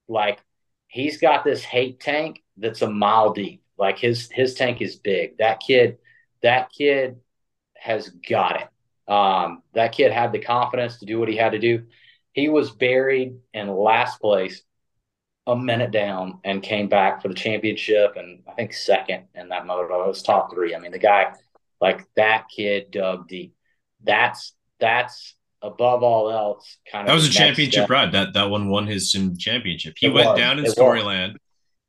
like 0.09 0.41
he's 0.87 1.19
got 1.19 1.45
this 1.45 1.63
hate 1.63 2.01
tank 2.01 2.43
that's 2.57 2.83
a 2.83 2.91
mile 2.91 3.33
deep. 3.33 3.63
Like 3.77 3.99
his 3.99 4.31
his 4.31 4.55
tank 4.55 4.81
is 4.81 4.97
big. 4.97 5.39
That 5.39 5.61
kid, 5.61 5.99
that 6.43 6.71
kid 6.71 7.17
has 7.77 8.09
got 8.09 8.61
it. 8.61 9.13
Um, 9.13 9.63
that 9.75 9.93
kid 9.93 10.13
had 10.13 10.33
the 10.33 10.39
confidence 10.39 10.99
to 10.99 11.07
do 11.07 11.19
what 11.19 11.29
he 11.29 11.37
had 11.37 11.53
to 11.53 11.59
do. 11.59 11.85
He 12.33 12.49
was 12.49 12.71
buried 12.71 13.37
in 13.55 13.69
last 13.69 14.21
place, 14.21 14.63
a 15.49 15.57
minute 15.57 15.91
down, 15.91 16.39
and 16.45 16.63
came 16.63 16.89
back 16.89 17.23
for 17.23 17.29
the 17.29 17.35
championship 17.35 18.15
and 18.17 18.43
I 18.47 18.53
think 18.53 18.73
second 18.73 19.25
in 19.35 19.49
that 19.49 19.67
moto. 19.67 20.05
It 20.05 20.09
was 20.09 20.23
top 20.23 20.53
three. 20.53 20.75
I 20.75 20.79
mean, 20.79 20.93
the 20.93 20.99
guy, 20.99 21.33
like 21.81 22.07
that 22.15 22.49
kid, 22.55 22.91
dug 22.91 23.27
deep. 23.29 23.55
That's 24.05 24.55
that's 24.79 25.35
above 25.63 26.03
all 26.03 26.31
else, 26.31 26.77
kind 26.91 27.03
of. 27.03 27.09
That 27.09 27.15
was 27.15 27.27
a 27.27 27.33
championship 27.33 27.87
step. 27.87 27.91
ride. 27.91 28.13
That 28.13 28.35
that 28.35 28.51
one 28.51 28.69
won 28.69 28.87
his 28.87 29.11
championship. 29.39 29.95
He 29.99 30.07
it 30.07 30.11
went 30.11 30.29
was. 30.29 30.39
down 30.39 30.59
in 30.59 30.67
Storyland, 30.67 31.33
was. 31.33 31.39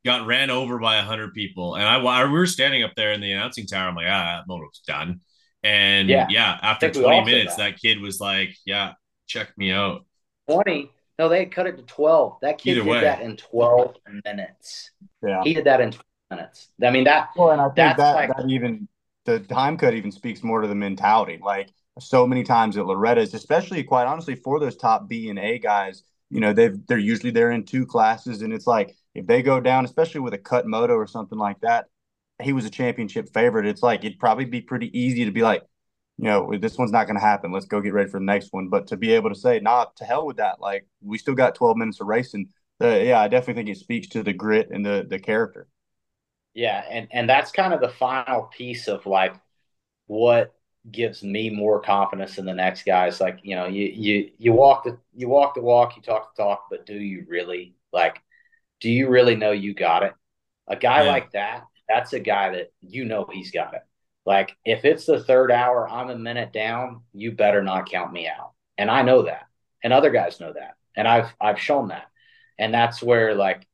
got 0.06 0.26
ran 0.26 0.50
over 0.50 0.80
by 0.80 0.96
a 0.96 1.04
hundred 1.04 1.34
people, 1.34 1.76
and 1.76 1.84
I, 1.84 2.00
I 2.00 2.26
we 2.26 2.32
were 2.32 2.48
standing 2.48 2.84
up 2.84 2.96
there 2.96 3.12
in 3.12 3.22
the 3.22 3.32
announcing 3.32 3.68
tower. 3.68 3.90
I'm 3.90 3.96
like, 3.96 4.08
ah, 4.08 4.38
that 4.38 4.48
moto's 4.48 4.82
done. 4.88 5.20
And 5.62 6.08
yeah, 6.08 6.28
yeah 6.30 6.58
after 6.62 6.90
20 6.90 7.26
minutes, 7.26 7.58
that. 7.58 7.72
that. 7.72 7.82
kid 7.82 8.00
was 8.00 8.22
like, 8.22 8.56
yeah, 8.66 8.94
check 9.28 9.58
me 9.58 9.72
out. 9.72 10.06
20. 10.50 10.90
No, 11.20 11.28
they 11.28 11.46
cut 11.46 11.68
it 11.68 11.76
to 11.76 11.84
12. 11.84 12.38
That 12.42 12.58
kid 12.58 12.78
Either 12.78 12.84
did 12.84 12.90
way. 12.90 13.02
that 13.02 13.22
in 13.22 13.36
12 13.36 13.98
minutes. 14.24 14.92
Yeah. 15.22 15.44
He 15.44 15.54
did 15.54 15.66
that 15.66 15.82
in 15.82 15.92
12 15.92 16.06
minutes. 16.32 16.70
I 16.82 16.90
mean, 16.92 17.04
that. 17.04 17.32
Well, 17.36 17.52
and 17.52 17.60
I 17.60 17.66
think 17.66 17.98
that, 17.98 18.16
like, 18.16 18.30
that 18.36 18.50
even 18.50 18.88
the 19.26 19.40
time 19.42 19.78
cut 19.78 19.94
even 19.94 20.14
speaks 20.14 20.44
more 20.44 20.62
to 20.62 20.68
the 20.70 20.76
mentality. 20.76 21.38
Like, 21.44 21.70
so 22.00 22.26
many 22.26 22.44
times 22.44 22.78
at 22.78 22.86
Loretta's, 22.86 23.34
especially 23.34 23.84
quite 23.84 24.08
honestly 24.08 24.36
for 24.36 24.62
those 24.62 24.78
top 24.78 25.10
B 25.10 25.30
and 25.30 25.38
A 25.38 25.60
guys. 25.60 26.04
You 26.30 26.40
know, 26.40 26.54
they've 26.54 26.78
they're 26.88 26.98
usually 26.98 27.32
they're 27.32 27.52
in 27.52 27.66
two 27.66 27.86
classes, 27.86 28.42
and 28.42 28.54
it's 28.54 28.68
like 28.68 28.96
if 29.14 29.28
they 29.28 29.42
go 29.42 29.60
down, 29.60 29.84
especially 29.84 30.22
with 30.22 30.34
a 30.34 30.38
cut 30.38 30.68
moto 30.68 30.94
or 30.94 31.08
something 31.08 31.38
like 31.38 31.60
that, 31.62 31.88
he 32.42 32.54
was 32.54 32.64
a 32.64 32.70
championship 32.70 33.34
favorite. 33.34 33.66
It's 33.66 33.84
like 33.84 34.06
it'd 34.06 34.20
probably 34.20 34.46
be 34.46 34.62
pretty 34.62 34.98
easy 34.98 35.26
to 35.26 35.32
be 35.32 35.42
like, 35.42 35.64
you 36.20 36.26
know, 36.26 36.54
this 36.58 36.78
one's 36.78 36.92
not 36.92 37.08
going 37.08 37.16
to 37.16 37.26
happen. 37.26 37.54
Let's 37.54 37.66
go 37.66 37.80
get 37.80 37.94
ready 37.94 38.10
for 38.10 38.20
the 38.20 38.26
next 38.26 38.52
one. 38.52 38.68
But 38.68 38.88
to 38.88 38.98
be 38.98 39.14
able 39.14 39.30
to 39.30 39.36
say, 39.36 39.62
nah, 39.62 39.86
to 39.96 40.04
hell 40.04 40.26
with 40.26 40.36
that. 40.36 40.60
Like 40.60 40.86
we 41.02 41.18
still 41.18 41.34
got 41.34 41.56
12 41.56 41.78
minutes 41.78 42.02
of 42.02 42.08
racing. 42.08 42.50
Uh, 42.82 42.88
yeah, 42.88 43.22
I 43.22 43.30
definitely 43.30 43.64
think 43.64 43.78
it 43.78 43.80
speaks 43.80 44.08
to 44.10 44.22
the 44.22 44.34
grit 44.34 44.70
and 44.70 44.86
the 44.86 45.06
the 45.10 45.18
character. 45.18 45.68
Yeah, 46.54 46.84
and 46.90 47.08
and 47.12 47.30
that's 47.30 47.52
kind 47.52 47.74
of 47.74 47.80
the 47.80 47.88
final 47.88 48.44
piece 48.44 48.90
of 48.90 49.06
like 49.06 49.34
what 50.08 50.54
gives 50.92 51.24
me 51.24 51.50
more 51.50 51.80
confidence 51.80 52.38
in 52.38 52.46
the 52.46 52.54
next 52.54 52.84
guys. 52.84 53.22
Like, 53.22 53.40
you 53.44 53.56
know, 53.56 53.68
you 53.68 53.86
you 53.86 54.32
you 54.38 54.52
walk 54.52 54.84
the 54.84 54.98
you 55.16 55.30
walk 55.30 55.56
the 55.56 55.62
walk, 55.62 55.96
you 55.96 56.02
talk 56.02 56.36
the 56.36 56.44
talk, 56.44 56.66
but 56.70 56.86
do 56.86 56.96
you 56.96 57.26
really 57.30 57.76
like 57.94 58.18
do 58.82 58.90
you 58.90 59.08
really 59.08 59.36
know 59.38 59.52
you 59.52 59.74
got 59.74 60.04
it? 60.04 60.14
A 60.68 60.76
guy 60.76 61.04
yeah. 61.04 61.12
like 61.12 61.32
that, 61.32 61.64
that's 61.88 62.12
a 62.12 62.20
guy 62.20 62.52
that 62.52 62.74
you 62.82 63.06
know 63.06 63.26
he's 63.32 63.52
got 63.52 63.74
it. 63.74 63.84
Like 64.26 64.56
if 64.66 64.86
it's 64.86 65.06
the 65.06 65.24
third 65.24 65.52
hour, 65.52 65.88
I'm 65.90 66.10
a 66.10 66.18
minute 66.18 66.54
down, 66.54 67.02
you 67.14 67.32
better 67.32 67.64
not 67.64 67.90
count 67.90 68.14
me 68.14 68.28
out. 68.28 68.54
And 68.78 68.90
I 68.92 69.02
know 69.02 69.24
that. 69.24 69.46
And 69.84 69.94
other 69.94 70.12
guys 70.12 70.40
know 70.40 70.54
that. 70.54 70.76
And 70.96 71.08
I've 71.08 71.34
I've 71.40 71.60
shown 71.60 71.90
that. 71.90 72.08
And 72.58 72.74
that's 72.74 73.02
where 73.02 73.36
like 73.36 73.66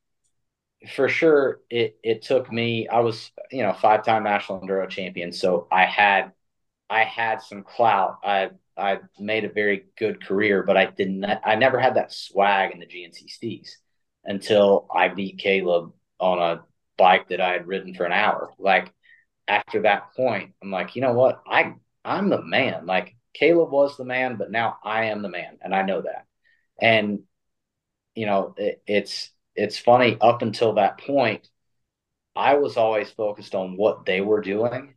for 0.96 1.10
sure 1.10 1.62
it 1.70 1.98
it 2.04 2.22
took 2.22 2.52
me 2.52 2.88
I 2.88 3.00
was, 3.00 3.32
you 3.52 3.64
know, 3.64 3.74
five-time 3.74 4.24
national 4.24 4.62
enduro 4.62 4.90
champion, 4.90 5.32
so 5.32 5.68
I 5.72 5.86
had 5.86 6.32
I 6.90 7.04
had 7.04 7.42
some 7.42 7.64
clout. 7.64 8.20
I 8.24 8.52
I 8.78 9.00
made 9.20 9.46
a 9.46 9.50
very 9.50 9.86
good 9.98 10.26
career, 10.26 10.64
but 10.64 10.78
I 10.78 10.88
didn't. 10.88 11.26
I 11.26 11.56
never 11.56 11.80
had 11.80 11.96
that 11.96 12.14
swag 12.14 12.74
in 12.74 12.80
the 12.80 12.86
GNCC 12.88 13.40
series 13.40 13.78
until 14.26 14.88
I 14.94 15.10
beat 15.10 15.40
Kailub 15.40 15.94
on 16.20 16.40
a 16.40 16.64
bike 16.98 17.30
that 17.30 17.42
I 17.42 17.54
had 17.54 17.68
ridden 17.68 17.94
for 17.94 18.06
an 18.06 18.12
hour. 18.12 18.52
Like 18.60 18.92
after 19.48 19.84
that 19.84 20.14
point, 20.16 20.54
I'm 20.62 20.72
like, 20.72 20.96
you 20.96 21.02
know 21.02 21.14
what? 21.14 21.42
I 21.48 21.74
I'm 22.04 22.30
the 22.30 22.42
man. 22.42 22.86
Like 22.86 23.16
Kailub 23.40 23.70
was 23.70 23.98
the 23.98 24.06
man, 24.06 24.38
but 24.38 24.52
now 24.52 24.78
I 24.84 25.06
am 25.06 25.22
the 25.22 25.30
man, 25.30 25.58
and 25.62 25.74
I 25.74 25.84
know 25.84 26.02
that. 26.02 26.26
And 26.80 27.24
you 28.16 28.26
know, 28.26 28.54
it, 28.58 28.82
it's 28.88 29.32
it's 29.56 29.78
funny. 29.78 30.18
Up 30.22 30.42
until 30.42 30.74
that 30.74 31.00
point, 31.00 31.48
I 32.36 32.56
was 32.56 32.78
always 32.78 33.10
focused 33.12 33.56
on 33.56 33.78
what 33.78 34.06
they 34.06 34.22
were 34.22 34.42
doing 34.42 34.96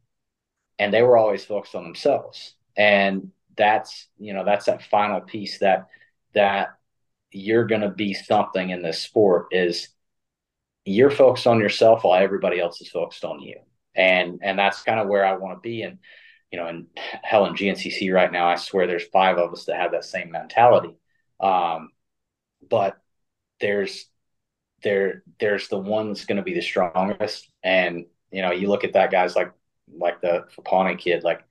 and 0.79 0.93
they 0.93 1.03
were 1.03 1.17
always 1.17 1.45
focused 1.45 1.75
on 1.75 1.85
themselves 1.85 2.55
and 2.77 3.31
that's 3.57 4.09
you 4.19 4.33
know 4.33 4.45
that's 4.45 4.67
that 4.67 4.83
final 4.83 5.21
piece 5.21 5.59
that 5.59 5.89
that 6.35 6.69
you're 7.31 7.67
going 7.67 7.81
to 7.81 7.91
be 7.91 8.15
something 8.15 8.71
in 8.71 8.83
this 8.83 9.01
sport 9.01 9.49
is 9.51 9.89
you're 10.85 11.11
focused 11.11 11.47
on 11.47 11.59
yourself 11.59 12.05
while 12.05 12.23
everybody 12.23 12.61
else 12.61 12.81
is 12.81 12.89
focused 12.89 13.25
on 13.25 13.41
you 13.41 13.57
and 13.95 14.41
and 14.43 14.59
that's 14.59 14.83
kind 14.83 15.01
of 15.01 15.09
where 15.09 15.25
i 15.25 15.37
want 15.37 15.57
to 15.57 15.61
be 15.69 15.83
and 15.83 15.99
you 16.53 16.59
know 16.59 16.69
in 16.69 16.87
hell 17.23 17.47
in 17.47 17.55
gncc 17.55 18.13
right 18.13 18.33
now 18.33 18.49
i 18.49 18.55
swear 18.55 18.87
there's 18.87 19.07
five 19.07 19.39
of 19.39 19.53
us 19.53 19.65
that 19.65 19.77
have 19.77 19.93
that 19.93 20.05
same 20.05 20.31
mentality 20.31 20.95
um, 21.41 21.91
but 22.69 22.99
there's 23.61 24.07
there 24.83 25.23
there's 25.41 25.69
the 25.69 25.79
one 25.79 26.09
that's 26.09 26.25
going 26.25 26.37
to 26.37 26.43
be 26.43 26.55
the 26.55 26.61
strongest 26.61 27.49
and 27.63 28.07
you 28.31 28.43
know 28.43 28.51
you 28.53 28.69
look 28.69 28.85
at 28.85 28.93
that 28.95 29.11
guys 29.11 29.37
like 29.37 29.53
like 29.97 30.21
the 30.21 30.45
Fapani 30.57 30.99
kid, 30.99 31.25
like 31.25 31.45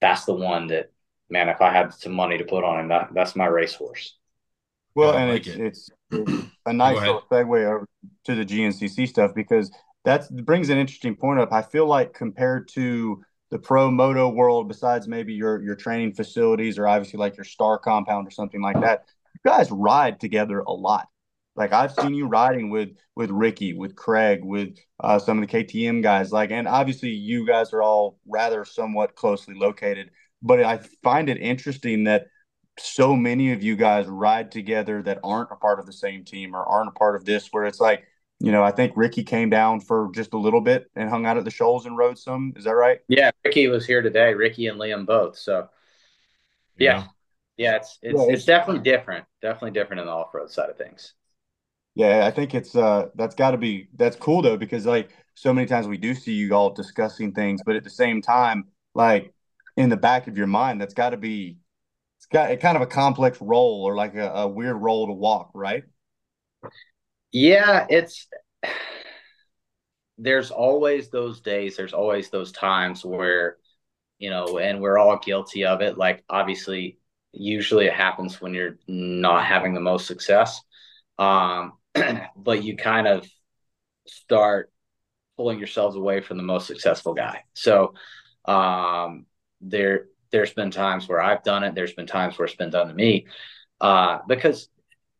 that's 0.00 0.24
the 0.24 0.34
one 0.34 0.68
that 0.68 0.90
man, 1.30 1.48
if 1.48 1.60
I 1.60 1.72
had 1.72 1.94
some 1.94 2.12
money 2.12 2.38
to 2.38 2.44
put 2.44 2.64
on 2.64 2.80
him, 2.80 2.88
that, 2.88 3.10
that's 3.14 3.34
my 3.34 3.46
racehorse. 3.46 4.18
Well, 4.94 5.16
and 5.16 5.30
like 5.30 5.46
it's, 5.46 5.88
it. 6.10 6.10
it's 6.10 6.50
a 6.66 6.72
nice 6.72 7.00
little 7.00 7.22
segue 7.30 7.64
over 7.64 7.88
to 8.24 8.34
the 8.34 8.44
GNCC 8.44 9.08
stuff 9.08 9.32
because 9.34 9.70
that 10.04 10.28
brings 10.44 10.68
an 10.68 10.78
interesting 10.78 11.16
point 11.16 11.40
up. 11.40 11.52
I 11.52 11.62
feel 11.62 11.86
like 11.86 12.12
compared 12.12 12.68
to 12.68 13.22
the 13.50 13.58
pro 13.58 13.90
moto 13.90 14.28
world, 14.28 14.68
besides 14.68 15.06
maybe 15.06 15.34
your 15.34 15.62
your 15.62 15.76
training 15.76 16.14
facilities 16.14 16.78
or 16.78 16.88
obviously 16.88 17.18
like 17.18 17.36
your 17.36 17.44
star 17.44 17.78
compound 17.78 18.26
or 18.26 18.30
something 18.30 18.62
like 18.62 18.80
that, 18.80 19.04
you 19.34 19.50
guys 19.50 19.70
ride 19.70 20.20
together 20.20 20.60
a 20.60 20.72
lot. 20.72 21.08
Like 21.54 21.72
I've 21.72 21.92
seen 21.92 22.14
you 22.14 22.26
riding 22.26 22.70
with 22.70 22.96
with 23.14 23.30
Ricky, 23.30 23.74
with 23.74 23.94
Craig, 23.94 24.40
with 24.42 24.76
uh, 25.00 25.18
some 25.18 25.40
of 25.40 25.48
the 25.48 25.64
KTM 25.64 26.02
guys. 26.02 26.32
Like, 26.32 26.50
and 26.50 26.66
obviously 26.66 27.10
you 27.10 27.46
guys 27.46 27.72
are 27.72 27.82
all 27.82 28.18
rather 28.26 28.64
somewhat 28.64 29.14
closely 29.14 29.54
located. 29.54 30.10
But 30.40 30.64
I 30.64 30.78
find 31.02 31.28
it 31.28 31.36
interesting 31.36 32.04
that 32.04 32.26
so 32.78 33.14
many 33.14 33.52
of 33.52 33.62
you 33.62 33.76
guys 33.76 34.06
ride 34.06 34.50
together 34.50 35.02
that 35.02 35.20
aren't 35.22 35.52
a 35.52 35.56
part 35.56 35.78
of 35.78 35.84
the 35.84 35.92
same 35.92 36.24
team 36.24 36.56
or 36.56 36.64
aren't 36.64 36.88
a 36.88 36.92
part 36.98 37.16
of 37.16 37.26
this. 37.26 37.48
Where 37.50 37.66
it's 37.66 37.80
like 37.80 38.04
you 38.42 38.50
know, 38.50 38.64
I 38.64 38.72
think 38.72 38.94
Ricky 38.96 39.22
came 39.22 39.50
down 39.50 39.78
for 39.78 40.10
just 40.12 40.34
a 40.34 40.36
little 40.36 40.60
bit 40.60 40.90
and 40.96 41.08
hung 41.08 41.26
out 41.26 41.36
at 41.36 41.44
the 41.44 41.50
shoals 41.50 41.86
and 41.86 41.96
rode 41.96 42.18
some. 42.18 42.52
Is 42.56 42.64
that 42.64 42.74
right? 42.74 42.98
Yeah, 43.06 43.30
Ricky 43.44 43.68
was 43.68 43.86
here 43.86 44.02
today. 44.02 44.34
Ricky 44.34 44.66
and 44.66 44.80
Liam 44.80 45.06
both. 45.06 45.38
So, 45.38 45.68
yeah, 46.76 47.04
yeah, 47.56 47.70
yeah 47.70 47.76
it's 47.76 47.98
it's, 48.02 48.18
yeah, 48.18 48.24
it's, 48.24 48.32
it's 48.38 48.44
definitely 48.44 48.82
different. 48.82 49.26
Definitely 49.42 49.70
different 49.70 50.00
in 50.00 50.06
the 50.06 50.12
off 50.12 50.34
road 50.34 50.50
side 50.50 50.70
of 50.70 50.76
things. 50.76 51.14
Yeah, 51.94 52.26
I 52.26 52.32
think 52.32 52.52
it's 52.52 52.74
uh 52.74 53.10
that's 53.14 53.36
got 53.36 53.52
to 53.52 53.58
be 53.58 53.86
that's 53.94 54.16
cool 54.16 54.42
though 54.42 54.56
because 54.56 54.86
like 54.86 55.10
so 55.34 55.54
many 55.54 55.68
times 55.68 55.86
we 55.86 55.96
do 55.96 56.12
see 56.12 56.32
you 56.32 56.52
all 56.52 56.70
discussing 56.70 57.32
things, 57.32 57.62
but 57.64 57.76
at 57.76 57.84
the 57.84 57.90
same 57.90 58.22
time, 58.22 58.64
like 58.92 59.32
in 59.76 59.88
the 59.88 59.96
back 59.96 60.26
of 60.26 60.36
your 60.36 60.48
mind, 60.48 60.80
that's 60.80 60.94
got 60.94 61.10
to 61.10 61.16
be 61.16 61.58
it's 62.18 62.26
got 62.26 62.50
a 62.50 62.56
kind 62.56 62.76
of 62.76 62.82
a 62.82 62.86
complex 62.86 63.40
role 63.40 63.84
or 63.84 63.94
like 63.94 64.16
a, 64.16 64.30
a 64.30 64.48
weird 64.48 64.76
role 64.76 65.06
to 65.06 65.12
walk, 65.12 65.52
right? 65.54 65.84
Yeah, 67.32 67.86
it's 67.88 68.26
there's 70.18 70.50
always 70.50 71.08
those 71.08 71.40
days, 71.40 71.76
there's 71.76 71.92
always 71.92 72.30
those 72.30 72.52
times 72.52 73.04
where, 73.04 73.56
you 74.18 74.30
know, 74.30 74.58
and 74.58 74.80
we're 74.80 74.98
all 74.98 75.18
guilty 75.18 75.64
of 75.64 75.80
it. 75.82 75.98
Like 75.98 76.24
obviously, 76.28 76.98
usually 77.32 77.86
it 77.86 77.94
happens 77.94 78.40
when 78.40 78.54
you're 78.54 78.78
not 78.88 79.44
having 79.46 79.74
the 79.74 79.80
most 79.80 80.06
success. 80.06 80.62
Um, 81.18 81.74
but 82.36 82.64
you 82.64 82.76
kind 82.76 83.08
of 83.08 83.26
start 84.06 84.72
pulling 85.36 85.58
yourselves 85.58 85.96
away 85.96 86.20
from 86.20 86.36
the 86.38 86.42
most 86.42 86.66
successful 86.66 87.14
guy. 87.14 87.44
So 87.54 87.94
um, 88.46 89.26
there 89.60 90.06
there's 90.32 90.52
been 90.54 90.70
times 90.70 91.08
where 91.08 91.22
I've 91.22 91.44
done 91.44 91.64
it. 91.64 91.74
There's 91.74 91.94
been 91.94 92.06
times 92.06 92.38
where 92.38 92.46
it's 92.46 92.56
been 92.56 92.70
done 92.70 92.88
to 92.88 92.94
me 92.94 93.26
uh, 93.80 94.20
because 94.28 94.68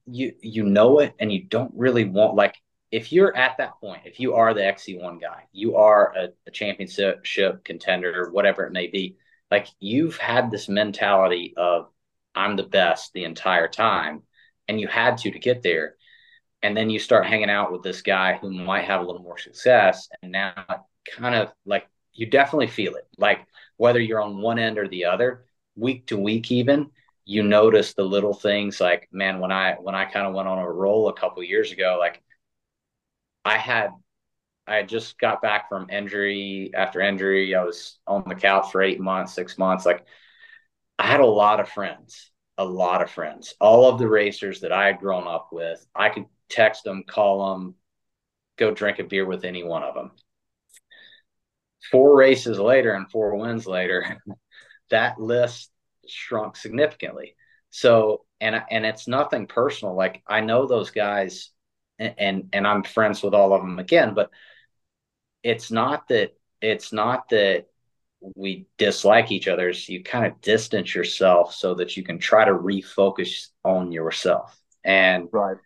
you 0.06 0.34
you 0.40 0.64
know 0.64 0.98
it 0.98 1.14
and 1.18 1.32
you 1.32 1.44
don't 1.44 1.72
really 1.76 2.04
want 2.04 2.34
like 2.34 2.56
if 2.92 3.10
you're 3.10 3.34
at 3.34 3.56
that 3.56 3.80
point, 3.80 4.02
if 4.04 4.20
you 4.20 4.34
are 4.34 4.52
the 4.52 4.60
XC1 4.60 5.18
guy, 5.18 5.44
you 5.50 5.76
are 5.76 6.12
a, 6.14 6.28
a 6.46 6.50
championship 6.50 7.64
contender, 7.64 8.28
whatever 8.30 8.66
it 8.66 8.72
may 8.72 8.86
be, 8.86 9.16
like 9.50 9.66
you've 9.80 10.18
had 10.18 10.50
this 10.50 10.68
mentality 10.68 11.54
of 11.56 11.88
I'm 12.34 12.54
the 12.56 12.62
best 12.64 13.12
the 13.12 13.24
entire 13.24 13.68
time, 13.68 14.22
and 14.68 14.78
you 14.80 14.88
had 14.88 15.18
to 15.18 15.30
to 15.30 15.38
get 15.38 15.62
there. 15.62 15.96
And 16.62 16.76
then 16.76 16.90
you 16.90 16.98
start 16.98 17.26
hanging 17.26 17.50
out 17.50 17.72
with 17.72 17.82
this 17.82 18.02
guy 18.02 18.38
who 18.40 18.50
might 18.50 18.84
have 18.84 19.00
a 19.00 19.04
little 19.04 19.22
more 19.22 19.38
success, 19.38 20.08
and 20.22 20.32
now 20.32 20.54
kind 21.10 21.34
of 21.34 21.52
like 21.64 21.88
you 22.12 22.26
definitely 22.26 22.68
feel 22.68 22.94
it. 22.94 23.08
Like 23.18 23.40
whether 23.78 24.00
you're 24.00 24.20
on 24.22 24.40
one 24.40 24.58
end 24.58 24.78
or 24.78 24.86
the 24.86 25.06
other, 25.06 25.44
week 25.76 26.06
to 26.08 26.18
week, 26.18 26.52
even 26.52 26.90
you 27.24 27.42
notice 27.42 27.94
the 27.94 28.02
little 28.02 28.34
things 28.34 28.80
like 28.80 29.08
man 29.12 29.38
when 29.38 29.52
i 29.52 29.74
when 29.74 29.94
i 29.94 30.04
kind 30.04 30.26
of 30.26 30.34
went 30.34 30.48
on 30.48 30.58
a 30.58 30.70
roll 30.70 31.08
a 31.08 31.14
couple 31.14 31.42
years 31.42 31.72
ago 31.72 31.96
like 31.98 32.22
i 33.44 33.56
had 33.56 33.90
i 34.66 34.82
just 34.82 35.18
got 35.18 35.42
back 35.42 35.68
from 35.68 35.90
injury 35.90 36.70
after 36.74 37.00
injury 37.00 37.54
i 37.54 37.62
was 37.62 37.98
on 38.06 38.24
the 38.26 38.34
couch 38.34 38.70
for 38.72 38.82
eight 38.82 39.00
months 39.00 39.34
six 39.34 39.56
months 39.56 39.86
like 39.86 40.04
i 40.98 41.06
had 41.06 41.20
a 41.20 41.26
lot 41.26 41.60
of 41.60 41.68
friends 41.68 42.32
a 42.58 42.64
lot 42.64 43.02
of 43.02 43.10
friends. 43.10 43.54
All 43.60 43.88
of 43.88 43.98
the 43.98 44.08
racers 44.08 44.60
that 44.60 44.72
i 44.72 44.86
had 44.86 45.00
grown 45.00 45.26
up 45.26 45.48
with 45.52 45.84
i 45.94 46.08
could 46.08 46.26
text 46.48 46.84
them 46.84 47.02
call 47.06 47.54
them 47.54 47.74
go 48.56 48.70
drink 48.70 48.98
a 48.98 49.04
beer 49.04 49.26
with 49.26 49.44
any 49.44 49.64
one 49.64 49.82
of 49.82 49.94
them. 49.94 50.12
Four 51.90 52.16
races 52.16 52.58
later 52.58 52.94
and 52.94 53.10
four 53.10 53.36
wins 53.36 53.66
later 53.66 54.22
that 54.90 55.20
list 55.20 55.71
shrunk 56.06 56.56
significantly. 56.56 57.36
So, 57.70 58.24
and 58.40 58.62
and 58.70 58.84
it's 58.84 59.08
nothing 59.08 59.46
personal. 59.46 59.94
Like 59.94 60.22
I 60.26 60.40
know 60.40 60.66
those 60.66 60.90
guys, 60.90 61.50
and, 61.98 62.14
and 62.18 62.48
and 62.52 62.66
I'm 62.66 62.82
friends 62.82 63.22
with 63.22 63.34
all 63.34 63.54
of 63.54 63.62
them 63.62 63.78
again, 63.78 64.14
but 64.14 64.30
it's 65.42 65.70
not 65.70 66.08
that 66.08 66.34
it's 66.60 66.92
not 66.92 67.28
that 67.30 67.66
we 68.36 68.66
dislike 68.78 69.32
each 69.32 69.48
other. 69.48 69.68
It's 69.68 69.88
you 69.88 70.02
kind 70.02 70.26
of 70.26 70.40
distance 70.40 70.94
yourself 70.94 71.54
so 71.54 71.74
that 71.74 71.96
you 71.96 72.02
can 72.02 72.18
try 72.18 72.44
to 72.44 72.52
refocus 72.52 73.48
on 73.64 73.92
yourself. 73.92 74.56
And 74.84 75.28
right. 75.32 75.56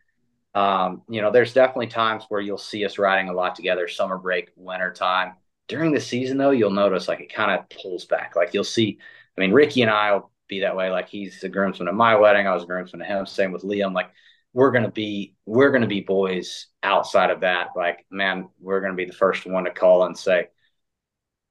Um, 0.55 1.03
you 1.11 1.20
know, 1.20 1.30
there's 1.30 1.53
definitely 1.53 1.89
times 1.89 2.24
where 2.30 2.41
you'll 2.41 2.57
see 2.57 2.87
us 2.87 2.99
riding 2.99 3.28
a 3.28 3.34
lot 3.34 3.55
together, 3.55 3.89
summer 3.89 4.16
break, 4.16 4.51
winter 4.57 4.91
time. 4.91 5.34
During 5.68 5.93
the 5.93 6.01
season, 6.01 6.39
though, 6.39 6.51
you'll 6.51 6.70
notice 6.70 7.09
like 7.09 7.20
it 7.20 7.30
kind 7.30 7.51
of 7.51 7.68
pulls 7.68 8.07
back. 8.07 8.37
Like 8.37 8.55
you'll 8.55 8.64
see, 8.64 8.99
I 9.37 9.41
mean, 9.41 9.53
Ricky 9.53 9.82
and 9.82 9.91
I 9.91 10.12
will 10.12 10.30
be 10.49 10.61
that 10.61 10.76
way. 10.76 10.91
Like 10.91 11.09
he's 11.09 11.43
a 11.45 11.49
groomsman 11.49 11.89
at 11.89 11.95
my 11.95 12.16
wedding. 12.16 12.47
I 12.47 12.55
was 12.55 12.62
a 12.62 12.66
groomsman 12.66 13.01
to 13.01 13.07
him. 13.07 13.26
Same 13.26 13.53
with 13.53 13.62
Liam. 13.62 13.95
Like 13.95 14.11
we're 14.53 14.70
gonna 14.70 14.91
be 14.91 15.34
we're 15.45 15.70
gonna 15.70 15.87
be 15.87 16.01
boys 16.01 16.66
outside 16.82 17.30
of 17.30 17.41
that. 17.41 17.68
Like 17.76 18.07
man, 18.11 18.49
we're 18.61 18.80
gonna 18.80 18.95
be 18.95 19.05
the 19.05 19.12
first 19.12 19.47
one 19.47 19.64
to 19.64 19.70
call 19.70 20.05
and 20.05 20.16
say 20.16 20.49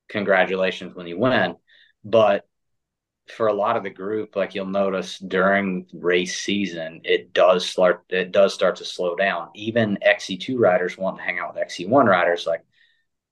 congratulations 0.09 0.95
when 0.95 1.07
you 1.07 1.17
win. 1.17 1.55
But 2.03 2.47
for 3.27 3.47
a 3.47 3.53
lot 3.53 3.75
of 3.75 3.83
the 3.83 3.89
group, 3.89 4.35
like 4.35 4.53
you'll 4.53 4.67
notice 4.67 5.17
during 5.17 5.87
race 5.93 6.39
season, 6.39 7.01
it 7.03 7.33
does 7.33 7.65
start 7.65 8.03
it 8.09 8.31
does 8.31 8.53
start 8.53 8.77
to 8.77 8.85
slow 8.85 9.15
down. 9.15 9.49
Even 9.55 9.97
XC2 10.05 10.57
riders 10.57 10.97
want 10.97 11.17
to 11.17 11.23
hang 11.23 11.39
out 11.39 11.55
with 11.55 11.67
XC1 11.67 12.05
riders. 12.05 12.45
Like 12.45 12.63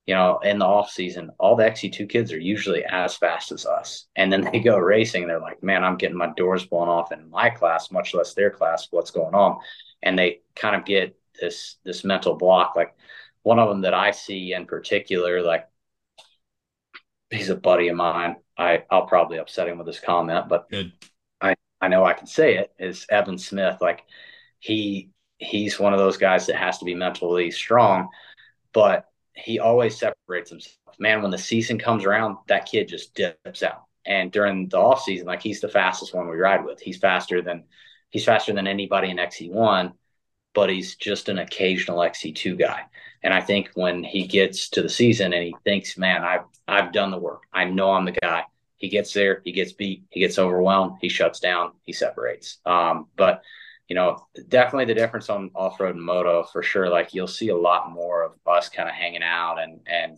you 0.06 0.14
know, 0.14 0.39
in 0.39 0.60
the 0.60 0.66
off 0.66 0.89
season, 0.89 1.32
all 1.39 1.56
the 1.56 1.64
XC2 1.64 2.10
kids 2.10 2.34
are 2.34 2.39
usually 2.39 2.84
as 2.84 3.16
fast 3.16 3.51
as 3.51 3.66
us. 3.66 4.08
And 4.16 4.32
then 4.32 4.41
they 4.41 4.60
go 4.60 4.78
racing 4.78 5.24
and 5.24 5.30
they're 5.30 5.39
like, 5.39 5.64
man, 5.64 5.84
I'm 5.84 5.95
getting 5.95 6.18
my 6.18 6.32
doors 6.36 6.66
blown 6.66 6.89
off 6.89 7.14
in 7.14 7.30
my 7.30 7.49
class, 7.49 7.89
much 7.89 8.14
less 8.14 8.34
their 8.34 8.49
class. 8.49 8.88
What's 8.91 9.12
going 9.12 9.34
on? 9.34 9.60
And 10.01 10.20
they 10.20 10.41
kind 10.56 10.76
of 10.76 10.84
get 10.84 11.18
this, 11.39 11.78
this 11.86 12.04
mental 12.04 12.36
block. 12.36 12.76
Like 12.76 12.95
one 13.43 13.60
of 13.60 13.70
them 13.70 13.82
that 13.82 13.93
I 13.93 14.12
see 14.12 14.54
in 14.54 14.66
particular, 14.66 15.41
like 15.41 15.70
he's 17.30 17.49
a 17.49 17.56
buddy 17.56 17.88
of 17.88 17.95
mine. 17.95 18.36
I, 18.58 18.84
I'll 18.91 19.06
probably 19.06 19.38
upset 19.38 19.70
him 19.70 19.78
with 19.78 19.88
this 19.88 20.01
comment, 20.01 20.49
but 20.49 20.70
Good. 20.70 20.91
I, 21.39 21.56
I 21.80 21.88
know 21.88 22.04
I 22.04 22.14
can 22.14 22.28
say 22.28 22.58
it 22.58 22.74
is 22.78 23.06
Evan 23.10 23.38
Smith. 23.38 23.78
Like 23.80 24.04
he, 24.60 25.12
he's 25.38 25.80
one 25.80 25.93
of 25.93 25.99
those 25.99 26.18
guys 26.18 26.47
that 26.47 26.58
has 26.58 26.80
to 26.80 26.86
be 26.86 26.93
mentally 26.93 27.51
strong, 27.51 28.10
but 28.74 29.06
he 29.36 29.60
always 29.60 29.98
separates 29.98 30.50
himself. 30.50 30.78
Man, 31.00 31.22
when 31.22 31.32
the 31.32 31.38
season 31.38 31.80
comes 31.80 32.06
around, 32.06 32.38
that 32.48 32.66
kid 32.66 32.88
just 32.88 33.16
dips 33.16 33.64
out. 33.64 33.86
And 34.06 34.32
during 34.32 34.68
the 34.70 34.78
off 34.78 35.04
season, 35.04 35.28
like 35.28 35.42
he's 35.42 35.62
the 35.62 35.70
fastest 35.70 36.14
one 36.14 36.28
we 36.28 36.36
ride 36.36 36.66
with. 36.66 36.80
He's 36.80 36.98
faster 36.98 37.42
than 37.42 37.64
he's 38.10 38.26
faster 38.26 38.54
than 38.54 38.68
anybody 38.68 39.10
in 39.10 39.18
XC1, 39.18 39.94
but 40.54 40.70
he's 40.70 40.96
just 40.96 41.30
an 41.30 41.40
occasional 41.40 42.00
XC2 42.00 42.60
guy. 42.60 42.82
And 43.24 43.34
I 43.34 43.42
think 43.42 43.72
when 43.76 44.04
he 44.04 44.28
gets 44.28 44.70
to 44.72 44.82
the 44.82 44.90
season 44.90 45.34
and 45.34 45.44
he 45.44 45.56
thinks, 45.64 45.98
man, 45.98 46.24
I've 46.24 46.46
I've 46.68 46.92
done 46.92 47.12
the 47.12 47.18
work. 47.18 47.44
I 47.54 47.66
know 47.66 47.92
I'm 47.92 48.06
the 48.06 48.12
guy. 48.12 48.44
He 48.78 48.90
gets 48.90 49.14
there, 49.14 49.42
he 49.46 49.54
gets 49.54 49.72
beat, 49.72 50.04
he 50.10 50.20
gets 50.20 50.38
overwhelmed, 50.38 50.98
he 51.00 51.08
shuts 51.08 51.40
down, 51.40 51.72
he 51.84 51.94
separates. 51.94 52.58
Um, 52.66 53.08
but 53.16 53.42
you 53.88 53.96
know, 53.96 54.26
definitely 54.48 54.86
the 54.86 55.00
difference 55.00 55.30
on 55.30 55.52
off 55.56 55.80
road 55.80 55.96
and 55.96 56.04
moto 56.04 56.44
for 56.44 56.64
sure. 56.64 56.90
Like 56.90 57.14
you'll 57.14 57.28
see 57.28 57.50
a 57.50 57.58
lot 57.58 57.92
more 57.92 58.24
of 58.24 58.34
us 58.48 58.70
kind 58.70 58.90
of 58.90 58.96
hanging 58.96 59.24
out 59.24 59.58
and 59.62 59.82
and 59.86 60.18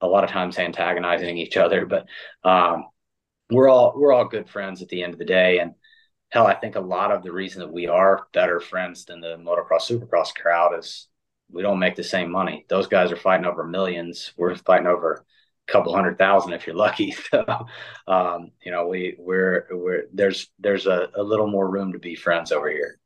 a 0.00 0.06
lot 0.06 0.24
of 0.24 0.30
times 0.30 0.58
antagonizing 0.58 1.38
each 1.38 1.56
other, 1.56 1.86
but 1.86 2.06
um, 2.44 2.86
we're 3.50 3.68
all 3.68 3.94
we're 3.96 4.12
all 4.12 4.26
good 4.26 4.48
friends 4.48 4.82
at 4.82 4.88
the 4.88 5.02
end 5.02 5.12
of 5.12 5.18
the 5.18 5.24
day. 5.24 5.58
And 5.58 5.74
hell, 6.30 6.46
I 6.46 6.54
think 6.54 6.76
a 6.76 6.80
lot 6.80 7.12
of 7.12 7.22
the 7.22 7.32
reason 7.32 7.60
that 7.60 7.72
we 7.72 7.86
are 7.86 8.26
better 8.32 8.60
friends 8.60 9.04
than 9.04 9.20
the 9.20 9.36
motocross 9.36 9.88
supercross 9.88 10.34
crowd 10.34 10.78
is 10.78 11.08
we 11.50 11.62
don't 11.62 11.78
make 11.78 11.96
the 11.96 12.04
same 12.04 12.30
money. 12.30 12.66
Those 12.68 12.86
guys 12.86 13.12
are 13.12 13.16
fighting 13.16 13.46
over 13.46 13.64
millions. 13.64 14.32
We're 14.36 14.54
fighting 14.56 14.86
over 14.86 15.24
couple 15.66 15.94
hundred 15.94 16.18
thousand 16.18 16.52
if 16.52 16.66
you're 16.66 16.76
lucky. 16.76 17.14
So, 17.30 17.44
um, 18.06 18.52
you 18.64 18.70
know, 18.72 18.86
we 18.88 19.16
we're 19.18 19.66
we're 19.70 20.04
there's 20.12 20.50
there's 20.58 20.86
a, 20.86 21.08
a 21.14 21.22
little 21.22 21.46
more 21.48 21.68
room 21.70 21.92
to 21.92 21.98
be 21.98 22.14
friends 22.16 22.52
over 22.52 22.70
here. 22.70 22.98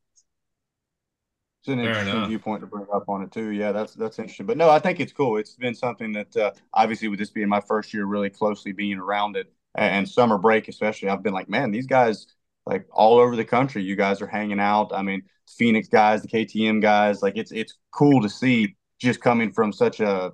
It's 1.61 1.68
an 1.68 1.80
Fair 1.82 1.98
interesting 1.98 2.22
enough. 2.22 2.22
viewpoint 2.22 2.61
to 2.61 2.66
bring 2.66 2.86
up 2.92 3.09
on 3.09 3.22
it 3.22 3.32
too. 3.32 3.50
Yeah, 3.50 3.72
that's 3.72 3.94
that's 3.94 4.18
interesting. 4.18 4.46
But 4.46 4.56
no, 4.56 4.70
I 4.70 4.78
think 4.78 5.00
it's 5.00 5.12
cool. 5.12 5.36
It's 5.38 5.54
been 5.54 5.74
something 5.74 6.12
that 6.12 6.36
uh, 6.36 6.52
obviously 6.72 7.09
with 7.09 7.18
this 7.18 7.30
being 7.30 7.48
my 7.48 7.61
first 7.61 7.92
year, 7.92 8.06
really 8.06 8.30
closely 8.30 8.72
being 8.72 8.98
around 8.98 9.36
it, 9.36 9.52
and, 9.74 9.94
and 9.96 10.09
summer 10.09 10.38
break 10.38 10.68
especially, 10.68 11.09
I've 11.09 11.22
been 11.22 11.34
like, 11.34 11.48
man, 11.48 11.70
these 11.72 11.86
guys 11.86 12.26
like 12.64 12.86
all 12.92 13.18
over 13.18 13.34
the 13.34 13.44
country. 13.44 13.82
You 13.82 13.96
guys 13.96 14.22
are 14.22 14.26
hanging 14.26 14.61
out. 14.61 14.92
I 14.94 15.02
mean, 15.02 15.22
Phoenix 15.48 15.88
guys, 15.88 16.22
the 16.22 16.28
KTM 16.28 16.80
guys. 16.80 17.22
Like 17.22 17.36
it's 17.36 17.50
it's 17.52 17.76
cool 17.90 18.22
to 18.22 18.28
see 18.30 18.76
just 19.00 19.20
coming 19.20 19.52
from 19.52 19.72
such 19.72 20.00
a 20.00 20.32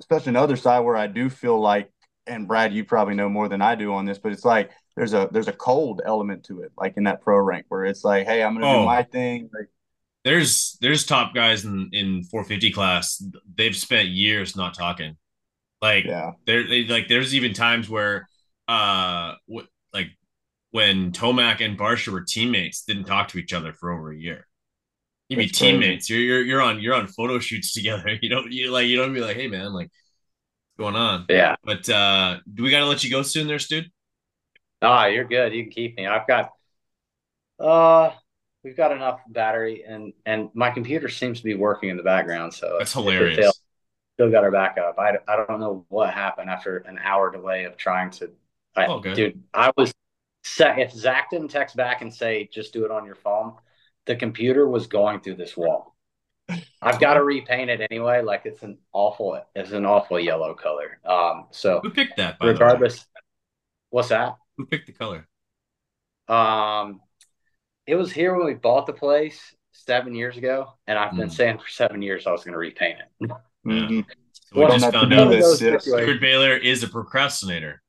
especially 0.00 0.30
another 0.30 0.56
side 0.56 0.80
where 0.80 0.96
I 0.96 1.06
do 1.06 1.28
feel 1.30 1.60
like, 1.60 1.90
and 2.26 2.48
Brad, 2.48 2.72
you 2.72 2.84
probably 2.84 3.14
know 3.14 3.28
more 3.28 3.48
than 3.48 3.62
I 3.62 3.74
do 3.74 3.92
on 3.94 4.04
this, 4.04 4.18
but 4.18 4.32
it's 4.32 4.44
like 4.44 4.70
there's 4.96 5.14
a 5.14 5.28
there's 5.30 5.48
a 5.48 5.52
cold 5.52 6.02
element 6.04 6.44
to 6.44 6.62
it, 6.62 6.72
like 6.76 6.96
in 6.96 7.04
that 7.04 7.22
pro 7.22 7.38
rank 7.38 7.66
where 7.68 7.84
it's 7.84 8.04
like, 8.04 8.26
hey, 8.26 8.42
I'm 8.42 8.54
gonna 8.54 8.68
oh. 8.68 8.80
do 8.80 8.86
my 8.86 9.02
thing. 9.02 9.50
Like, 9.52 9.68
there's 10.24 10.76
there's 10.80 11.06
top 11.06 11.34
guys 11.34 11.64
in 11.64 11.90
in 11.92 12.24
450 12.24 12.72
class. 12.72 13.22
They've 13.54 13.76
spent 13.76 14.08
years 14.08 14.56
not 14.56 14.74
talking. 14.74 15.16
Like 15.80 16.04
yeah, 16.04 16.32
there 16.46 16.66
they, 16.66 16.84
like 16.84 17.06
there's 17.06 17.34
even 17.34 17.52
times 17.52 17.88
where 17.88 18.28
uh 18.66 19.34
w- 19.46 19.68
like 19.92 20.08
when 20.72 21.12
Tomac 21.12 21.64
and 21.64 21.78
Barcia 21.78 22.08
were 22.08 22.22
teammates, 22.22 22.82
didn't 22.82 23.04
talk 23.04 23.28
to 23.28 23.38
each 23.38 23.52
other 23.52 23.72
for 23.72 23.92
over 23.92 24.10
a 24.10 24.18
year. 24.18 24.48
You 25.28 25.36
be 25.36 25.46
That's 25.46 25.58
teammates. 25.58 26.08
You're 26.08 26.20
you're 26.20 26.42
you're 26.42 26.62
on 26.62 26.80
you're 26.80 26.94
on 26.94 27.08
photo 27.08 27.38
shoots 27.38 27.72
together. 27.72 28.08
You 28.22 28.28
don't 28.28 28.52
you 28.52 28.70
like 28.70 28.86
you 28.86 28.96
don't 28.96 29.12
be 29.14 29.20
like, 29.20 29.36
hey 29.36 29.48
man, 29.48 29.72
like 29.72 29.90
what's 30.76 30.92
going 30.92 30.96
on? 30.96 31.26
Yeah. 31.28 31.56
But 31.64 31.88
uh 31.88 32.38
do 32.52 32.62
we 32.62 32.70
gotta 32.70 32.86
let 32.86 33.04
you 33.04 33.10
go 33.10 33.22
soon 33.22 33.46
there, 33.48 33.58
Stu? 33.58 33.82
Ah, 34.82 35.06
you're 35.06 35.24
good. 35.24 35.52
You 35.52 35.64
can 35.64 35.72
keep 35.72 35.96
me. 35.96 36.06
I've 36.06 36.26
got 36.26 36.52
uh 37.58 38.10
we've 38.62 38.76
got 38.76 38.92
enough 38.92 39.20
battery 39.28 39.84
and 39.86 40.12
and 40.26 40.50
my 40.54 40.70
computer 40.70 41.08
seems 41.08 41.38
to 41.38 41.44
be 41.44 41.54
working 41.54 41.88
in 41.88 41.96
the 41.96 42.02
background. 42.02 42.52
So 42.52 42.76
That's 42.78 42.92
hilarious. 42.92 43.36
fails, 43.36 43.60
still 44.14 44.30
got 44.30 44.44
our 44.44 44.50
backup. 44.50 44.98
I, 44.98 45.18
I 45.28 45.36
don't 45.36 45.60
know 45.60 45.86
what 45.88 46.12
happened 46.14 46.50
after 46.50 46.78
an 46.78 46.98
hour 47.02 47.30
delay 47.30 47.64
of 47.64 47.76
trying 47.76 48.10
to. 48.12 48.30
I, 48.76 48.86
Oh, 48.88 49.00
good. 49.00 49.16
Dude, 49.16 49.42
I 49.54 49.72
was 49.76 49.92
set. 50.44 50.78
If 50.78 50.92
Zac 50.92 51.30
didn't 51.30 51.48
text 51.48 51.76
back 51.76 52.02
and 52.02 52.12
say, 52.14 52.48
just 52.52 52.72
do 52.72 52.84
it 52.84 52.90
on 52.90 53.06
your 53.06 53.14
phone, 53.16 53.54
the 54.06 54.16
computer 54.16 54.68
was 54.68 54.86
going 54.86 55.20
through 55.20 55.36
this 55.36 55.56
wall. 55.56 55.94
I've 56.82 57.00
got 57.00 57.14
to 57.14 57.24
repaint 57.24 57.70
it 57.70 57.80
anyway. 57.90 58.22
Like 58.22 58.42
it's 58.44 58.62
an 58.62 58.78
awful, 58.92 59.40
it's 59.54 59.72
an 59.72 59.86
awful 59.86 60.20
yellow 60.20 60.54
color. 60.54 60.98
Um, 61.04 61.46
so 61.50 61.80
Who 61.82 61.90
picked 61.90 62.16
that, 62.18 62.38
by 62.38 62.46
the 62.46 62.52
way? 62.52 62.58
regardless, 62.58 63.06
what's 63.90 64.08
that? 64.08 64.36
Who 64.56 64.66
picked 64.66 64.86
the 64.86 64.92
color? 64.92 65.26
Um, 66.28 67.00
it 67.86 67.94
was 67.96 68.12
here 68.12 68.34
when 68.36 68.46
we 68.46 68.54
bought 68.54 68.86
the 68.86 68.92
place 68.92 69.54
seven 69.72 70.14
years 70.14 70.36
ago, 70.36 70.72
and 70.86 70.98
I've 70.98 71.16
been 71.16 71.28
Hmm. 71.28 71.34
saying 71.34 71.58
for 71.58 71.68
seven 71.68 72.02
years 72.02 72.26
I 72.26 72.32
was 72.32 72.44
going 72.44 72.52
to 72.52 72.58
repaint 72.58 72.98
it. 73.00 73.30
Mhm. 73.66 74.04
So 74.48 74.60
we 74.60 74.62
Well, 74.62 74.78
just 74.78 74.92
found 74.92 75.10
do 75.10 75.16
out 75.18 75.30
this, 75.30 75.44
Those 75.44 75.60
yes. 75.60 75.84
situations. 75.84 76.02
Steward 76.04 76.20
Baylor 76.20 76.56
is 76.56 76.82
a 76.84 76.88
procrastinator. 76.88 77.82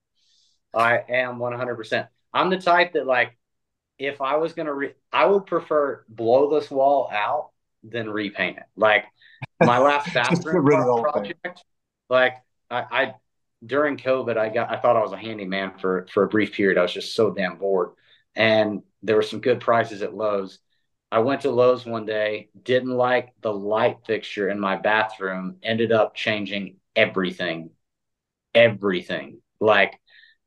I 0.73 0.97
am 1.09 1.37
100%. 1.39 2.07
I'm 2.33 2.49
the 2.49 2.57
type 2.57 2.93
that 2.93 3.05
like 3.05 3.36
if 3.99 4.21
I 4.21 4.37
was 4.37 4.53
going 4.53 4.67
to 4.67 4.73
re- 4.73 4.95
I 5.11 5.25
would 5.25 5.45
prefer 5.45 6.03
blow 6.07 6.59
this 6.59 6.69
wall 6.69 7.09
out 7.11 7.49
than 7.83 8.09
repaint 8.09 8.57
it. 8.57 8.65
Like 8.75 9.05
my 9.61 9.79
last 9.79 10.13
bathroom 10.13 10.55
get 10.55 10.63
rid 10.63 10.79
of 10.79 10.85
the 10.85 10.91
whole 10.91 11.03
thing. 11.03 11.11
project 11.11 11.63
like 12.09 12.35
I, 12.69 12.85
I 12.91 13.15
during 13.65 13.97
COVID 13.97 14.37
I 14.37 14.49
got 14.49 14.69
I 14.69 14.77
thought 14.77 14.97
I 14.97 15.01
was 15.01 15.13
a 15.13 15.17
handyman 15.17 15.73
for 15.79 16.07
for 16.11 16.23
a 16.23 16.27
brief 16.29 16.53
period. 16.53 16.77
I 16.77 16.83
was 16.83 16.93
just 16.93 17.15
so 17.15 17.31
damn 17.31 17.57
bored. 17.57 17.91
And 18.35 18.83
there 19.01 19.15
were 19.15 19.23
some 19.23 19.41
good 19.41 19.59
prices 19.59 20.01
at 20.01 20.13
Lowe's. 20.13 20.59
I 21.11 21.19
went 21.19 21.41
to 21.41 21.51
Lowe's 21.51 21.85
one 21.85 22.05
day, 22.05 22.49
didn't 22.61 22.91
like 22.91 23.33
the 23.41 23.53
light 23.53 23.99
fixture 24.05 24.49
in 24.49 24.59
my 24.59 24.75
bathroom, 24.75 25.57
ended 25.63 25.91
up 25.91 26.13
changing 26.13 26.75
everything. 26.95 27.71
Everything. 28.53 29.41
Like 29.59 29.99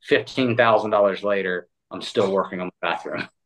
fifteen 0.02 0.56
thousand 0.56 0.90
dollars 0.90 1.24
later, 1.24 1.68
I'm 1.90 2.02
still 2.02 2.30
working 2.30 2.60
on 2.60 2.68
the 2.68 2.72
bathroom. 2.80 3.28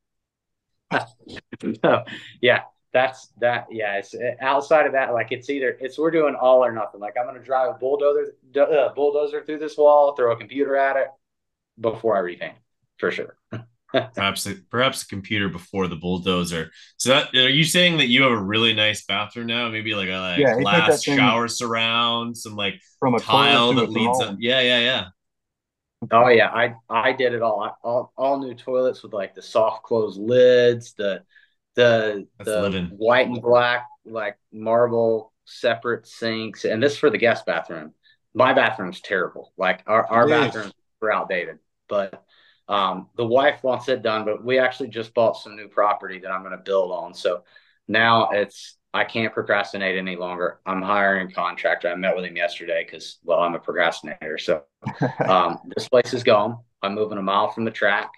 so, 1.85 2.05
yeah, 2.41 2.63
that's 2.93 3.29
that. 3.39 3.67
Yeah, 3.71 3.97
it's 3.99 4.15
outside 4.41 4.87
of 4.87 4.93
that. 4.93 5.13
Like 5.13 5.33
it's 5.33 5.51
either 5.51 5.77
it's 5.81 5.99
we're 5.99 6.11
doing 6.11 6.35
all 6.35 6.65
or 6.65 6.73
nothing. 6.73 7.01
Like 7.01 7.15
I'm 7.19 7.27
gonna 7.27 7.43
drive 7.43 7.71
a 7.75 7.79
bulldozer 7.79 8.35
uh, 8.61 8.93
bulldozer 8.95 9.45
through 9.45 9.59
this 9.59 9.77
wall, 9.77 10.15
throw 10.15 10.33
a 10.33 10.37
computer 10.37 10.77
at 10.77 10.97
it 10.97 11.09
before 11.81 12.17
I 12.17 12.21
repaint 12.21 12.55
for 12.99 13.11
sure. 13.11 13.37
Perhaps 14.17 14.45
the, 14.45 14.63
perhaps 14.71 15.01
the 15.03 15.09
computer 15.09 15.49
before 15.49 15.89
the 15.89 15.97
bulldozer. 15.97 16.71
So 16.99 17.11
that 17.11 17.35
are 17.35 17.49
you 17.49 17.65
saying 17.65 17.97
that 17.99 18.07
you 18.07 18.23
have 18.23 18.31
a 18.31 18.41
really 18.41 18.73
nice 18.73 19.05
bathroom 19.05 19.49
now? 19.49 19.69
Maybe 19.71 19.95
like 19.95 20.09
a 20.09 20.19
like 20.19 20.37
Yeah, 20.37 20.55
glass 20.55 21.03
that 21.03 21.03
shower 21.03 21.49
surround, 21.49 22.37
some 22.37 22.55
like 22.55 22.81
From 22.99 23.15
a 23.15 23.21
tile 23.21 23.75
that 23.75 23.91
leads 23.91 24.21
throne. 24.21 24.21
up. 24.21 24.37
Yeah, 24.39 24.61
yeah, 24.61 24.79
yeah. 24.79 25.05
Oh 26.11 26.29
yeah, 26.29 26.51
I 26.51 26.75
I 26.89 27.13
did 27.13 27.35
it 27.35 27.43
all. 27.43 27.61
I, 27.61 27.71
all 27.87 28.13
all 28.17 28.39
new 28.41 28.55
toilets 28.55 29.03
with 29.03 29.13
like 29.13 29.35
the 29.35 29.43
soft 29.43 29.83
close 29.83 30.17
lids, 30.17 30.95
the 30.95 31.23
the 31.75 32.27
That's 32.39 32.51
the 32.51 32.63
living. 32.63 32.87
white 32.87 33.27
and 33.29 33.41
black 33.43 33.87
like 34.05 34.37
marble 34.53 35.33
separate 35.45 36.07
sinks, 36.07 36.65
and 36.65 36.83
this 36.83 36.97
for 36.97 37.11
the 37.11 37.19
guest 37.19 37.47
bathroom. 37.47 37.93
My 38.35 38.53
bathroom's 38.53 39.01
terrible. 39.01 39.53
Like 39.57 39.83
our 39.87 40.07
our 40.07 40.29
bathrooms 40.29 40.73
are 41.03 41.13
outdated, 41.13 41.59
but 41.89 42.23
um, 42.69 43.09
the 43.17 43.27
wife 43.27 43.63
wants 43.63 43.89
it 43.89 44.03
done. 44.03 44.25
But 44.25 44.45
we 44.45 44.59
actually 44.59 44.89
just 44.89 45.15
bought 45.15 45.37
some 45.37 45.57
new 45.57 45.69
property 45.69 46.21
that 46.21 46.31
I'm 46.31 46.43
going 46.43 46.57
to 46.57 46.59
build 46.59 46.93
on, 46.93 47.15
so 47.15 47.45
now 47.87 48.31
it's 48.31 48.77
I 48.95 49.03
can't 49.03 49.35
procrastinate 49.35 49.99
any 49.99 50.15
longer. 50.15 50.61
I'm 50.65 50.81
hiring 50.81 51.29
a 51.29 51.33
contractor. 51.33 51.89
I 51.89 51.97
met 51.97 52.15
with 52.15 52.25
him 52.25 52.37
yesterday 52.37 52.85
because 52.85 53.19
well, 53.25 53.41
I'm 53.41 53.57
a 53.57 53.59
procrastinator, 53.59 54.39
so 54.39 54.63
um, 55.27 55.59
this 55.75 55.89
place 55.89 56.15
is 56.15 56.23
gone. 56.23 56.59
I'm 56.81 56.95
moving 56.95 57.19
a 57.19 57.23
mile 57.23 57.51
from 57.51 57.65
the 57.65 57.73
track, 57.73 58.13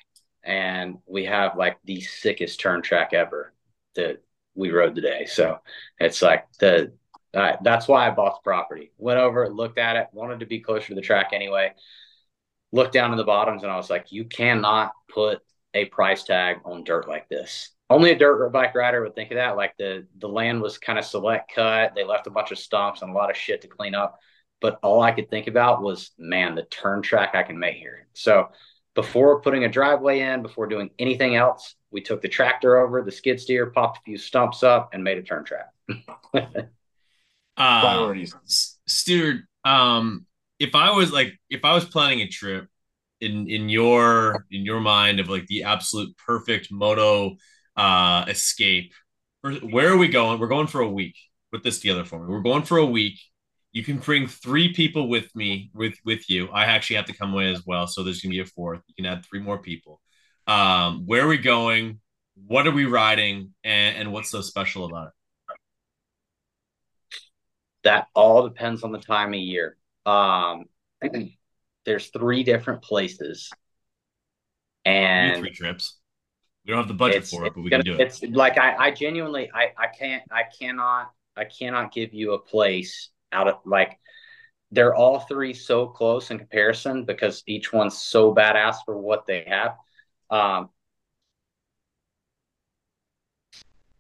and 0.45 0.99
we 1.07 1.25
have 1.25 1.57
like 1.57 1.79
the 1.87 2.03
sickest 2.03 2.61
turn 2.61 2.83
track 2.83 3.15
ever 3.15 3.55
that 3.95 4.23
we 4.55 4.71
rode 4.71 4.95
today. 4.95 5.25
So 5.25 5.61
it's 5.99 6.21
like 6.21 6.45
the 6.61 6.93
uh, 7.33 7.57
that's 7.63 7.89
why 7.89 8.07
I 8.07 8.11
bought 8.11 8.43
the 8.43 8.45
property. 8.45 8.93
Went 8.99 9.19
over, 9.19 9.49
looked 9.49 9.79
at 9.79 9.97
it, 9.97 10.09
wanted 10.13 10.41
to 10.41 10.47
be 10.47 10.61
closer 10.61 10.89
to 10.89 10.95
the 10.95 11.01
track 11.01 11.31
anyway. 11.33 11.73
Looked 12.73 12.93
down 12.93 13.13
to 13.13 13.17
the 13.17 13.25
bottoms, 13.25 13.63
and 13.63 13.73
I 13.73 13.77
was 13.77 13.89
like, 13.89 14.13
you 14.13 14.27
cannot 14.27 14.93
put 15.09 15.41
a 15.73 15.87
price 15.87 16.25
tag 16.25 16.59
on 16.67 16.85
dirt 16.85 17.09
like 17.09 17.31
this. 17.31 17.71
Only 17.89 18.11
a 18.11 18.19
dirt 18.19 18.51
bike 18.51 18.75
rider 18.75 19.03
would 19.03 19.15
think 19.15 19.31
of 19.31 19.37
that. 19.37 19.57
Like 19.57 19.77
the 19.77 20.07
the 20.19 20.29
land 20.29 20.61
was 20.61 20.79
kind 20.79 20.99
of 20.99 21.05
select 21.05 21.55
cut. 21.55 21.95
They 21.95 22.05
left 22.05 22.27
a 22.27 22.31
bunch 22.31 22.51
of 22.51 22.59
stumps 22.59 23.03
and 23.03 23.11
a 23.11 23.15
lot 23.15 23.31
of 23.31 23.37
shit 23.37 23.63
to 23.63 23.69
clean 23.69 23.95
up 23.95 24.19
but 24.61 24.79
all 24.83 25.03
I 25.03 25.13
could 25.13 25.31
think 25.31 25.47
about 25.47 25.83
was, 25.83 26.11
man, 26.19 26.55
the 26.55 26.63
turn 26.65 27.03
track 27.03 27.35
I 27.35 27.43
can 27.43 27.59
make 27.59 27.77
here. 27.77 28.07
So 28.15 28.49
before 28.95 29.41
putting 29.41 29.65
a 29.65 29.69
driveway 29.69 30.21
in, 30.21 30.43
before 30.43 30.67
doing 30.67 30.91
anything 30.99 31.37
else, 31.37 31.75
we 31.91 32.01
took 32.01 32.23
the 32.23 32.29
tractor 32.29 32.79
over, 32.79 33.03
the 33.03 33.13
skid 33.13 33.41
steer, 33.41 33.67
popped 33.67 33.99
a 33.99 34.03
few 34.03 34.19
stumps 34.19 34.63
up, 34.63 34.91
and 34.93 35.05
made 35.05 35.19
a 35.19 35.23
turn 35.23 35.45
track. 35.45 35.67
Uh, 36.35 36.51
Priorities. 37.81 38.35
S- 38.45 38.79
Steward, 38.87 39.43
um, 39.65 40.27
if 40.59 40.75
I 40.75 40.91
was 40.93 41.13
like, 41.13 41.35
if 41.51 41.65
I 41.65 41.75
was 41.75 41.85
planning 41.85 42.21
a 42.21 42.29
trip 42.29 42.69
in 43.21 43.49
in 43.49 43.69
your 43.71 44.45
in 44.51 44.65
your 44.65 44.81
mind 44.81 45.21
of 45.21 45.29
like 45.29 45.47
the 45.47 45.63
absolute 45.63 46.15
perfect 46.19 46.71
moto 46.71 47.37
uh 47.77 48.25
escape, 48.29 48.93
where- 49.43 49.93
are 49.93 49.97
we 49.97 50.09
going? 50.09 50.41
We're 50.41 50.49
going 50.49 50.67
for 50.67 50.81
a 50.81 50.89
week. 50.89 51.17
Put 51.53 51.63
this 51.63 51.81
together 51.81 52.05
for 52.05 52.19
me. 52.19 52.33
We're 52.33 52.41
going 52.41 52.65
for 52.65 52.79
a 52.79 52.87
week. 52.87 53.21
You 53.73 53.85
can 53.85 53.99
bring 53.99 54.27
three 54.27 54.73
people 54.73 55.09
with 55.09 55.35
me 55.37 55.71
with 55.75 55.95
with 56.05 56.29
you. 56.31 56.49
I 56.49 56.65
actually 56.65 56.97
have 56.97 57.07
to 57.07 57.13
come 57.13 57.33
away 57.33 57.53
as 57.53 57.65
well, 57.67 57.87
so 57.87 58.03
there's 58.03 58.21
gonna 58.23 58.33
be 58.33 58.41
a 58.41 58.47
fourth. 58.47 58.81
You 58.89 58.95
can 58.95 59.07
add 59.07 59.25
three 59.25 59.41
more 59.41 59.59
people. 59.59 60.01
Um, 60.47 61.07
where 61.07 61.25
are 61.25 61.29
we 61.29 61.39
going? 61.39 62.01
What 62.47 62.67
are 62.67 62.73
we 62.73 62.85
riding? 62.85 63.55
And, 63.65 63.97
and 63.97 64.13
what's 64.13 64.31
so 64.31 64.41
special 64.41 64.85
about 64.85 65.09
it? 65.09 65.13
that 67.87 68.09
all 68.15 68.49
depends 68.49 68.83
on 68.83 68.91
the 68.91 68.99
time 68.99 69.33
of 69.33 69.39
year. 69.39 69.77
Um, 70.05 70.65
there's 71.87 72.09
three 72.09 72.43
different 72.43 72.83
places, 72.83 73.49
and 74.85 75.39
three 75.39 75.53
trips. 75.53 75.96
We 76.67 76.73
don't 76.73 76.81
have 76.81 76.89
the 76.89 76.95
budget 76.95 77.19
it's, 77.19 77.31
for 77.31 77.47
it, 77.47 77.55
but 77.55 77.61
we 77.61 77.67
it's 77.67 77.71
can 77.71 77.81
gonna- 77.83 77.97
do 77.97 78.03
it. 78.03 78.07
It's 78.07 78.23
like 78.37 78.59
I, 78.59 78.75
I 78.77 78.91
genuinely, 78.91 79.51
I, 79.55 79.73
I 79.79 79.87
can't, 79.87 80.23
I 80.33 80.43
cannot, 80.59 81.13
I 81.37 81.45
cannot 81.45 81.93
give 81.93 82.13
you 82.13 82.33
a 82.33 82.39
place 82.39 83.11
out 83.33 83.49
of 83.49 83.59
like. 83.65 83.99
They're 84.73 84.97
all 84.97 85.21
three 85.21 85.55
so 85.55 85.87
close 85.87 86.33
in 86.33 86.39
comparison 86.39 87.05
because 87.05 87.45
each 87.47 87.73
one's 87.73 87.97
so 87.97 88.35
badass 88.35 88.79
for 88.85 88.99
what 88.99 89.25
they 89.25 89.45
have. 89.47 89.77
Um, 90.29 90.71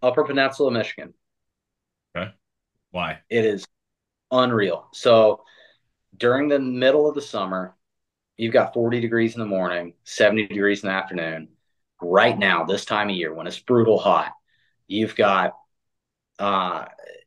Upper 0.02 0.24
Peninsula, 0.24 0.72
Michigan. 0.72 1.14
Okay. 2.16 2.32
Why? 2.90 3.20
It 3.30 3.44
is 3.44 3.64
unreal. 4.32 4.88
So 4.92 5.44
during 6.16 6.48
the 6.48 6.58
middle 6.58 7.08
of 7.08 7.14
the 7.14 7.22
summer, 7.22 7.76
you've 8.36 8.52
got 8.52 8.74
40 8.74 9.00
degrees 9.00 9.34
in 9.34 9.40
the 9.40 9.46
morning, 9.46 9.94
70 10.02 10.48
degrees 10.48 10.82
in 10.82 10.88
the 10.88 10.94
afternoon. 10.94 11.48
Right 12.00 12.38
now, 12.38 12.64
this 12.64 12.84
time 12.84 13.08
of 13.08 13.16
year, 13.16 13.32
when 13.32 13.46
it's 13.46 13.58
brutal 13.58 13.98
hot, 13.98 14.32
you've 14.86 15.16
got 15.16 15.54
uh, 16.38 16.84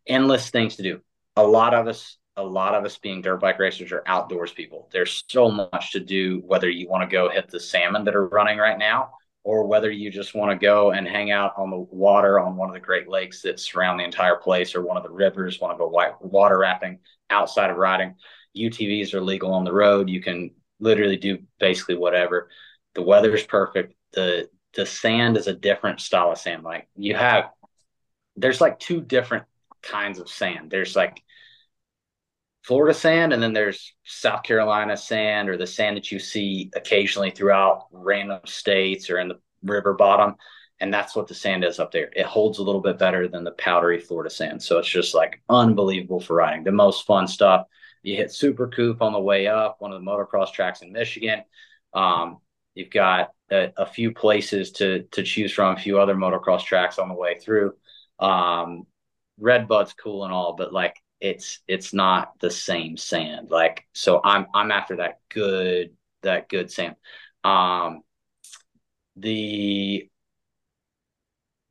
endless 0.07 0.49
things 0.49 0.75
to 0.75 0.83
do. 0.83 1.01
A 1.35 1.43
lot 1.43 1.73
of 1.73 1.87
us, 1.87 2.17
a 2.35 2.43
lot 2.43 2.75
of 2.75 2.85
us 2.85 2.97
being 2.97 3.21
dirt 3.21 3.39
bike 3.39 3.59
racers 3.59 3.91
are 3.91 4.03
outdoors 4.05 4.51
people. 4.51 4.89
There's 4.91 5.23
so 5.27 5.49
much 5.49 5.93
to 5.93 5.99
do, 5.99 6.41
whether 6.45 6.69
you 6.69 6.87
want 6.87 7.09
to 7.09 7.13
go 7.13 7.29
hit 7.29 7.49
the 7.49 7.59
salmon 7.59 8.03
that 8.05 8.15
are 8.15 8.27
running 8.27 8.57
right 8.57 8.77
now, 8.77 9.11
or 9.43 9.67
whether 9.67 9.89
you 9.89 10.11
just 10.11 10.35
want 10.35 10.51
to 10.51 10.63
go 10.63 10.91
and 10.91 11.07
hang 11.07 11.31
out 11.31 11.53
on 11.57 11.69
the 11.69 11.77
water 11.77 12.39
on 12.39 12.55
one 12.55 12.69
of 12.69 12.73
the 12.73 12.79
Great 12.79 13.07
Lakes 13.09 13.41
that 13.41 13.59
surround 13.59 13.99
the 13.99 14.03
entire 14.03 14.35
place, 14.35 14.75
or 14.75 14.81
one 14.81 14.97
of 14.97 15.03
the 15.03 15.09
rivers, 15.09 15.59
want 15.59 15.73
to 15.73 15.77
go 15.77 15.87
white 15.87 16.21
water 16.21 16.59
rafting 16.59 16.99
outside 17.29 17.69
of 17.69 17.77
riding. 17.77 18.15
UTVs 18.55 19.13
are 19.13 19.21
legal 19.21 19.53
on 19.53 19.63
the 19.63 19.73
road. 19.73 20.09
You 20.09 20.21
can 20.21 20.51
literally 20.79 21.17
do 21.17 21.39
basically 21.59 21.95
whatever. 21.95 22.49
The 22.95 23.01
weather's 23.01 23.45
perfect. 23.45 23.93
The 24.13 24.49
the 24.75 24.85
sand 24.85 25.37
is 25.37 25.47
a 25.47 25.53
different 25.53 25.99
style 26.01 26.31
of 26.31 26.37
sand. 26.37 26.63
Like 26.63 26.87
you 26.95 27.15
have 27.15 27.45
there's 28.37 28.61
like 28.61 28.79
two 28.79 29.01
different 29.01 29.45
kinds 29.81 30.19
of 30.19 30.29
sand. 30.29 30.69
There's 30.71 30.95
like 30.95 31.21
Florida 32.63 32.93
sand, 32.93 33.33
and 33.33 33.41
then 33.41 33.53
there's 33.53 33.93
South 34.03 34.43
Carolina 34.43 34.95
sand, 34.95 35.49
or 35.49 35.57
the 35.57 35.65
sand 35.67 35.97
that 35.97 36.11
you 36.11 36.19
see 36.19 36.69
occasionally 36.75 37.31
throughout 37.31 37.87
random 37.91 38.41
states 38.45 39.09
or 39.09 39.17
in 39.19 39.27
the 39.29 39.39
river 39.63 39.93
bottom. 39.93 40.35
and 40.79 40.93
that's 40.93 41.15
what 41.15 41.27
the 41.27 41.33
sand 41.33 41.63
is 41.63 41.79
up 41.79 41.91
there. 41.91 42.09
It 42.15 42.25
holds 42.25 42.59
a 42.59 42.63
little 42.63 42.81
bit 42.81 42.97
better 42.97 43.27
than 43.27 43.43
the 43.43 43.51
powdery 43.51 43.99
Florida 43.99 44.29
sand. 44.29 44.63
So 44.63 44.77
it's 44.77 44.87
just 44.87 45.13
like 45.13 45.41
unbelievable 45.49 46.21
for 46.21 46.35
riding. 46.35 46.63
The 46.63 46.71
most 46.71 47.05
fun 47.05 47.27
stuff. 47.27 47.65
You 48.03 48.15
hit 48.15 48.31
Super 48.31 48.67
Coupe 48.67 49.01
on 49.01 49.11
the 49.11 49.19
way 49.19 49.47
up, 49.47 49.77
one 49.79 49.91
of 49.91 49.99
the 49.99 50.09
motocross 50.09 50.53
tracks 50.53 50.81
in 50.81 50.93
Michigan. 50.93 51.43
Um, 51.93 52.37
you've 52.75 52.89
got 52.89 53.31
a, 53.51 53.71
a, 53.77 53.85
few 53.85 54.11
places 54.11 54.71
to 54.73 55.03
to 55.11 55.23
choose 55.23 55.51
from, 55.51 55.75
a 55.75 55.79
few 55.79 55.99
other 55.99 56.15
motocross 56.15 56.63
tracks 56.63 56.99
on 56.99 57.09
the 57.09 57.15
way 57.15 57.37
through. 57.39 57.73
Um, 58.19 58.85
Redbud's 59.39 59.93
cool 59.93 60.23
and 60.23 60.33
all, 60.33 60.53
but 60.53 60.73
like 60.73 60.95
it's 61.19 61.59
it's 61.67 61.93
not 61.93 62.39
the 62.39 62.51
same 62.51 62.97
sand. 62.97 63.51
Like 63.51 63.85
so, 63.93 64.21
I'm 64.23 64.47
I'm 64.53 64.71
after 64.71 64.97
that 64.97 65.19
good 65.29 65.91
that 66.21 66.49
good 66.49 66.71
sand. 66.71 66.95
Um, 67.43 68.01
the 69.15 70.09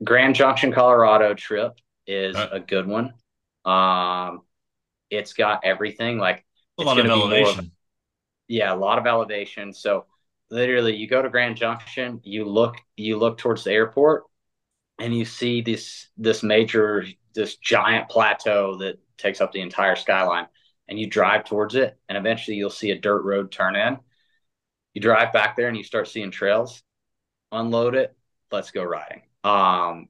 Grand 0.03 0.35
Junction, 0.35 0.73
Colorado 0.73 1.35
trip 1.35 1.79
is 2.07 2.37
a 2.37 2.61
good 2.61 2.87
one. 2.87 3.15
Um, 3.65 4.43
it's 5.11 5.33
got 5.33 5.65
everything 5.65 6.19
like 6.19 6.45
a 6.79 6.83
lot 6.83 6.99
of 6.99 7.07
elevation. 7.07 7.59
Of, 7.59 7.71
yeah, 8.47 8.73
a 8.73 8.77
lot 8.77 8.99
of 8.99 9.07
elevation. 9.07 9.73
So 9.73 10.07
literally, 10.51 10.97
you 10.97 11.07
go 11.07 11.23
to 11.23 11.29
Grand 11.29 11.57
Junction, 11.57 12.21
you 12.25 12.45
look, 12.45 12.77
you 12.97 13.19
look 13.19 13.39
towards 13.39 13.65
the 13.65 13.73
airport, 13.73 14.25
and 14.99 15.15
you 15.15 15.25
see 15.25 15.61
this 15.61 16.09
this 16.17 16.43
major, 16.43 17.05
this 17.35 17.57
giant 17.57 18.09
plateau 18.09 18.77
that 18.79 18.99
takes 19.17 19.41
up 19.41 19.53
the 19.53 19.61
entire 19.61 19.97
skyline. 19.97 20.47
And 20.89 20.99
you 20.99 21.07
drive 21.07 21.45
towards 21.45 21.75
it, 21.75 21.99
and 22.09 22.17
eventually 22.17 22.57
you'll 22.57 22.71
see 22.71 22.91
a 22.93 22.99
dirt 22.99 23.23
road 23.23 23.53
turn 23.53 23.77
in. 23.77 23.99
You 24.95 25.03
drive 25.03 25.35
back 25.35 25.55
there, 25.55 25.69
and 25.69 25.77
you 25.77 25.85
start 25.85 26.09
seeing 26.09 26.31
trails. 26.31 26.83
Unload 27.53 27.95
it. 27.95 28.17
Let's 28.51 28.71
go 28.71 28.83
riding 28.83 29.23
um, 29.45 30.09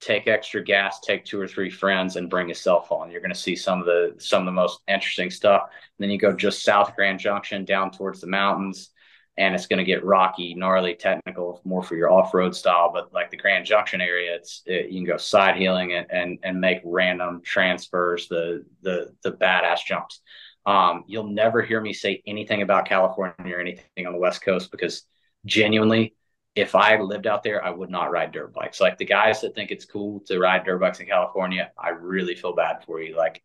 take 0.00 0.26
extra 0.26 0.62
gas, 0.62 1.00
take 1.00 1.24
two 1.24 1.40
or 1.40 1.48
three 1.48 1.70
friends, 1.70 2.16
and 2.16 2.30
bring 2.30 2.50
a 2.50 2.54
cell 2.54 2.82
phone. 2.82 3.10
You're 3.10 3.20
going 3.20 3.32
to 3.32 3.38
see 3.38 3.56
some 3.56 3.80
of 3.80 3.86
the 3.86 4.14
some 4.18 4.42
of 4.42 4.46
the 4.46 4.52
most 4.52 4.80
interesting 4.88 5.30
stuff. 5.30 5.62
And 5.64 6.04
then 6.04 6.10
you 6.10 6.18
go 6.18 6.32
just 6.32 6.62
south 6.62 6.94
Grand 6.94 7.18
Junction 7.18 7.64
down 7.64 7.90
towards 7.90 8.20
the 8.20 8.26
mountains, 8.26 8.90
and 9.38 9.54
it's 9.54 9.66
going 9.66 9.78
to 9.78 9.84
get 9.84 10.04
rocky, 10.04 10.54
gnarly, 10.54 10.94
technical, 10.94 11.60
more 11.64 11.82
for 11.82 11.94
your 11.94 12.10
off 12.10 12.32
road 12.32 12.54
style. 12.54 12.90
But 12.92 13.12
like 13.12 13.30
the 13.30 13.36
Grand 13.36 13.66
Junction 13.66 14.00
area, 14.00 14.34
it's 14.34 14.62
it, 14.66 14.90
you 14.90 14.98
can 14.98 15.04
go 15.04 15.16
side 15.16 15.56
hilling 15.56 15.92
and, 15.92 16.06
and 16.10 16.38
and 16.42 16.60
make 16.60 16.80
random 16.84 17.42
transfers, 17.44 18.28
the 18.28 18.64
the 18.82 19.14
the 19.22 19.32
badass 19.32 19.80
jumps. 19.86 20.20
Um, 20.64 21.04
you'll 21.06 21.28
never 21.28 21.62
hear 21.62 21.80
me 21.80 21.92
say 21.92 22.22
anything 22.26 22.62
about 22.62 22.88
California 22.88 23.56
or 23.56 23.60
anything 23.60 24.06
on 24.06 24.12
the 24.12 24.18
West 24.18 24.42
Coast 24.42 24.70
because 24.70 25.04
genuinely 25.44 26.16
if 26.56 26.74
I 26.74 26.98
lived 26.98 27.26
out 27.26 27.42
there, 27.42 27.62
I 27.62 27.68
would 27.68 27.90
not 27.90 28.10
ride 28.10 28.32
dirt 28.32 28.54
bikes. 28.54 28.80
Like 28.80 28.96
the 28.96 29.04
guys 29.04 29.42
that 29.42 29.54
think 29.54 29.70
it's 29.70 29.84
cool 29.84 30.20
to 30.26 30.38
ride 30.38 30.64
dirt 30.64 30.78
bikes 30.78 30.98
in 31.00 31.06
California, 31.06 31.70
I 31.78 31.90
really 31.90 32.34
feel 32.34 32.54
bad 32.54 32.82
for 32.86 33.00
you. 33.00 33.14
Like 33.14 33.44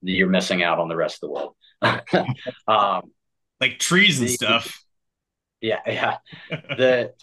you're 0.00 0.28
missing 0.28 0.62
out 0.62 0.78
on 0.78 0.88
the 0.88 0.96
rest 0.96 1.22
of 1.22 1.28
the 1.28 1.32
world. 1.32 2.36
um, 2.68 3.10
like 3.60 3.80
trees 3.80 4.20
and 4.20 4.30
stuff. 4.30 4.80
Yeah, 5.62 5.80
yeah. 5.86 6.18
the 6.50 7.14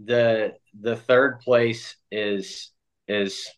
the 0.00 0.54
the 0.80 0.96
third 0.96 1.40
place 1.40 1.96
is 2.12 2.72
is 3.08 3.48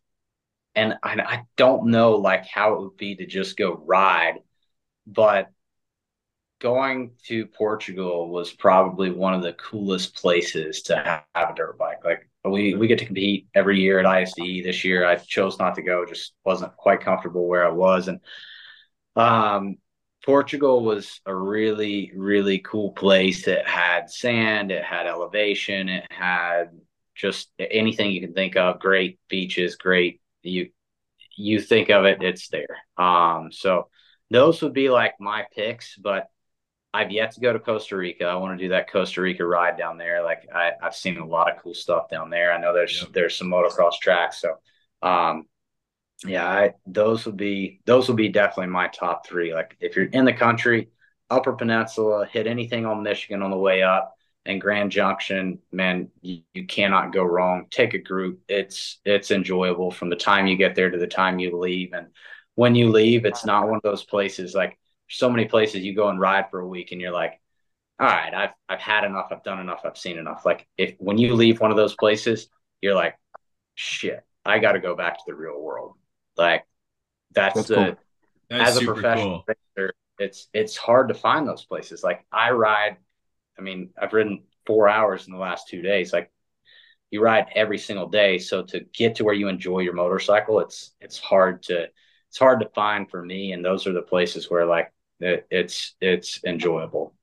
and 0.76 0.94
I, 1.02 1.20
I 1.20 1.42
don't 1.56 1.88
know 1.88 2.12
like 2.16 2.46
how 2.46 2.74
it 2.74 2.80
would 2.82 2.96
be 2.98 3.16
to 3.16 3.26
just 3.26 3.56
go 3.56 3.74
ride, 3.74 4.40
but 5.06 5.50
going 6.60 7.12
to 7.26 7.46
Portugal 7.46 8.30
was 8.30 8.52
probably 8.52 9.10
one 9.10 9.34
of 9.34 9.42
the 9.42 9.52
coolest 9.54 10.14
places 10.16 10.82
to 10.82 10.96
have 11.34 11.50
a 11.50 11.54
dirt 11.54 11.76
bike. 11.78 12.04
Like 12.04 12.28
we 12.44 12.74
we 12.74 12.86
get 12.86 12.98
to 13.00 13.06
compete 13.06 13.48
every 13.54 13.80
year 13.80 13.98
at 13.98 14.06
ISDE. 14.06 14.62
This 14.62 14.84
year 14.84 15.06
I 15.06 15.16
chose 15.16 15.58
not 15.58 15.74
to 15.76 15.82
go, 15.82 16.06
just 16.06 16.32
wasn't 16.44 16.76
quite 16.76 17.00
comfortable 17.00 17.46
where 17.46 17.66
I 17.66 17.70
was. 17.70 18.08
And 18.08 18.20
um 19.16 19.78
Portugal 20.24 20.82
was 20.82 21.20
a 21.26 21.34
really, 21.34 22.12
really 22.16 22.58
cool 22.58 22.92
place. 22.92 23.46
It 23.46 23.66
had 23.66 24.10
sand, 24.10 24.72
it 24.72 24.82
had 24.82 25.06
elevation, 25.06 25.88
it 25.88 26.06
had 26.10 26.70
just 27.14 27.50
anything 27.58 28.10
you 28.10 28.20
can 28.20 28.32
think 28.32 28.56
of. 28.56 28.80
Great 28.80 29.18
beaches, 29.28 29.76
great 29.76 30.20
you 30.42 30.70
you 31.36 31.60
think 31.60 31.90
of 31.90 32.04
it, 32.04 32.22
it's 32.22 32.48
there. 32.48 32.78
Um, 32.96 33.50
so 33.50 33.88
those 34.30 34.62
would 34.62 34.72
be 34.72 34.88
like 34.88 35.14
my 35.18 35.46
picks, 35.54 35.96
but 35.96 36.28
I've 36.92 37.10
yet 37.10 37.32
to 37.32 37.40
go 37.40 37.52
to 37.52 37.58
Costa 37.58 37.96
Rica. 37.96 38.24
I 38.24 38.36
want 38.36 38.56
to 38.56 38.64
do 38.64 38.70
that 38.70 38.90
Costa 38.90 39.20
Rica 39.20 39.44
ride 39.44 39.76
down 39.76 39.98
there. 39.98 40.22
Like 40.22 40.46
I, 40.54 40.72
have 40.80 40.94
seen 40.94 41.18
a 41.18 41.26
lot 41.26 41.50
of 41.50 41.60
cool 41.60 41.74
stuff 41.74 42.08
down 42.08 42.30
there. 42.30 42.52
I 42.52 42.60
know 42.60 42.72
there's 42.72 43.02
yep. 43.02 43.12
there's 43.12 43.36
some 43.36 43.48
motocross 43.48 43.98
tracks. 44.00 44.40
So 44.40 44.54
um 45.02 45.46
yeah, 46.26 46.46
I, 46.46 46.74
those 46.86 47.26
would 47.26 47.36
be 47.36 47.80
those 47.86 48.08
would 48.08 48.16
be 48.16 48.28
definitely 48.28 48.72
my 48.72 48.88
top 48.88 49.26
three. 49.26 49.54
Like 49.54 49.76
if 49.80 49.96
you're 49.96 50.06
in 50.06 50.24
the 50.24 50.32
country, 50.32 50.88
Upper 51.30 51.52
Peninsula, 51.52 52.26
hit 52.26 52.46
anything 52.46 52.86
on 52.86 53.02
Michigan 53.02 53.42
on 53.42 53.50
the 53.50 53.58
way 53.58 53.82
up, 53.82 54.14
and 54.46 54.60
Grand 54.60 54.90
Junction, 54.90 55.58
man, 55.72 56.08
you, 56.22 56.42
you 56.54 56.66
cannot 56.66 57.12
go 57.12 57.24
wrong. 57.24 57.66
Take 57.70 57.94
a 57.94 57.98
group. 57.98 58.40
It's 58.48 59.00
it's 59.04 59.30
enjoyable 59.30 59.90
from 59.90 60.08
the 60.10 60.16
time 60.16 60.46
you 60.46 60.56
get 60.56 60.74
there 60.74 60.90
to 60.90 60.98
the 60.98 61.06
time 61.06 61.38
you 61.38 61.58
leave, 61.58 61.92
and 61.92 62.08
when 62.54 62.74
you 62.74 62.90
leave, 62.90 63.24
it's 63.24 63.44
not 63.44 63.66
one 63.66 63.76
of 63.76 63.82
those 63.82 64.04
places 64.04 64.54
like 64.54 64.78
so 65.08 65.30
many 65.30 65.46
places 65.46 65.84
you 65.84 65.94
go 65.94 66.08
and 66.08 66.20
ride 66.20 66.50
for 66.50 66.60
a 66.60 66.68
week 66.68 66.92
and 66.92 67.00
you're 67.00 67.12
like, 67.12 67.40
all 68.00 68.06
right, 68.06 68.32
I've 68.34 68.50
I've 68.68 68.80
had 68.80 69.04
enough, 69.04 69.28
I've 69.30 69.44
done 69.44 69.60
enough, 69.60 69.82
I've 69.84 69.98
seen 69.98 70.18
enough. 70.18 70.44
Like 70.44 70.66
if 70.78 70.94
when 70.98 71.18
you 71.18 71.34
leave 71.34 71.60
one 71.60 71.70
of 71.70 71.76
those 71.76 71.94
places, 71.94 72.48
you're 72.80 72.94
like, 72.94 73.16
shit, 73.74 74.24
I 74.44 74.58
got 74.58 74.72
to 74.72 74.80
go 74.80 74.96
back 74.96 75.18
to 75.18 75.24
the 75.26 75.34
real 75.34 75.60
world. 75.60 75.94
Like 76.36 76.64
that's, 77.32 77.54
that's 77.54 77.68
the 77.68 77.74
cool. 77.74 77.96
as 78.50 78.76
a 78.76 78.84
professional 78.84 79.44
cool. 79.46 79.54
racer, 79.76 79.94
it's 80.18 80.48
it's 80.52 80.76
hard 80.76 81.08
to 81.08 81.14
find 81.14 81.46
those 81.46 81.64
places. 81.64 82.02
Like 82.02 82.24
I 82.32 82.50
ride, 82.50 82.96
I 83.58 83.62
mean, 83.62 83.90
I've 84.00 84.12
ridden 84.12 84.44
four 84.66 84.88
hours 84.88 85.26
in 85.26 85.32
the 85.32 85.38
last 85.38 85.68
two 85.68 85.82
days. 85.82 86.12
Like 86.12 86.30
you 87.10 87.20
ride 87.22 87.46
every 87.54 87.78
single 87.78 88.08
day, 88.08 88.38
so 88.38 88.62
to 88.64 88.80
get 88.92 89.16
to 89.16 89.24
where 89.24 89.34
you 89.34 89.48
enjoy 89.48 89.80
your 89.80 89.94
motorcycle, 89.94 90.60
it's 90.60 90.94
it's 91.00 91.18
hard 91.18 91.62
to 91.64 91.86
it's 92.28 92.38
hard 92.38 92.60
to 92.60 92.68
find 92.74 93.08
for 93.08 93.24
me. 93.24 93.52
And 93.52 93.64
those 93.64 93.86
are 93.86 93.92
the 93.92 94.02
places 94.02 94.50
where 94.50 94.66
like 94.66 94.92
it, 95.20 95.46
it's 95.50 95.94
it's 96.00 96.42
enjoyable. 96.44 97.14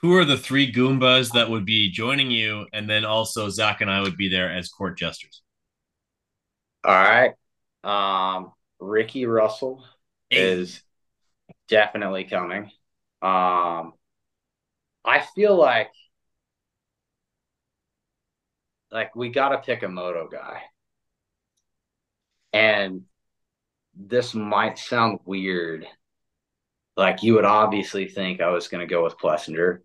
Who 0.00 0.16
are 0.16 0.24
the 0.24 0.38
three 0.38 0.72
Goombas 0.72 1.32
that 1.32 1.50
would 1.50 1.66
be 1.66 1.90
joining 1.90 2.30
you, 2.30 2.66
and 2.72 2.88
then 2.88 3.04
also 3.04 3.50
Zac 3.50 3.82
and 3.82 3.90
I 3.90 4.00
would 4.00 4.16
be 4.16 4.30
there 4.30 4.50
as 4.50 4.70
court 4.70 4.96
jesters? 4.96 5.42
All 6.82 6.94
right, 6.94 7.32
um, 7.84 8.52
Ricky 8.78 9.26
Russell 9.26 9.84
hey. 10.30 10.52
is 10.52 10.82
definitely 11.68 12.24
coming. 12.24 12.64
Um, 13.22 13.94
I 15.04 15.20
feel 15.34 15.56
like 15.56 15.90
like 18.90 19.14
we 19.14 19.28
got 19.28 19.50
to 19.50 19.58
pick 19.58 19.82
a 19.82 19.88
moto 19.88 20.28
guy, 20.28 20.62
and 22.52 23.02
this 23.94 24.34
might 24.34 24.78
sound 24.78 25.20
weird 25.24 25.86
like 27.00 27.22
you 27.22 27.34
would 27.34 27.44
obviously 27.44 28.06
think 28.06 28.40
I 28.40 28.50
was 28.50 28.68
going 28.68 28.86
to 28.86 28.92
go 28.92 29.02
with 29.02 29.18
Plessinger, 29.18 29.80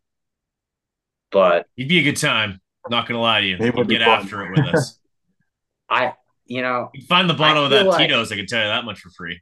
but 1.32 1.66
he'd 1.76 1.88
be 1.88 2.00
a 2.00 2.04
good 2.04 2.18
time. 2.18 2.60
Not 2.90 3.08
going 3.08 3.16
to 3.18 3.22
lie 3.22 3.42
to 3.42 3.48
you. 3.48 3.58
He'd 3.58 3.88
get 3.88 4.02
after 4.02 4.46
it 4.46 4.52
with 4.52 4.76
us. 4.76 5.00
I, 5.90 6.14
you 6.46 6.62
know, 6.62 6.90
You'd 6.94 7.08
find 7.08 7.30
the 7.30 7.34
bottle 7.34 7.66
of 7.66 7.72
that 7.72 7.88
like, 7.88 7.98
Tito's. 7.98 8.32
I 8.32 8.36
can 8.36 8.46
tell 8.46 8.62
you 8.62 8.68
that 8.68 8.86
much 8.86 9.00
for 9.00 9.10
free. 9.10 9.42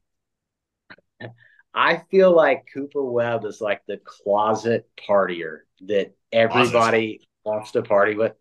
I 1.73 2.03
feel 2.11 2.35
like 2.35 2.67
Cooper 2.73 3.03
Webb 3.03 3.45
is 3.45 3.59
like 3.59 3.81
the 3.87 3.99
closet 4.03 4.87
partier 5.09 5.59
that 5.87 6.15
everybody 6.31 7.27
wants 7.43 7.71
to 7.71 7.81
party 7.81 8.15
with. 8.15 8.33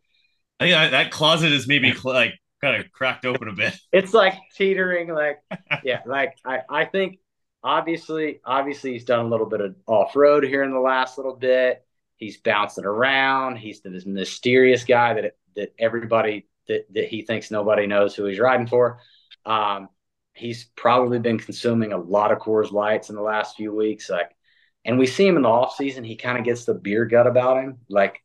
I 0.60 0.68
think 0.68 0.90
that 0.92 1.10
closet 1.10 1.52
is 1.52 1.66
maybe 1.66 1.92
like 2.04 2.34
kind 2.60 2.82
of 2.82 2.92
cracked 2.92 3.24
open 3.24 3.48
a 3.48 3.52
bit. 3.52 3.74
It's 3.90 4.12
like 4.12 4.34
teetering, 4.54 5.12
like 5.12 5.40
yeah, 5.84 6.00
like 6.06 6.36
I 6.44 6.60
I 6.68 6.84
think 6.84 7.18
obviously, 7.64 8.40
obviously 8.44 8.92
he's 8.92 9.04
done 9.04 9.24
a 9.24 9.28
little 9.28 9.48
bit 9.48 9.60
of 9.60 9.76
off 9.86 10.14
road 10.14 10.44
here 10.44 10.62
in 10.62 10.72
the 10.72 10.80
last 10.80 11.16
little 11.16 11.36
bit. 11.36 11.84
He's 12.16 12.36
bouncing 12.36 12.84
around. 12.84 13.56
He's 13.56 13.80
this 13.80 14.06
mysterious 14.06 14.84
guy 14.84 15.14
that 15.14 15.36
that 15.56 15.74
everybody 15.78 16.46
that, 16.68 16.86
that 16.94 17.08
he 17.08 17.22
thinks 17.22 17.50
nobody 17.50 17.86
knows 17.86 18.14
who 18.14 18.24
he's 18.24 18.38
riding 18.38 18.66
for. 18.66 18.98
Um, 19.44 19.88
he's 20.34 20.64
probably 20.76 21.18
been 21.18 21.38
consuming 21.38 21.92
a 21.92 21.98
lot 21.98 22.32
of 22.32 22.38
Coors 22.38 22.72
Lights 22.72 23.10
in 23.10 23.16
the 23.16 23.22
last 23.22 23.56
few 23.56 23.74
weeks. 23.74 24.08
Like, 24.08 24.30
and 24.84 24.98
we 24.98 25.06
see 25.06 25.26
him 25.26 25.36
in 25.36 25.42
the 25.42 25.48
off 25.48 25.76
season. 25.76 26.04
He 26.04 26.16
kind 26.16 26.38
of 26.38 26.44
gets 26.44 26.64
the 26.64 26.74
beer 26.74 27.04
gut 27.04 27.26
about 27.26 27.62
him. 27.62 27.78
Like, 27.88 28.22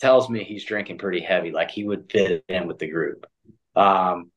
tells 0.00 0.30
me 0.30 0.42
he's 0.42 0.64
drinking 0.64 0.98
pretty 0.98 1.20
heavy. 1.20 1.50
Like 1.50 1.70
he 1.70 1.84
would 1.84 2.10
fit 2.10 2.44
in 2.48 2.66
with 2.66 2.78
the 2.78 2.88
group. 2.88 3.26
Um, 3.76 4.30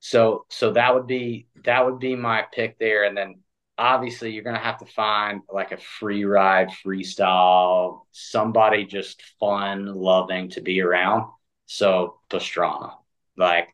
so 0.00 0.46
so 0.48 0.72
that 0.72 0.94
would 0.94 1.06
be 1.06 1.48
that 1.64 1.84
would 1.84 1.98
be 1.98 2.16
my 2.16 2.44
pick 2.52 2.78
there. 2.78 3.04
And 3.04 3.16
then 3.16 3.40
obviously 3.78 4.32
you're 4.32 4.42
to 4.44 4.58
have 4.58 4.78
to 4.78 4.86
find 4.86 5.42
like 5.50 5.72
a 5.72 5.76
free 5.76 6.24
ride 6.24 6.70
freestyle 6.84 8.02
somebody 8.12 8.86
just 8.86 9.22
fun 9.38 9.86
loving 9.86 10.48
to 10.50 10.62
be 10.62 10.80
around 10.80 11.30
so 11.66 12.18
pastrana 12.30 12.94
Like, 13.36 13.68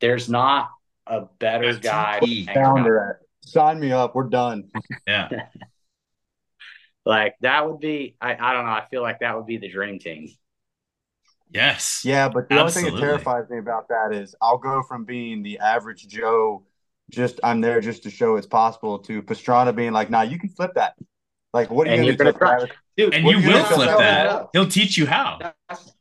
there's 0.00 0.28
not 0.28 0.70
a 1.06 1.22
better 1.38 1.72
Got 1.74 1.82
guy. 1.82 2.20
TP. 2.22 2.46
hanging 2.46 2.62
around. 2.62 2.76
Founder. 2.76 3.20
Sign 3.44 3.80
me 3.80 3.90
up. 3.92 4.14
We're 4.14 4.24
done. 4.28 4.70
Yeah. 5.06 5.28
Like 7.04 7.36
that 7.40 7.66
would 7.66 7.80
be. 7.80 8.16
I, 8.20 8.36
I 8.38 8.52
don't 8.52 8.66
know. 8.66 8.70
I 8.72 8.84
feel 8.90 9.00
like 9.00 9.20
that 9.20 9.34
would 9.34 9.46
be 9.46 9.56
the 9.56 9.68
dream 9.70 9.98
team. 9.98 10.28
Yes. 11.50 12.02
Yeah, 12.04 12.28
but 12.28 12.50
the 12.50 12.60
only 12.60 12.70
thing 12.72 12.84
Absolutely. 12.84 13.00
that 13.00 13.06
terrifies 13.06 13.48
me 13.48 13.56
about 13.58 13.88
that 13.88 14.12
is 14.12 14.34
I'll 14.42 14.58
go 14.58 14.82
from 14.82 15.04
being 15.06 15.42
the 15.42 15.58
average 15.60 16.06
Joe, 16.06 16.66
just 17.10 17.40
I'm 17.42 17.62
there 17.62 17.80
just 17.80 18.02
to 18.02 18.10
show 18.10 18.36
it's 18.36 18.46
possible, 18.46 18.98
to 19.00 19.22
Pastrana 19.22 19.74
being 19.74 19.92
like, 19.92 20.10
"Nah, 20.10 20.20
you 20.22 20.38
can 20.38 20.50
flip 20.50 20.72
that." 20.74 20.96
Like, 21.54 21.70
what 21.70 21.86
are 21.88 21.94
you 21.94 21.96
And 22.10 22.18
gonna 22.18 22.30
you're 22.30 22.32
gonna 22.32 22.66
try. 22.66 22.70
Dude, 22.98 23.14
And 23.14 23.24
you 23.24 23.38
you 23.38 23.48
will 23.48 23.64
flip 23.64 23.88
tell 23.88 23.98
that. 24.00 24.48
He'll 24.52 24.68
teach 24.68 24.98
you 24.98 25.06
how. 25.06 25.38
That's- 25.40 25.92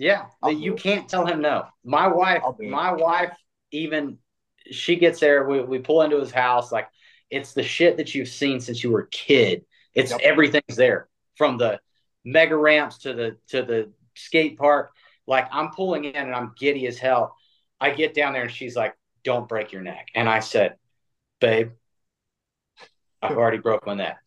Yeah, 0.00 0.24
I'll 0.42 0.50
you 0.50 0.74
can't 0.76 1.06
tell 1.06 1.26
him 1.26 1.42
no. 1.42 1.66
My 1.84 2.08
wife, 2.08 2.40
I'll 2.42 2.54
do 2.54 2.62
it. 2.64 2.70
my 2.70 2.90
wife, 2.90 3.36
even 3.70 4.16
she 4.70 4.96
gets 4.96 5.20
there. 5.20 5.46
We, 5.46 5.60
we 5.60 5.78
pull 5.78 6.00
into 6.00 6.18
his 6.18 6.30
house. 6.30 6.72
Like 6.72 6.88
it's 7.28 7.52
the 7.52 7.62
shit 7.62 7.98
that 7.98 8.14
you've 8.14 8.28
seen 8.28 8.60
since 8.60 8.82
you 8.82 8.90
were 8.90 9.00
a 9.00 9.08
kid. 9.08 9.66
It's 9.94 10.10
Yep. 10.10 10.20
everything's 10.22 10.76
there 10.76 11.10
from 11.36 11.58
the 11.58 11.80
mega 12.24 12.56
ramps 12.56 12.96
to 13.00 13.12
the 13.12 13.36
to 13.48 13.62
the 13.62 13.92
skate 14.16 14.56
park. 14.56 14.92
Like 15.26 15.48
I'm 15.52 15.70
pulling 15.70 16.06
in 16.06 16.16
and 16.16 16.34
I'm 16.34 16.54
giddy 16.58 16.86
as 16.86 16.96
hell. 16.96 17.36
I 17.78 17.90
get 17.90 18.14
down 18.14 18.32
there 18.32 18.44
and 18.44 18.50
she's 18.50 18.74
like, 18.74 18.96
"Don't 19.22 19.46
break 19.50 19.70
your 19.70 19.82
neck." 19.82 20.08
And 20.14 20.30
I 20.30 20.40
said, 20.40 20.76
"Babe, 21.42 21.72
I've 23.20 23.36
already 23.36 23.58
broke 23.58 23.84
my 23.84 23.94
neck. 23.94 24.18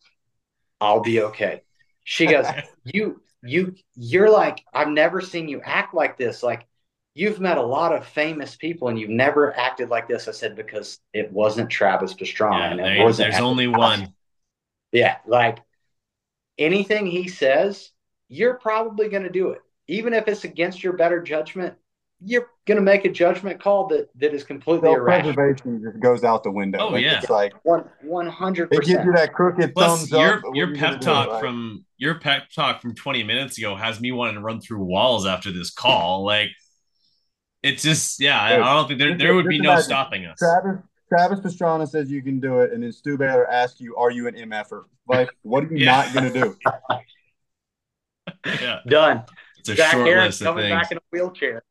I'll 0.80 1.00
be 1.00 1.20
okay." 1.20 1.62
She 2.04 2.26
goes, 2.26 2.46
you 2.84 3.22
you 3.44 3.74
you're 3.94 4.30
like 4.30 4.64
I've 4.72 4.88
never 4.88 5.20
seen 5.20 5.48
you 5.48 5.60
act 5.62 5.94
like 5.94 6.16
this. 6.16 6.42
Like 6.42 6.66
you've 7.14 7.40
met 7.40 7.58
a 7.58 7.62
lot 7.62 7.94
of 7.94 8.06
famous 8.06 8.56
people 8.56 8.88
and 8.88 8.98
you've 8.98 9.10
never 9.10 9.56
acted 9.56 9.88
like 9.88 10.08
this. 10.08 10.26
I 10.28 10.32
said 10.32 10.56
because 10.56 10.98
it 11.12 11.30
wasn't 11.32 11.70
Travis 11.70 12.14
Pastrana. 12.14 12.58
Yeah, 12.58 12.70
and 12.72 12.80
it 12.80 12.84
there- 12.84 13.04
wasn't 13.04 13.30
there's 13.30 13.42
only 13.42 13.68
one. 13.68 14.14
Yeah, 14.92 15.16
like 15.26 15.58
anything 16.58 17.06
he 17.06 17.28
says, 17.28 17.90
you're 18.28 18.54
probably 18.54 19.08
going 19.08 19.24
to 19.24 19.30
do 19.30 19.50
it, 19.50 19.60
even 19.88 20.12
if 20.14 20.28
it's 20.28 20.44
against 20.44 20.82
your 20.82 20.92
better 20.94 21.20
judgment. 21.20 21.74
You're 22.26 22.48
going 22.66 22.76
to 22.76 22.82
make 22.82 23.04
a 23.04 23.10
judgment 23.10 23.60
call 23.60 23.86
that 23.88 24.08
that 24.18 24.32
is 24.32 24.44
completely 24.44 24.90
irrational. 24.90 25.34
Self-preservation 25.34 25.82
just 25.84 26.00
goes 26.00 26.24
out 26.24 26.42
the 26.42 26.50
window. 26.50 26.78
Oh, 26.80 26.88
Like, 26.88 27.02
yeah. 27.04 27.18
it's 27.18 27.28
like 27.30 27.52
One 27.64 27.84
one 28.02 28.26
hundred 28.28 28.72
it 28.72 28.76
gives 28.84 29.04
you 29.04 29.12
that 29.12 29.34
crooked 29.34 29.74
Plus, 29.74 29.98
thumbs 30.00 30.12
up. 30.12 30.20
your 30.20 30.40
but 30.40 30.48
what 30.48 30.56
your 30.56 30.74
pep 30.74 30.80
gonna 30.80 30.98
do? 30.98 31.04
talk 31.06 31.28
Like, 31.28 31.40
from 31.40 31.84
your 31.98 32.18
pep 32.18 32.50
talk 32.54 32.80
from 32.80 32.94
20 32.94 33.22
minutes 33.24 33.58
ago 33.58 33.76
has 33.76 34.00
me 34.00 34.10
wanting 34.12 34.36
to 34.36 34.40
run 34.40 34.60
through 34.60 34.82
walls 34.84 35.26
after 35.26 35.52
this 35.52 35.70
call. 35.70 36.24
Like, 36.24 36.48
it's 37.62 37.82
just 37.82 38.20
yeah. 38.20 38.40
I, 38.40 38.54
I 38.54 38.74
don't 38.74 38.88
think 38.88 38.98
there 39.00 39.10
Just- 39.10 39.18
there 39.20 39.34
would 39.34 39.46
be 39.46 39.58
no 39.58 39.70
imagine 39.70 39.84
stopping 39.84 40.26
us. 40.26 40.38
Travis 40.38 40.80
Travis 41.08 41.40
Pastrana 41.40 41.88
says 41.88 42.10
you 42.10 42.22
can 42.22 42.40
do 42.40 42.60
it, 42.60 42.72
and 42.72 42.82
then 42.82 42.90
Stu 42.92 43.16
Baylor 43.18 43.46
asks 43.50 43.80
you, 43.80 43.94
"Are 43.96 44.10
you 44.10 44.26
an 44.28 44.34
MFer?" 44.34 44.84
Like, 45.06 45.28
what 45.42 45.64
are 45.64 45.68
you 45.68 45.84
Yeah. 45.84 46.02
not 46.02 46.14
gonna 46.14 46.32
do? 46.32 46.56
Yeah, 48.46 48.80
Done. 48.86 49.24
it's 49.58 49.68
a 49.68 49.76
Zac 49.76 49.92
short 49.92 50.06
Harris 50.06 50.26
list 50.26 50.40
of 50.42 50.46
coming 50.46 50.64
things. 50.64 50.80
back 50.82 50.90
in 50.92 50.98
a 50.98 51.00
wheelchair. 51.12 51.62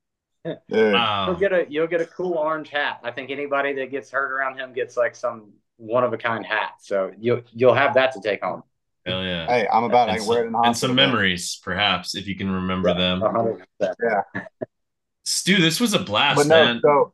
Dude, 0.45 0.59
You'll 0.69 1.35
get 1.35 1.53
a 1.53 1.65
you'll 1.69 1.87
get 1.87 2.01
a 2.01 2.05
cool 2.05 2.33
orange 2.33 2.69
hat. 2.69 2.99
I 3.03 3.11
think 3.11 3.29
anybody 3.29 3.73
that 3.73 3.91
gets 3.91 4.11
hurt 4.11 4.31
around 4.31 4.57
him 4.57 4.73
gets 4.73 4.97
like 4.97 5.15
some 5.15 5.53
one 5.77 6.03
of 6.03 6.11
a 6.13 6.17
kind 6.17 6.45
hat. 6.45 6.73
So 6.79 7.11
you'll 7.17 7.41
you'll 7.53 7.73
have 7.73 7.93
that 7.93 8.11
to 8.13 8.21
take 8.21 8.43
home. 8.43 8.63
Hell 9.05 9.23
yeah. 9.23 9.45
hey, 9.47 9.67
I'm 9.71 9.83
about 9.83 10.09
and, 10.09 10.21
to 10.21 10.27
wear 10.27 10.43
it 10.43 10.47
in 10.47 10.53
some, 10.53 10.63
and 10.63 10.77
some 10.77 10.95
memories, 10.95 11.59
perhaps, 11.63 12.15
if 12.15 12.25
you 12.25 12.35
can 12.37 12.49
remember 12.49 12.93
them. 12.93 13.19
100%. 13.19 13.65
Stu, 15.25 15.57
this 15.57 15.79
was 15.79 15.93
a 15.93 15.99
blast, 15.99 16.37
But 16.37 16.47
no, 16.47 16.65
man. 16.65 16.79
so 16.81 17.13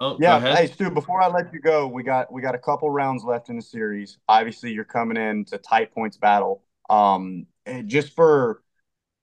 oh, 0.00 0.10
go 0.12 0.18
Yeah, 0.20 0.36
ahead. 0.36 0.56
hey 0.58 0.66
Stu, 0.66 0.90
before 0.90 1.20
I 1.22 1.28
let 1.28 1.52
you 1.52 1.60
go, 1.60 1.86
we 1.86 2.02
got 2.02 2.32
we 2.32 2.42
got 2.42 2.54
a 2.54 2.58
couple 2.58 2.90
rounds 2.90 3.24
left 3.24 3.48
in 3.50 3.56
the 3.56 3.62
series. 3.62 4.18
Obviously, 4.28 4.72
you're 4.72 4.84
coming 4.84 5.16
in 5.16 5.44
to 5.46 5.58
tight 5.58 5.92
points 5.92 6.16
battle. 6.16 6.62
Um, 6.90 7.46
and 7.66 7.88
just 7.88 8.14
for 8.14 8.62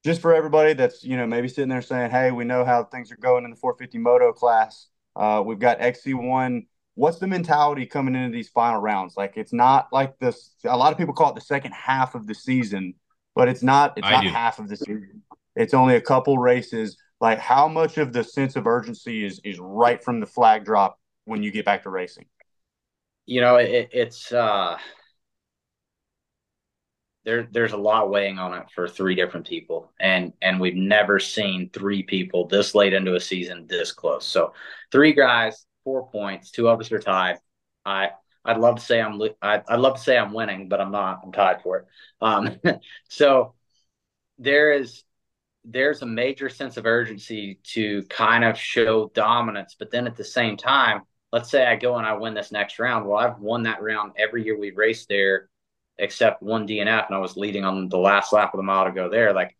just 0.06 0.22
for 0.22 0.36
everybody 0.36 0.74
that's 0.74 1.04
you 1.04 1.18
know 1.18 1.26
maybe 1.26 1.48
sitting 1.48 1.68
there 1.68 1.82
saying, 1.82 2.12
"Hey, 2.12 2.30
we 2.30 2.46
know 2.46 2.64
how 2.64 2.84
things 2.84 3.12
are 3.12 3.18
going 3.18 3.44
in 3.44 3.50
the 3.50 3.56
450 3.56 3.98
moto 3.98 4.32
class." 4.32 4.88
Uh, 5.16 5.42
we've 5.44 5.58
got 5.58 5.80
XC1. 5.80 6.68
What's 6.94 7.18
the 7.18 7.26
mentality 7.26 7.88
coming 7.88 8.14
into 8.14 8.32
these 8.32 8.48
final 8.48 8.80
rounds? 8.80 9.18
Like, 9.18 9.34
it's 9.36 9.52
not 9.52 9.88
like 9.92 10.18
this. 10.20 10.52
A 10.64 10.78
lot 10.78 10.92
of 10.92 11.00
people 11.00 11.16
call 11.16 11.32
it 11.32 11.36
the 11.36 11.42
second 11.42 11.72
half 11.72 12.14
of 12.14 12.28
the 12.28 12.36
season, 12.36 12.94
but 13.34 13.50
it's 13.50 13.64
not. 13.64 13.98
It's 13.98 14.06
I 14.06 14.12
not 14.12 14.24
do. 14.24 14.30
half 14.30 14.60
of 14.60 14.70
the 14.70 14.78
season. 14.78 15.24
It's 15.56 15.74
only 15.74 15.96
a 15.96 16.02
couple 16.02 16.38
races. 16.38 16.98
Like, 17.20 17.40
how 17.40 17.68
much 17.68 17.98
of 17.98 18.14
the 18.14 18.24
sense 18.24 18.56
of 18.56 18.68
urgency 18.68 19.26
is 19.26 19.42
is 19.44 19.58
right 19.60 20.04
from 20.04 20.20
the 20.20 20.28
flag 20.28 20.66
drop 20.66 21.00
when 21.26 21.42
you 21.42 21.50
get 21.50 21.66
back 21.66 21.82
to 21.84 21.90
racing? 21.90 22.26
You 23.26 23.42
know, 23.42 23.56
it, 23.56 23.90
it's 23.92 24.32
uh 24.32 24.78
there 27.26 27.48
there's 27.52 27.74
a 27.74 27.78
lot 27.78 28.10
weighing 28.10 28.40
on 28.40 28.54
it 28.54 28.68
for 28.74 28.88
three 28.88 29.16
different 29.16 29.48
people. 29.48 29.92
And 30.00 30.34
and 30.42 30.60
we've 30.60 30.76
never 30.76 31.20
seen 31.20 31.70
three 31.72 32.04
people 32.04 32.48
this 32.48 32.76
late 32.76 32.94
into 32.94 33.16
a 33.16 33.20
season 33.20 33.68
this 33.68 33.92
close. 33.92 34.26
So 34.26 34.54
three 34.92 35.14
guys, 35.14 35.66
four 35.84 36.08
points, 36.08 36.52
two 36.52 36.70
of 36.70 36.80
us 36.80 36.92
are 36.92 37.00
tied. 37.00 37.40
I 37.86 38.12
I'd 38.46 38.60
love 38.60 38.76
to 38.76 38.82
say 38.82 39.02
I'm 39.02 39.20
I'd, 39.42 39.64
I'd 39.68 39.80
love 39.80 39.96
to 39.96 40.02
say 40.02 40.18
I'm 40.18 40.34
winning, 40.34 40.70
but 40.70 40.80
I'm 40.80 40.92
not. 40.92 41.22
I'm 41.24 41.32
tied 41.32 41.62
for 41.64 41.78
it. 41.80 41.86
Um, 42.22 42.60
so 43.10 43.56
there 44.38 44.72
is 44.74 45.04
there's 45.66 46.04
a 46.04 46.06
major 46.06 46.48
sense 46.48 46.78
of 46.78 46.86
urgency 46.86 47.60
to 47.64 48.04
kind 48.04 48.44
of 48.44 48.58
show 48.58 49.10
dominance, 49.16 49.76
but 49.78 49.90
then 49.90 50.06
at 50.06 50.16
the 50.16 50.24
same 50.24 50.58
time, 50.58 51.02
let's 51.32 51.50
say 51.50 51.66
I 51.66 51.76
go 51.76 51.96
and 51.98 52.06
I 52.06 52.14
win 52.14 52.36
this 52.36 52.52
next 52.52 52.78
round. 52.78 53.08
Well, 53.08 53.18
I've 53.18 53.40
won 53.40 53.64
that 53.64 53.82
round 53.82 54.14
every 54.16 54.46
year 54.46 54.58
we 54.58 54.72
raced 54.72 55.10
there, 55.10 55.50
except 55.98 56.42
one 56.42 56.68
DNF, 56.68 57.08
and 57.08 57.16
I 57.16 57.20
was 57.20 57.38
leading 57.38 57.64
on 57.64 57.90
the 57.90 57.98
last 57.98 58.34
lap 58.34 58.54
of 58.54 58.58
the 58.58 58.64
mile 58.64 58.86
to 58.86 58.92
go 58.92 59.10
there. 59.10 59.34
Like 59.34 59.56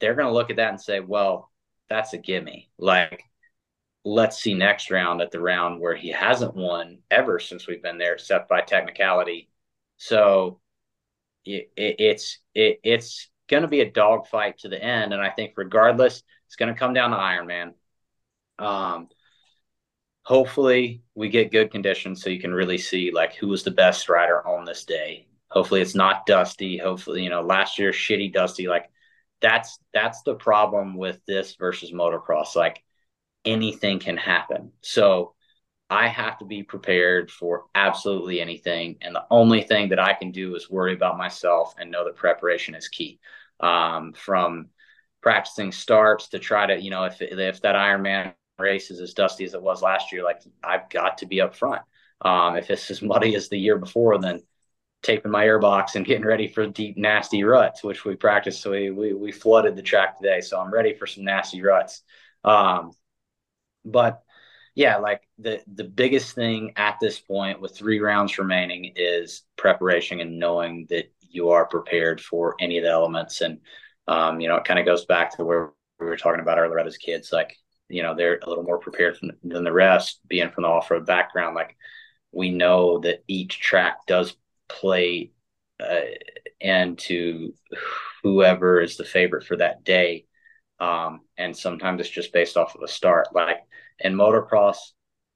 they're 0.00 0.14
going 0.14 0.28
to 0.28 0.34
look 0.34 0.50
at 0.50 0.56
that 0.56 0.70
and 0.70 0.80
say, 0.80 1.00
well, 1.00 1.50
that's 1.88 2.12
a 2.12 2.18
gimme. 2.18 2.70
Like 2.78 3.24
let's 4.04 4.40
see 4.40 4.54
next 4.54 4.90
round 4.90 5.20
at 5.20 5.30
the 5.30 5.40
round 5.40 5.80
where 5.80 5.94
he 5.94 6.08
hasn't 6.08 6.54
won 6.54 6.98
ever 7.10 7.38
since 7.38 7.66
we've 7.66 7.82
been 7.82 7.98
there, 7.98 8.14
except 8.14 8.48
by 8.48 8.60
technicality. 8.60 9.50
So 9.96 10.60
it, 11.44 11.70
it, 11.76 11.96
it's 11.98 12.38
it, 12.54 12.80
it's 12.82 13.28
going 13.48 13.62
to 13.62 13.68
be 13.68 13.80
a 13.80 13.90
dogfight 13.90 14.58
to 14.58 14.68
the 14.68 14.82
end, 14.82 15.12
and 15.12 15.22
I 15.22 15.30
think 15.30 15.54
regardless, 15.56 16.22
it's 16.46 16.56
going 16.56 16.72
to 16.72 16.78
come 16.78 16.94
down 16.94 17.10
to 17.10 17.16
Ironman. 17.16 17.74
Um, 18.58 19.08
hopefully, 20.28 21.00
we 21.14 21.30
get 21.30 21.50
good 21.50 21.70
conditions 21.70 22.22
so 22.22 22.28
you 22.28 22.38
can 22.38 22.52
really 22.52 22.76
see 22.76 23.10
like 23.10 23.34
who 23.34 23.48
was 23.48 23.62
the 23.62 23.70
best 23.70 24.10
rider 24.10 24.46
on 24.46 24.66
this 24.66 24.84
day. 24.84 25.26
Hopefully, 25.50 25.80
it's 25.80 25.94
not 25.94 26.26
Dusty. 26.26 26.76
Hopefully, 26.76 27.22
you 27.24 27.30
know 27.30 27.40
last 27.40 27.78
year 27.78 27.92
shitty 27.92 28.30
Dusty. 28.32 28.68
Like 28.68 28.90
that's 29.40 29.78
that's 29.94 30.20
the 30.22 30.34
problem 30.34 30.96
with 30.98 31.18
this 31.26 31.56
versus 31.56 31.92
motocross. 31.92 32.54
Like 32.54 32.84
anything 33.46 34.00
can 34.00 34.18
happen. 34.18 34.72
So 34.82 35.34
I 35.88 36.08
have 36.08 36.36
to 36.40 36.44
be 36.44 36.62
prepared 36.62 37.30
for 37.30 37.64
absolutely 37.74 38.42
anything. 38.42 38.98
And 39.00 39.14
the 39.14 39.24
only 39.30 39.62
thing 39.62 39.88
that 39.88 39.98
I 39.98 40.12
can 40.12 40.30
do 40.30 40.54
is 40.56 40.68
worry 40.68 40.92
about 40.92 41.16
myself 41.16 41.74
and 41.78 41.90
know 41.90 42.04
that 42.04 42.16
preparation 42.16 42.74
is 42.74 42.88
key. 42.88 43.18
Um, 43.60 44.12
from 44.12 44.68
practicing 45.22 45.72
starts 45.72 46.28
to 46.28 46.38
try 46.38 46.66
to, 46.66 46.78
you 46.78 46.90
know, 46.90 47.04
if 47.04 47.22
if 47.22 47.62
that 47.62 47.76
Ironman 47.76 48.34
race 48.58 48.90
is 48.90 49.00
as 49.00 49.14
dusty 49.14 49.44
as 49.44 49.54
it 49.54 49.62
was 49.62 49.82
last 49.82 50.12
year, 50.12 50.24
like 50.24 50.42
I've 50.62 50.88
got 50.90 51.18
to 51.18 51.26
be 51.26 51.40
up 51.40 51.54
front. 51.54 51.82
Um, 52.20 52.56
if 52.56 52.70
it's 52.70 52.90
as 52.90 53.02
muddy 53.02 53.34
as 53.36 53.48
the 53.48 53.58
year 53.58 53.78
before, 53.78 54.18
then 54.18 54.42
taping 55.02 55.30
my 55.30 55.44
airbox 55.44 55.94
and 55.94 56.04
getting 56.04 56.26
ready 56.26 56.48
for 56.48 56.66
deep, 56.66 56.96
nasty 56.96 57.44
ruts, 57.44 57.84
which 57.84 58.04
we 58.04 58.16
practiced. 58.16 58.60
So 58.60 58.72
we, 58.72 58.90
we, 58.90 59.14
we 59.14 59.32
flooded 59.32 59.76
the 59.76 59.82
track 59.82 60.18
today. 60.18 60.40
So 60.40 60.60
I'm 60.60 60.72
ready 60.72 60.94
for 60.94 61.06
some 61.06 61.24
nasty 61.24 61.62
ruts. 61.62 62.02
Um, 62.44 62.92
but 63.84 64.22
yeah, 64.74 64.96
like 64.98 65.22
the 65.38 65.60
the 65.72 65.84
biggest 65.84 66.34
thing 66.34 66.72
at 66.76 66.98
this 67.00 67.18
point 67.18 67.60
with 67.60 67.76
three 67.76 68.00
rounds 68.00 68.38
remaining 68.38 68.92
is 68.96 69.42
preparation 69.56 70.20
and 70.20 70.38
knowing 70.38 70.86
that 70.90 71.12
you 71.20 71.50
are 71.50 71.66
prepared 71.66 72.20
for 72.20 72.54
any 72.60 72.78
of 72.78 72.84
the 72.84 72.90
elements. 72.90 73.40
And 73.40 73.60
um, 74.06 74.40
you 74.40 74.48
know, 74.48 74.56
it 74.56 74.64
kind 74.64 74.80
of 74.80 74.86
goes 74.86 75.04
back 75.04 75.36
to 75.36 75.44
where 75.44 75.72
we 76.00 76.06
were 76.06 76.16
talking 76.16 76.40
about 76.40 76.58
earlier 76.58 76.78
as 76.78 76.96
kids, 76.96 77.32
like, 77.32 77.56
you 77.88 78.02
know, 78.02 78.14
they're 78.14 78.38
a 78.42 78.48
little 78.48 78.64
more 78.64 78.78
prepared 78.78 79.16
from, 79.16 79.32
than 79.42 79.64
the 79.64 79.72
rest, 79.72 80.20
being 80.26 80.50
from 80.50 80.62
the 80.62 80.68
off-road 80.68 81.06
background. 81.06 81.54
Like 81.54 81.76
we 82.32 82.50
know 82.50 82.98
that 83.00 83.24
each 83.26 83.60
track 83.60 84.06
does 84.06 84.36
play 84.68 85.32
uh, 85.80 86.00
into 86.60 87.52
whoever 88.22 88.80
is 88.80 88.96
the 88.96 89.04
favorite 89.04 89.44
for 89.44 89.56
that 89.56 89.84
day. 89.84 90.26
Um, 90.80 91.20
and 91.36 91.56
sometimes 91.56 92.00
it's 92.00 92.10
just 92.10 92.32
based 92.32 92.56
off 92.56 92.74
of 92.74 92.82
a 92.82 92.88
start. 92.88 93.28
Like 93.34 93.58
in 94.00 94.14
motocross, 94.14 94.76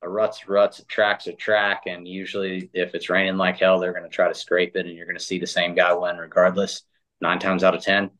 a 0.02 0.08
rut's 0.08 0.48
ruts, 0.48 0.80
a 0.80 0.84
track's 0.84 1.26
a 1.28 1.32
track, 1.32 1.82
and 1.86 2.06
usually 2.06 2.70
if 2.74 2.94
it's 2.94 3.08
raining 3.08 3.36
like 3.36 3.58
hell, 3.58 3.78
they're 3.78 3.92
going 3.92 4.04
to 4.04 4.08
try 4.08 4.28
to 4.28 4.34
scrape 4.34 4.76
it, 4.76 4.86
and 4.86 4.96
you're 4.96 5.06
going 5.06 5.18
to 5.18 5.24
see 5.24 5.38
the 5.38 5.46
same 5.46 5.74
guy 5.74 5.94
win 5.94 6.16
regardless. 6.16 6.82
Nine 7.20 7.38
times 7.38 7.62
out 7.62 7.76
of 7.76 7.82
ten, 7.82 8.10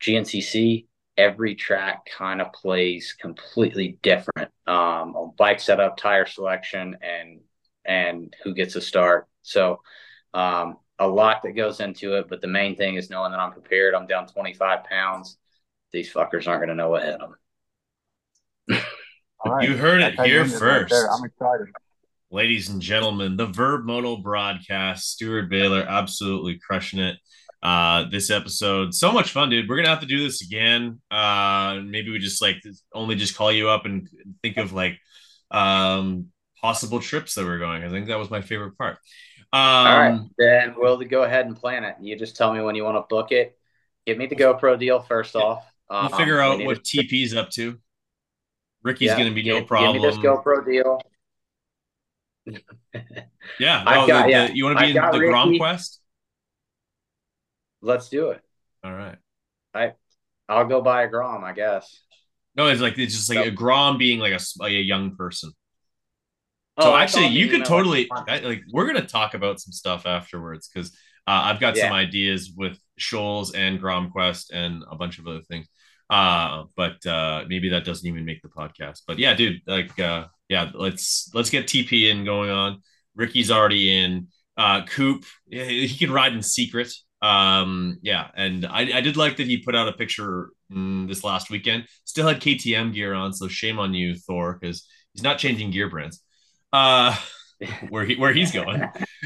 GNCC, 0.00 0.86
every 1.20 1.54
track 1.54 2.06
kind 2.06 2.40
of 2.40 2.50
plays 2.52 3.14
completely 3.20 3.98
different 4.02 4.50
um, 4.66 5.14
on 5.14 5.32
bike 5.36 5.60
setup, 5.60 5.98
tire 5.98 6.26
selection, 6.26 6.96
and 7.02 7.40
and 7.84 8.34
who 8.42 8.54
gets 8.54 8.74
a 8.76 8.80
start. 8.80 9.26
So 9.42 9.82
um, 10.32 10.78
a 10.98 11.06
lot 11.06 11.42
that 11.42 11.52
goes 11.52 11.80
into 11.80 12.14
it, 12.16 12.26
but 12.28 12.40
the 12.40 12.48
main 12.48 12.76
thing 12.76 12.94
is 12.94 13.10
knowing 13.10 13.32
that 13.32 13.40
I'm 13.40 13.52
prepared. 13.52 13.94
I'm 13.94 14.06
down 14.06 14.26
25 14.26 14.84
pounds. 14.84 15.36
These 15.92 16.12
fuckers 16.12 16.46
aren't 16.46 16.60
going 16.60 16.68
to 16.68 16.74
know 16.74 16.90
what 16.90 17.04
hit 17.04 17.18
them. 17.18 18.82
Right. 19.44 19.66
You 19.66 19.74
heard 19.76 20.02
it 20.02 20.20
here 20.20 20.44
first. 20.44 20.92
Right 20.92 21.08
I'm 21.10 21.24
excited. 21.24 21.68
Ladies 22.30 22.68
and 22.68 22.80
gentlemen, 22.80 23.38
the 23.38 23.46
Vurb 23.46 23.84
Moto 23.84 24.18
broadcast, 24.18 25.10
Steward 25.10 25.48
Baylor 25.48 25.82
absolutely 25.82 26.58
crushing 26.58 27.00
it. 27.00 27.16
Uh, 27.62 28.08
this 28.10 28.30
episode, 28.30 28.94
so 28.94 29.12
much 29.12 29.32
fun, 29.32 29.50
dude. 29.50 29.68
We're 29.68 29.76
gonna 29.76 29.88
have 29.88 30.00
to 30.00 30.06
do 30.06 30.22
this 30.22 30.42
again. 30.42 31.00
Uh, 31.10 31.80
maybe 31.84 32.10
we 32.10 32.18
just 32.18 32.40
like 32.40 32.56
only 32.94 33.16
just 33.16 33.36
call 33.36 33.52
you 33.52 33.68
up 33.68 33.84
and 33.84 34.08
think 34.42 34.56
of 34.56 34.72
like 34.72 34.98
um 35.50 36.28
possible 36.60 37.00
trips 37.00 37.34
that 37.34 37.44
we're 37.44 37.58
going. 37.58 37.84
I 37.84 37.90
think 37.90 38.06
that 38.06 38.18
was 38.18 38.30
my 38.30 38.40
favorite 38.40 38.78
part. 38.78 38.96
Um, 39.52 39.60
All 39.60 39.98
right, 39.98 40.20
then 40.38 40.74
we'll 40.76 40.96
go 41.00 41.24
ahead 41.24 41.46
and 41.46 41.56
plan 41.56 41.84
it. 41.84 41.96
You 42.00 42.16
just 42.16 42.36
tell 42.36 42.54
me 42.54 42.62
when 42.62 42.76
you 42.76 42.84
want 42.84 42.96
to 42.96 43.14
book 43.14 43.32
it. 43.32 43.58
Give 44.06 44.16
me 44.16 44.26
the 44.26 44.36
GoPro 44.36 44.78
deal 44.78 45.00
first 45.00 45.34
yeah. 45.34 45.40
off. 45.42 45.64
We'll 45.90 45.98
um, 46.00 46.12
figure 46.12 46.40
out 46.40 46.64
what 46.64 46.84
to... 46.84 47.02
TP's 47.02 47.34
up 47.34 47.50
to. 47.50 47.78
Ricky's 48.82 49.08
yeah, 49.08 49.24
to 49.24 49.30
be 49.34 49.42
no 49.42 49.62
problem. 49.64 49.94
Give 49.94 50.02
me 50.02 50.08
this 50.08 50.18
GoPro 50.18 50.64
deal. 50.64 51.00
yeah, 53.58 53.82
no, 53.84 54.06
got, 54.06 54.24
the, 54.24 54.30
yeah. 54.30 54.46
The, 54.46 54.56
you 54.56 54.64
want 54.64 54.78
to 54.78 54.86
be 54.86 54.98
I've 54.98 55.14
in 55.14 55.20
the 55.20 55.26
Grom 55.26 55.58
Quest? 55.58 56.00
Let's 57.82 58.08
do 58.08 58.30
it. 58.30 58.42
All 58.84 58.92
right. 58.92 59.16
I 59.74 59.92
I'll 60.48 60.66
go 60.66 60.82
buy 60.82 61.02
a 61.02 61.08
Grom, 61.08 61.44
I 61.44 61.52
guess. 61.52 62.02
No, 62.56 62.66
it's 62.66 62.80
like 62.80 62.98
it's 62.98 63.14
just 63.14 63.28
like 63.28 63.44
so, 63.44 63.44
a 63.44 63.50
Grom 63.50 63.98
being 63.98 64.18
like 64.18 64.32
a 64.32 64.40
like 64.58 64.72
a 64.72 64.82
young 64.82 65.16
person. 65.16 65.52
So 66.80 66.92
oh, 66.92 66.96
actually, 66.96 67.26
you 67.26 67.48
could 67.48 67.64
totally 67.64 68.08
like, 68.10 68.42
like, 68.42 68.62
we're 68.72 68.86
gonna 68.86 69.06
talk 69.06 69.34
about 69.34 69.60
some 69.60 69.72
stuff 69.72 70.06
afterwards 70.06 70.68
because 70.68 70.90
uh, 71.26 71.42
I've 71.44 71.60
got 71.60 71.76
yeah. 71.76 71.84
some 71.84 71.92
ideas 71.92 72.52
with 72.56 72.78
Shoals 72.96 73.52
and 73.52 73.78
Grom 73.78 74.10
Quest 74.10 74.50
and 74.52 74.82
a 74.90 74.96
bunch 74.96 75.18
of 75.18 75.26
other 75.26 75.42
things. 75.42 75.68
Uh, 76.08 76.64
but 76.76 77.04
uh, 77.06 77.44
maybe 77.48 77.68
that 77.70 77.84
doesn't 77.84 78.06
even 78.06 78.24
make 78.24 78.42
the 78.42 78.48
podcast. 78.48 79.02
But 79.06 79.18
yeah, 79.18 79.34
dude, 79.34 79.60
like, 79.66 79.98
uh, 80.00 80.26
yeah, 80.48 80.70
let's 80.74 81.30
let's 81.34 81.50
get 81.50 81.66
TP 81.66 82.10
in 82.10 82.24
going 82.24 82.50
on. 82.50 82.82
Ricky's 83.14 83.50
already 83.50 83.96
in. 83.96 84.28
Uh, 84.56 84.84
Coop, 84.86 85.24
he 85.50 85.96
can 85.96 86.10
ride 86.10 86.32
in 86.32 86.42
secret. 86.42 86.92
Um, 87.22 87.98
yeah, 88.02 88.28
and 88.34 88.64
I, 88.66 88.98
I 88.98 89.00
did 89.00 89.16
like 89.16 89.36
that 89.36 89.46
he 89.46 89.58
put 89.58 89.74
out 89.74 89.88
a 89.88 89.92
picture 89.92 90.50
mm, 90.72 91.06
this 91.08 91.22
last 91.22 91.50
weekend. 91.50 91.86
Still 92.04 92.26
had 92.26 92.40
KTM 92.40 92.94
gear 92.94 93.14
on, 93.14 93.32
so 93.32 93.48
shame 93.48 93.78
on 93.78 93.94
you, 93.94 94.16
Thor, 94.16 94.58
because 94.60 94.86
he's 95.12 95.22
not 95.22 95.38
changing 95.38 95.70
gear 95.70 95.90
brands. 95.90 96.22
Uh, 96.72 97.16
where 97.90 98.04
he 98.04 98.16
where 98.16 98.32
he's 98.32 98.52
going. 98.52 98.82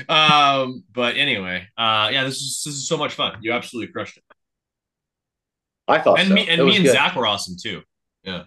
Um, 0.09 0.83
but 0.93 1.17
anyway, 1.17 1.69
uh, 1.79 2.11
yeah, 2.13 2.25
this 2.25 2.37
is 2.37 2.63
this 2.65 2.75
is 2.75 2.89
so 2.89 2.97
much 2.97 3.15
fun. 3.15 3.39
You 3.43 3.53
absolutely 3.53 3.93
crushed 3.93 4.17
it. 4.17 4.25
I 5.87 6.01
thought, 6.01 6.19
and 6.19 6.29
so. 6.29 6.35
me 6.35 6.49
and 6.49 6.65
me 6.65 6.77
and 6.77 6.85
good. 6.85 6.93
Zac 6.93 7.15
were 7.15 7.27
awesome 7.27 7.57
too. 7.63 7.83
Yeah. 8.25 8.45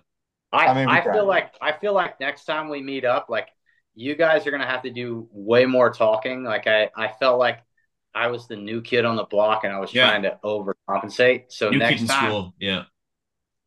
I, 0.51 0.67
I, 0.67 0.73
mean, 0.73 0.89
I 0.89 1.01
feel 1.01 1.25
like 1.25 1.53
I 1.61 1.71
feel 1.73 1.93
like 1.93 2.19
next 2.19 2.45
time 2.45 2.69
we 2.69 2.81
meet 2.81 3.05
up, 3.05 3.27
like 3.29 3.47
you 3.95 4.15
guys 4.15 4.47
are 4.47 4.51
gonna 4.51 4.65
have 4.65 4.83
to 4.83 4.91
do 4.91 5.27
way 5.31 5.65
more 5.65 5.91
talking. 5.91 6.43
Like 6.43 6.67
I, 6.67 6.89
I 6.95 7.09
felt 7.19 7.39
like 7.39 7.59
I 8.17 8.27
was 8.27 8.47
the 8.47 8.55
new 8.55 8.81
kid 8.81 9.05
on 9.05 9.15
the 9.15 9.23
block 9.23 9.63
and 9.63 9.71
I 9.71 9.79
was 9.79 9.93
yeah. 9.93 10.09
trying 10.09 10.23
to 10.23 10.39
overcompensate. 10.43 11.45
So 11.49 11.69
new 11.69 11.77
next 11.77 12.07
time, 12.07 12.29
school. 12.29 12.53
yeah, 12.59 12.83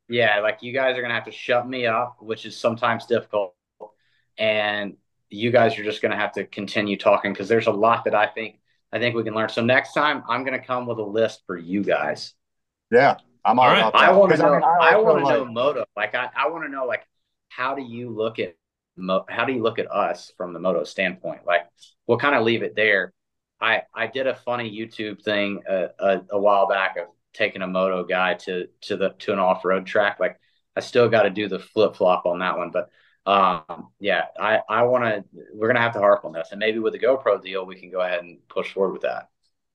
yeah, 0.08 0.40
like 0.40 0.62
you 0.62 0.72
guys 0.72 0.98
are 0.98 1.02
gonna 1.02 1.14
have 1.14 1.26
to 1.26 1.32
shut 1.32 1.68
me 1.68 1.86
up, 1.86 2.16
which 2.20 2.44
is 2.44 2.56
sometimes 2.56 3.06
difficult, 3.06 3.54
and 4.36 4.96
you 5.28 5.52
guys 5.52 5.78
are 5.78 5.84
just 5.84 6.02
gonna 6.02 6.16
have 6.16 6.32
to 6.32 6.44
continue 6.44 6.98
talking 6.98 7.32
because 7.32 7.48
there's 7.48 7.68
a 7.68 7.72
lot 7.72 8.04
that 8.04 8.14
I 8.14 8.26
think 8.26 8.58
I 8.92 8.98
think 8.98 9.14
we 9.14 9.22
can 9.22 9.34
learn. 9.34 9.48
So 9.48 9.62
next 9.62 9.92
time, 9.92 10.24
I'm 10.28 10.44
gonna 10.44 10.64
come 10.64 10.86
with 10.86 10.98
a 10.98 11.04
list 11.04 11.42
for 11.46 11.56
you 11.56 11.84
guys. 11.84 12.34
Yeah, 12.90 13.18
I'm 13.44 13.60
all, 13.60 13.66
all 13.68 13.72
right. 13.72 13.94
I 13.94 14.10
want 14.10 14.32
to 14.32 14.38
know. 14.38 14.54
I, 14.54 14.58
mean, 14.58 14.62
I, 14.64 14.88
I 14.92 14.96
want 14.96 15.18
to 15.18 15.24
like, 15.24 15.34
know 15.38 15.44
moto. 15.44 15.84
Like 15.96 16.14
I, 16.16 16.28
I 16.36 16.48
want 16.48 16.64
to 16.64 16.70
know 16.70 16.86
like 16.86 17.06
how 17.48 17.76
do 17.76 17.82
you 17.82 18.10
look 18.10 18.40
at 18.40 18.56
how 19.28 19.44
do 19.44 19.52
you 19.52 19.62
look 19.62 19.78
at 19.78 19.90
us 19.90 20.32
from 20.36 20.52
the 20.52 20.58
moto 20.58 20.82
standpoint? 20.82 21.46
Like 21.46 21.66
we'll 22.06 22.18
kind 22.18 22.34
of 22.34 22.42
leave 22.42 22.62
it 22.62 22.74
there. 22.74 23.12
I 23.60 23.82
I 23.94 24.06
did 24.06 24.26
a 24.26 24.34
funny 24.34 24.70
YouTube 24.70 25.22
thing 25.22 25.62
a, 25.68 25.88
a, 25.98 26.22
a 26.30 26.40
while 26.40 26.68
back 26.68 26.96
of 26.96 27.06
taking 27.32 27.62
a 27.62 27.66
moto 27.66 28.04
guy 28.04 28.34
to 28.34 28.68
to 28.82 28.96
the 28.96 29.10
to 29.20 29.32
an 29.32 29.38
off 29.38 29.64
road 29.64 29.86
track. 29.86 30.18
Like 30.20 30.38
I 30.76 30.80
still 30.80 31.08
got 31.08 31.22
to 31.22 31.30
do 31.30 31.48
the 31.48 31.58
flip 31.58 31.96
flop 31.96 32.26
on 32.26 32.40
that 32.40 32.56
one, 32.56 32.70
but 32.70 32.90
um 33.26 33.88
yeah 34.00 34.24
i 34.40 34.60
i 34.66 34.82
want 34.82 35.04
to 35.04 35.22
we're 35.52 35.66
gonna 35.66 35.78
have 35.78 35.92
to 35.92 35.98
harp 35.98 36.24
on 36.24 36.32
this 36.32 36.48
and 36.52 36.58
maybe 36.58 36.78
with 36.78 36.94
the 36.94 36.98
gopro 36.98 37.40
deal 37.40 37.66
we 37.66 37.76
can 37.76 37.90
go 37.90 38.00
ahead 38.00 38.20
and 38.20 38.38
push 38.48 38.72
forward 38.72 38.94
with 38.94 39.02
that 39.02 39.28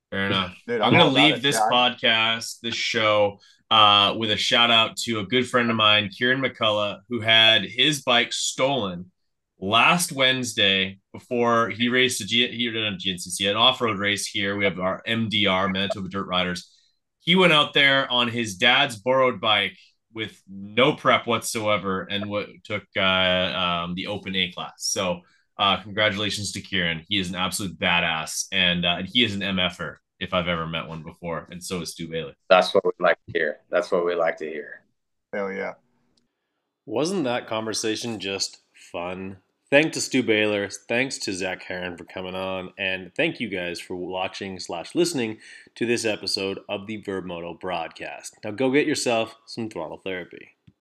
fair 0.09 0.25
enough 0.25 0.57
Dude, 0.67 0.81
i'm, 0.81 0.95
I'm 0.95 0.99
gonna 0.99 1.13
leave 1.13 1.43
this 1.43 1.55
yeah. 1.55 1.69
podcast 1.71 2.61
this 2.61 2.73
show 2.73 3.37
uh, 3.71 4.15
with 4.17 4.31
a 4.31 4.37
shout 4.37 4.71
out 4.71 4.95
to 4.97 5.19
a 5.19 5.25
good 5.25 5.47
friend 5.49 5.69
of 5.69 5.75
mine, 5.75 6.09
Kieran 6.09 6.41
McCullough, 6.41 6.99
who 7.09 7.19
had 7.21 7.63
his 7.63 8.03
bike 8.03 8.31
stolen 8.31 9.11
last 9.59 10.11
Wednesday 10.11 10.99
before 11.13 11.69
he 11.69 11.89
raced 11.89 12.21
a 12.21 12.25
G- 12.25 12.55
he 12.55 12.69
did 12.69 12.75
a 12.75 12.97
GNCC, 12.97 13.49
an 13.49 13.55
off 13.55 13.81
road 13.81 13.99
race 13.99 14.27
here. 14.27 14.55
We 14.55 14.65
have 14.65 14.79
our 14.79 15.01
MDR, 15.07 15.71
Manitoba 15.71 16.09
Dirt 16.09 16.27
Riders. 16.27 16.71
He 17.19 17.35
went 17.35 17.53
out 17.53 17.73
there 17.73 18.11
on 18.11 18.27
his 18.27 18.55
dad's 18.55 18.97
borrowed 18.97 19.41
bike 19.41 19.77
with 20.13 20.41
no 20.47 20.93
prep 20.93 21.27
whatsoever 21.27 22.03
and 22.03 22.29
what 22.29 22.47
took 22.63 22.83
uh, 22.95 23.01
um, 23.01 23.95
the 23.95 24.07
open 24.07 24.35
A 24.35 24.51
class. 24.51 24.73
So, 24.77 25.21
uh, 25.57 25.81
congratulations 25.81 26.51
to 26.53 26.61
Kieran. 26.61 27.05
He 27.07 27.17
is 27.17 27.29
an 27.29 27.35
absolute 27.35 27.79
badass 27.79 28.45
and, 28.51 28.85
uh, 28.85 28.97
and 28.99 29.07
he 29.07 29.23
is 29.23 29.33
an 29.33 29.41
MFer 29.41 29.97
if 30.19 30.33
I've 30.33 30.47
ever 30.47 30.65
met 30.67 30.87
one 30.87 31.03
before, 31.03 31.47
and 31.51 31.63
so 31.63 31.81
is 31.81 31.91
Stu 31.91 32.07
Baylor. 32.07 32.33
That's 32.49 32.73
what 32.73 32.85
we 32.85 32.91
like 32.99 33.17
to 33.27 33.37
hear. 33.37 33.57
That's 33.69 33.91
what 33.91 34.05
we 34.05 34.15
like 34.15 34.37
to 34.37 34.45
hear. 34.45 34.81
Hell 35.33 35.51
yeah! 35.51 35.73
Wasn't 36.85 37.25
that 37.25 37.47
conversation 37.47 38.19
just 38.19 38.59
fun? 38.91 39.37
Thanks 39.75 39.95
to 39.95 40.01
Stu 40.01 40.23
Baylor, 40.23 40.69
thanks 40.69 41.17
to 41.17 41.33
Zac 41.33 41.65
Herrin 41.65 41.97
for 41.97 42.05
coming 42.05 42.33
on, 42.33 42.71
and 42.77 43.13
thank 43.13 43.41
you 43.41 43.49
guys 43.49 43.77
for 43.77 43.93
watching 43.93 44.57
slash 44.57 44.95
listening 44.95 45.39
to 45.75 45.85
this 45.85 46.05
episode 46.05 46.59
of 46.69 46.87
the 46.87 47.01
Vurb 47.01 47.25
Moto 47.25 47.53
broadcast. 47.53 48.37
Now 48.41 48.51
go 48.51 48.71
get 48.71 48.87
yourself 48.87 49.35
some 49.45 49.69
throttle 49.69 49.97
therapy. 49.97 50.54